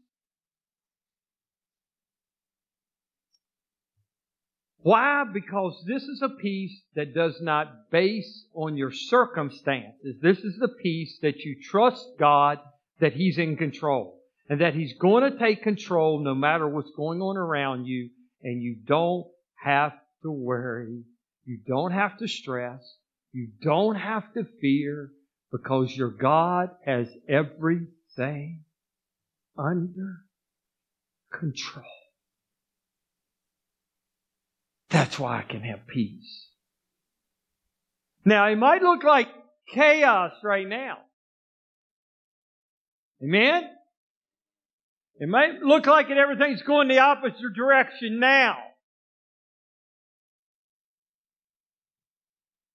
Why? 4.82 5.24
Because 5.32 5.84
this 5.86 6.04
is 6.04 6.22
a 6.22 6.30
peace 6.30 6.82
that 6.95 7.14
does 7.14 7.39
not 7.41 7.91
base 7.91 8.45
on 8.54 8.78
your 8.78 8.91
circumstances. 8.91 10.16
This 10.22 10.39
is 10.39 10.58
the 10.58 10.70
peace 10.82 11.20
that 11.22 11.39
you 11.39 11.58
trust 11.62 12.06
God 12.18 12.60
that 13.00 13.14
He's 13.14 13.38
in 13.38 13.58
control 13.58 14.20
and 14.50 14.62
that 14.62 14.74
He's 14.74 14.93
going 14.93 15.30
to 15.30 15.38
take 15.38 15.64
control 15.64 16.20
no 16.20 16.34
matter 16.34 16.68
what's 16.68 16.91
going 16.95 17.22
on 17.22 17.38
around 17.38 17.86
you, 17.86 18.10
and 18.41 18.62
you 18.62 18.78
don't 18.86 19.28
have 19.64 19.93
to 20.24 20.32
worry. 20.32 21.04
You 21.45 21.60
don't 21.68 21.91
have 21.91 22.18
to 22.20 22.28
stress. 22.28 22.82
You 23.32 23.50
don't 23.62 23.95
have 23.95 24.34
to 24.34 24.45
fear 24.62 25.12
because 25.52 25.95
your 25.95 26.10
God 26.10 26.70
has 26.86 27.08
everything 27.28 28.64
under 29.58 30.26
control. 31.32 31.86
That's 34.89 35.20
why 35.20 35.39
I 35.39 35.43
can 35.43 35.62
have 35.62 35.88
peace. 35.88 36.47
Now, 38.26 38.47
it 38.47 38.58
might 38.58 38.82
look 38.82 39.04
like 39.04 39.28
chaos 39.74 40.34
right 40.43 40.68
now. 40.68 40.97
Amen? 43.24 43.64
It 45.20 45.28
might 45.28 45.62
look 45.62 45.86
like 45.86 46.10
it, 46.10 46.18
everything's 46.18 46.62
going 46.62 46.88
the 46.88 47.00
opposite 47.00 47.54
direction 47.56 48.20
now. 48.20 48.58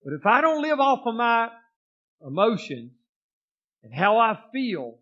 But 0.05 0.13
if 0.13 0.27
I 0.27 0.43
don't 0.43 0.61
live 0.61 0.81
off 0.81 1.01
of 1.07 1.15
my 1.15 1.49
emotions 2.25 2.93
and 3.83 3.93
how 3.93 4.19
I 4.19 4.39
feel, 4.53 4.99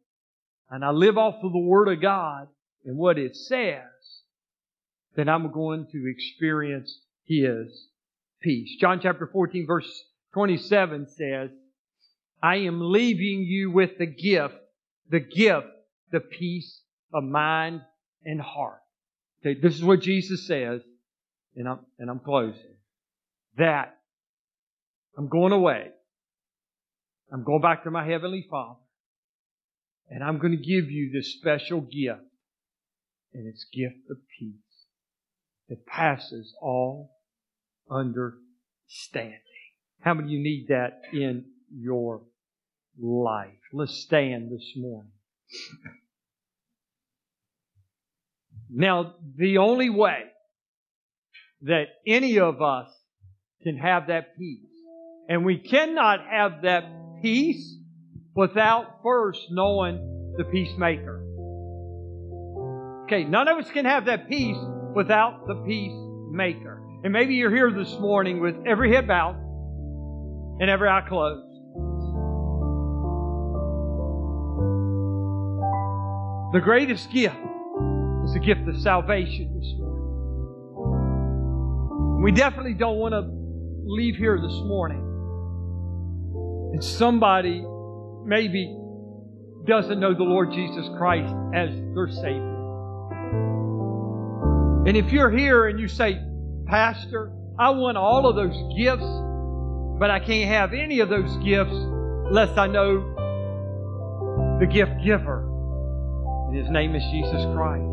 and 0.71 0.85
I 0.85 0.91
live 0.91 1.19
off 1.19 1.43
of 1.43 1.53
the 1.53 1.59
Word 1.59 1.89
of 1.89 2.01
God 2.01 2.49
and 2.85 2.97
what 2.97 3.19
it 3.19 3.37
says, 3.37 3.83
then 5.15 5.29
I'm 5.29 5.53
going 5.53 5.87
to 5.93 6.11
experience 6.11 7.01
His 7.25 7.89
peace. 8.41 8.77
John 8.81 9.01
chapter 9.01 9.29
14 9.33 9.67
verse 9.67 10.05
27 10.35 11.09
says, 11.09 11.51
I 12.43 12.57
am 12.57 12.81
leaving 12.81 13.43
you 13.43 13.71
with 13.71 13.99
the 13.99 14.07
gift, 14.07 14.55
the 15.09 15.21
gift, 15.21 15.67
the 16.11 16.21
peace 16.21 16.81
of 17.13 17.23
mind 17.23 17.83
and 18.25 18.41
heart. 18.41 18.81
Okay, 19.45 19.61
this 19.61 19.75
is 19.75 19.85
what 19.85 20.01
Jesus 20.01 20.47
says, 20.47 20.81
and 21.55 21.69
I'm, 21.69 21.81
and 21.99 22.11
I'm 22.11 22.21
closing. 22.21 22.77
That 23.59 23.99
I'm 25.17 25.29
going 25.29 25.53
away. 25.53 25.91
I'm 27.33 27.45
going 27.45 27.63
back 27.63 27.85
to 27.85 27.91
my 27.91 28.07
Heavenly 28.07 28.47
Father. 28.51 28.79
And 30.11 30.23
I'm 30.23 30.39
going 30.39 30.53
to 30.53 30.63
give 30.63 30.91
you 30.91 31.11
this 31.11 31.33
special 31.33 31.81
gift. 31.81 32.21
And 33.33 33.47
it's 33.47 33.65
gift 33.73 34.11
of 34.11 34.19
peace 34.39 34.55
that 35.71 35.87
passes 35.87 36.55
all 36.61 37.13
understanding. 37.91 39.39
How 40.01 40.13
many 40.13 40.27
of 40.27 40.33
you 40.33 40.39
need 40.41 40.67
that 40.69 41.01
in 41.15 41.47
your 41.75 42.21
life? 43.01 43.49
Let's 43.73 43.95
stand 43.95 44.51
this 44.53 44.73
morning. 44.77 45.13
Now, 48.69 49.15
the 49.37 49.59
only 49.59 49.89
way 49.89 50.25
that 51.63 51.87
any 52.07 52.39
of 52.39 52.61
us 52.61 52.91
can 53.63 53.79
have 53.79 54.09
that 54.09 54.37
peace, 54.37 54.67
and 55.29 55.45
we 55.45 55.57
cannot 55.57 56.21
have 56.29 56.63
that 56.63 56.85
peace 57.23 57.77
without 58.35 59.01
first 59.03 59.41
knowing 59.51 60.35
the 60.37 60.45
peacemaker. 60.45 61.25
Okay, 63.05 63.25
none 63.25 63.49
of 63.49 63.59
us 63.59 63.71
can 63.71 63.85
have 63.85 64.07
that 64.07 64.29
peace 64.29 64.57
without 64.95 65.47
the 65.47 65.55
peacemaker. 65.67 66.83
And 67.05 67.13
maybe 67.13 67.35
you're 67.35 67.55
here 67.55 67.71
this 67.71 67.93
morning 67.99 68.41
with 68.41 68.57
every 68.67 68.93
head 68.93 69.07
bowed 69.07 69.37
and 70.61 70.71
every 70.71 70.89
eye 70.89 71.03
closed. 71.09 71.49
The 76.53 76.61
greatest 76.61 77.11
gift 77.13 77.37
is 78.25 78.33
the 78.35 78.41
gift 78.41 78.69
of 78.69 78.81
salvation 78.81 79.59
this 79.59 79.73
morning. 79.79 79.93
We 82.23 82.33
definitely 82.33 82.75
don't 82.75 82.99
want 82.99 83.13
to 83.15 83.23
leave 83.85 84.17
here 84.17 84.39
this 84.41 84.53
morning 84.53 85.12
and 86.73 86.83
somebody 86.83 87.65
maybe 88.25 88.77
doesn't 89.67 90.01
know 90.01 90.15
the 90.15 90.25
Lord 90.25 90.53
Jesus 90.53 90.89
Christ 90.97 91.33
as 91.55 91.71
their 91.95 92.09
Savior. 92.09 92.53
And 94.87 94.97
if 94.97 95.13
you're 95.13 95.31
here 95.31 95.69
and 95.69 95.79
you 95.79 95.87
say, 95.87 96.21
Pastor, 96.67 97.31
I 97.59 97.71
want 97.71 97.97
all 97.97 98.27
of 98.27 98.35
those 98.35 98.57
gifts, 98.77 99.07
but 100.01 100.11
I 100.11 100.19
can't 100.19 100.49
have 100.51 100.73
any 100.73 101.01
of 101.01 101.09
those 101.09 101.37
gifts 101.45 101.75
unless 101.75 102.57
I 102.59 102.67
know 102.67 102.99
the 104.59 104.67
gift 104.67 104.93
giver. 105.05 105.49
And 106.49 106.57
his 106.57 106.69
name 106.71 106.97
is 106.97 107.03
Jesus 107.13 107.45
Christ. 107.55 107.85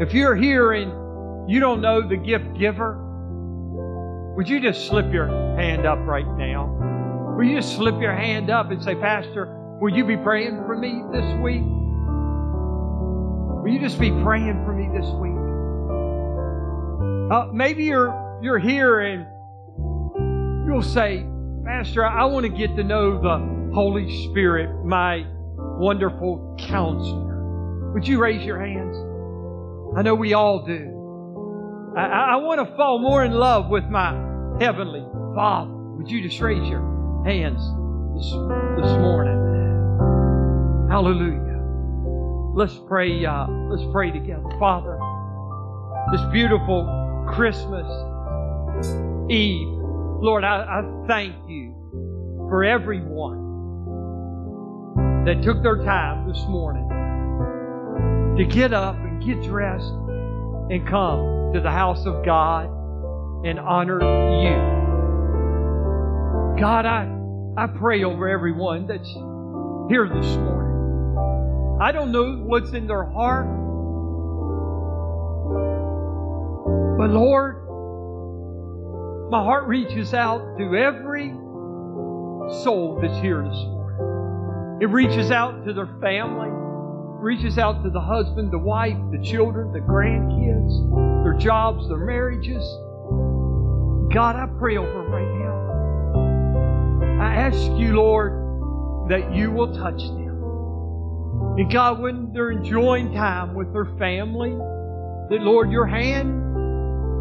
If 0.00 0.14
you're 0.14 0.36
here 0.36 0.72
and 0.72 1.50
you 1.50 1.60
don't 1.60 1.80
know 1.80 2.08
the 2.08 2.16
gift 2.16 2.58
giver, 2.58 2.96
would 4.36 4.48
you 4.48 4.60
just 4.60 4.86
slip 4.86 5.12
your 5.12 5.26
hand 5.56 5.84
up 5.84 5.98
right 6.06 6.26
now? 6.38 6.97
Will 7.38 7.44
you 7.44 7.54
just 7.54 7.76
slip 7.76 8.00
your 8.00 8.12
hand 8.12 8.50
up 8.50 8.72
and 8.72 8.82
say, 8.82 8.96
Pastor, 8.96 9.78
will 9.80 9.96
you 9.96 10.04
be 10.04 10.16
praying 10.16 10.56
for 10.66 10.76
me 10.76 11.04
this 11.12 11.22
week? 11.40 11.62
Will 13.62 13.72
you 13.72 13.78
just 13.78 14.00
be 14.00 14.10
praying 14.10 14.64
for 14.64 14.72
me 14.72 14.88
this 14.92 15.06
week? 15.14 15.38
Uh, 17.32 17.46
maybe 17.52 17.84
you're 17.84 18.40
you're 18.42 18.58
here 18.58 18.98
and 18.98 19.24
you'll 20.66 20.82
say, 20.82 21.24
Pastor, 21.64 22.04
I 22.04 22.24
want 22.24 22.44
to 22.44 22.48
get 22.48 22.74
to 22.74 22.82
know 22.82 23.22
the 23.22 23.72
Holy 23.72 24.10
Spirit, 24.24 24.84
my 24.84 25.24
wonderful 25.78 26.56
counselor. 26.58 27.92
Would 27.94 28.08
you 28.08 28.18
raise 28.18 28.44
your 28.44 28.58
hands? 28.58 28.96
I 29.96 30.02
know 30.02 30.16
we 30.16 30.32
all 30.32 30.66
do. 30.66 31.94
I, 31.96 32.32
I 32.32 32.36
want 32.38 32.68
to 32.68 32.74
fall 32.74 32.98
more 32.98 33.24
in 33.24 33.30
love 33.30 33.68
with 33.68 33.84
my 33.84 34.10
Heavenly 34.60 35.06
Father. 35.36 35.70
Would 35.70 36.10
you 36.10 36.20
just 36.20 36.40
raise 36.40 36.68
your 36.68 36.97
hands 37.24 37.60
this, 38.14 38.30
this 38.76 38.92
morning? 38.98 39.36
Hallelujah. 40.90 41.48
Let's 42.54 42.78
pray. 42.88 43.24
Uh, 43.24 43.46
let's 43.70 43.84
pray 43.92 44.10
together, 44.10 44.48
Father. 44.58 44.98
This 46.10 46.22
beautiful 46.32 46.86
Christmas 47.34 47.86
Eve, 49.30 49.68
Lord, 50.20 50.44
I, 50.44 50.62
I 50.62 51.06
thank 51.06 51.34
you 51.48 51.74
for 52.48 52.64
everyone 52.64 53.46
that 55.26 55.42
took 55.42 55.62
their 55.62 55.84
time 55.84 56.26
this 56.26 56.42
morning 56.48 56.88
to 58.38 58.44
get 58.44 58.72
up 58.72 58.96
and 58.96 59.22
get 59.22 59.42
dressed 59.42 59.92
and 60.70 60.86
come 60.88 61.52
to 61.52 61.60
the 61.60 61.70
house 61.70 62.06
of 62.06 62.24
God 62.24 62.70
and 63.44 63.58
honor 63.58 64.00
you. 64.00 64.77
God, 66.60 66.86
I, 66.86 67.06
I 67.56 67.68
pray 67.68 68.02
over 68.02 68.28
everyone 68.28 68.88
that's 68.88 69.08
here 69.88 70.08
this 70.08 70.26
morning. 70.34 71.78
I 71.80 71.92
don't 71.92 72.10
know 72.10 72.34
what's 72.38 72.72
in 72.72 72.88
their 72.88 73.04
heart, 73.04 73.46
but 76.98 77.10
Lord, 77.10 77.64
my 79.30 79.40
heart 79.40 79.68
reaches 79.68 80.14
out 80.14 80.58
to 80.58 80.74
every 80.74 81.28
soul 82.64 82.98
that's 83.00 83.20
here 83.20 83.44
this 83.48 83.54
morning. 83.54 84.78
It 84.82 84.86
reaches 84.86 85.30
out 85.30 85.64
to 85.64 85.72
their 85.72 85.96
family, 86.00 86.48
reaches 86.50 87.56
out 87.58 87.84
to 87.84 87.90
the 87.90 88.00
husband, 88.00 88.50
the 88.50 88.58
wife, 88.58 88.98
the 89.12 89.22
children, 89.22 89.70
the 89.70 89.78
grandkids, 89.78 91.22
their 91.22 91.34
jobs, 91.34 91.86
their 91.88 91.98
marriages. 91.98 92.64
God, 94.12 94.34
I 94.34 94.48
pray 94.58 94.76
over 94.76 95.02
right 95.02 95.38
now. 95.38 95.57
I 97.20 97.34
ask 97.34 97.56
you, 97.56 97.94
Lord, 97.94 99.10
that 99.10 99.34
you 99.34 99.50
will 99.50 99.74
touch 99.74 99.98
them. 99.98 100.28
And 101.58 101.72
God, 101.72 102.00
when 102.00 102.32
they're 102.32 102.50
enjoying 102.50 103.12
time 103.12 103.54
with 103.54 103.72
their 103.72 103.86
family, 103.98 104.50
that, 104.50 105.40
Lord, 105.42 105.70
your 105.70 105.86
hand 105.86 106.44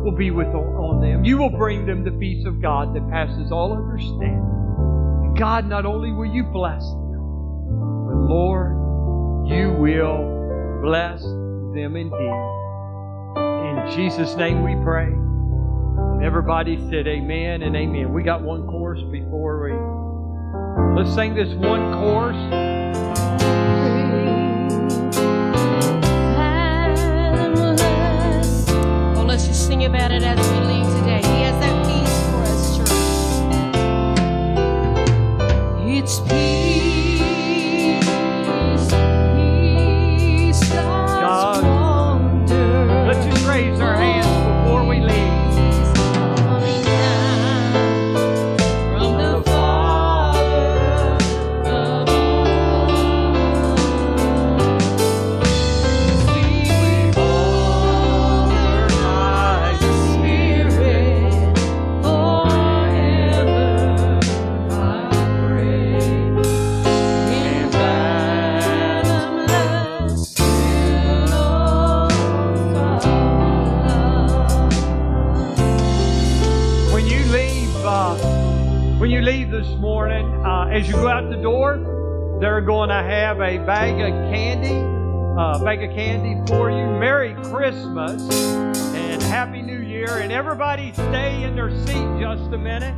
will 0.04 0.16
be 0.16 0.32
with 0.32 0.48
on 0.48 1.02
them. 1.02 1.26
You 1.26 1.38
will 1.38 1.50
bring 1.50 1.86
them 1.86 2.04
the 2.04 2.12
peace 2.12 2.46
of 2.46 2.62
God 2.62 2.96
that 2.96 3.10
passes 3.10 3.52
all 3.52 3.74
understanding. 3.74 4.46
And 5.26 5.38
God, 5.38 5.68
not 5.68 5.86
only 5.86 6.12
will 6.12 6.32
you 6.32 6.44
bless 6.44 6.84
them, 6.84 7.20
but 8.06 8.16
Lord, 8.30 9.50
you 9.50 9.72
will 9.72 10.82
bless 10.84 11.22
them 11.22 11.96
indeed. 11.96 12.44
In 13.38 13.92
Jesus' 13.96 14.36
name 14.36 14.64
we 14.64 14.76
pray. 14.84 15.12
And 16.18 16.26
everybody 16.26 16.78
said 16.90 17.06
amen 17.08 17.62
and 17.62 17.76
amen. 17.76 18.12
We 18.12 18.24
got 18.24 18.42
one 18.42 18.66
chorus 18.66 19.04
before 19.12 19.62
we. 19.62 19.72
Let's 21.00 21.14
sing 21.14 21.36
this 21.36 21.54
one 21.54 21.94
chorus. 21.94 22.36
Well, 29.16 29.26
let's 29.26 29.46
just 29.46 29.68
sing 29.68 29.86
about 29.86 30.12
it 30.12 30.24
as 30.24 30.40
we 30.50 30.58
leave 30.66 30.88
today. 31.02 31.22
He 31.22 31.44
has 31.44 31.56
that 31.62 31.86
peace 31.86 32.20
for 32.32 32.42
us, 32.50 32.78
church. 32.78 32.90
It's 35.86 36.20
peace, 36.22 36.57
they're 82.58 82.66
going 82.66 82.90
to 82.90 82.96
have 82.96 83.40
a 83.40 83.60
bag 83.60 84.02
of 84.02 84.34
candy, 84.34 84.74
uh, 85.40 85.64
bag 85.64 85.84
of 85.84 85.96
candy 85.96 86.42
for 86.48 86.72
you. 86.72 86.88
Merry 87.00 87.36
Christmas 87.52 88.20
and 88.96 89.22
Happy 89.22 89.62
New 89.62 89.82
Year! 89.82 90.18
And 90.18 90.32
everybody, 90.32 90.92
stay 90.94 91.44
in 91.44 91.56
their 91.56 91.70
seat 91.86 92.20
just 92.20 92.52
a 92.52 92.58
minute. 92.58 92.96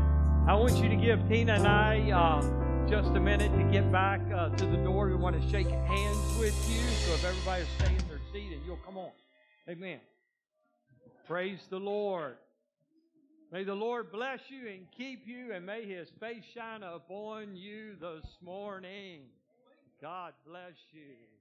I 0.47 0.55
want 0.55 0.77
you 0.77 0.87
to 0.87 0.95
give 0.95 1.27
Tina 1.27 1.55
and 1.55 1.67
I 1.67 2.09
uh, 2.09 2.87
just 2.89 3.09
a 3.09 3.19
minute 3.19 3.51
to 3.57 3.63
get 3.69 3.91
back 3.91 4.21
uh, 4.33 4.47
to 4.47 4.65
the 4.65 4.77
door. 4.77 5.09
We 5.09 5.15
want 5.15 5.41
to 5.41 5.49
shake 5.49 5.67
hands 5.67 6.37
with 6.39 6.55
you. 6.71 6.79
So 7.05 7.15
if 7.15 7.25
everybody 7.25 7.65
will 7.81 7.97
in 7.97 8.07
their 8.07 8.21
seat 8.31 8.53
and 8.53 8.65
you'll 8.65 8.79
come 8.85 8.97
on, 8.97 9.11
Amen. 9.67 9.99
Praise 11.27 11.59
the 11.69 11.81
Lord. 11.81 12.37
May 13.51 13.65
the 13.65 13.75
Lord 13.75 14.09
bless 14.09 14.39
you 14.47 14.69
and 14.69 14.87
keep 14.95 15.27
you, 15.27 15.51
and 15.53 15.65
may 15.65 15.85
his 15.85 16.07
face 16.17 16.45
shine 16.55 16.83
upon 16.83 17.57
you 17.57 17.95
this 17.99 18.25
morning. 18.41 19.23
God 20.01 20.33
bless 20.47 20.79
you. 20.93 21.38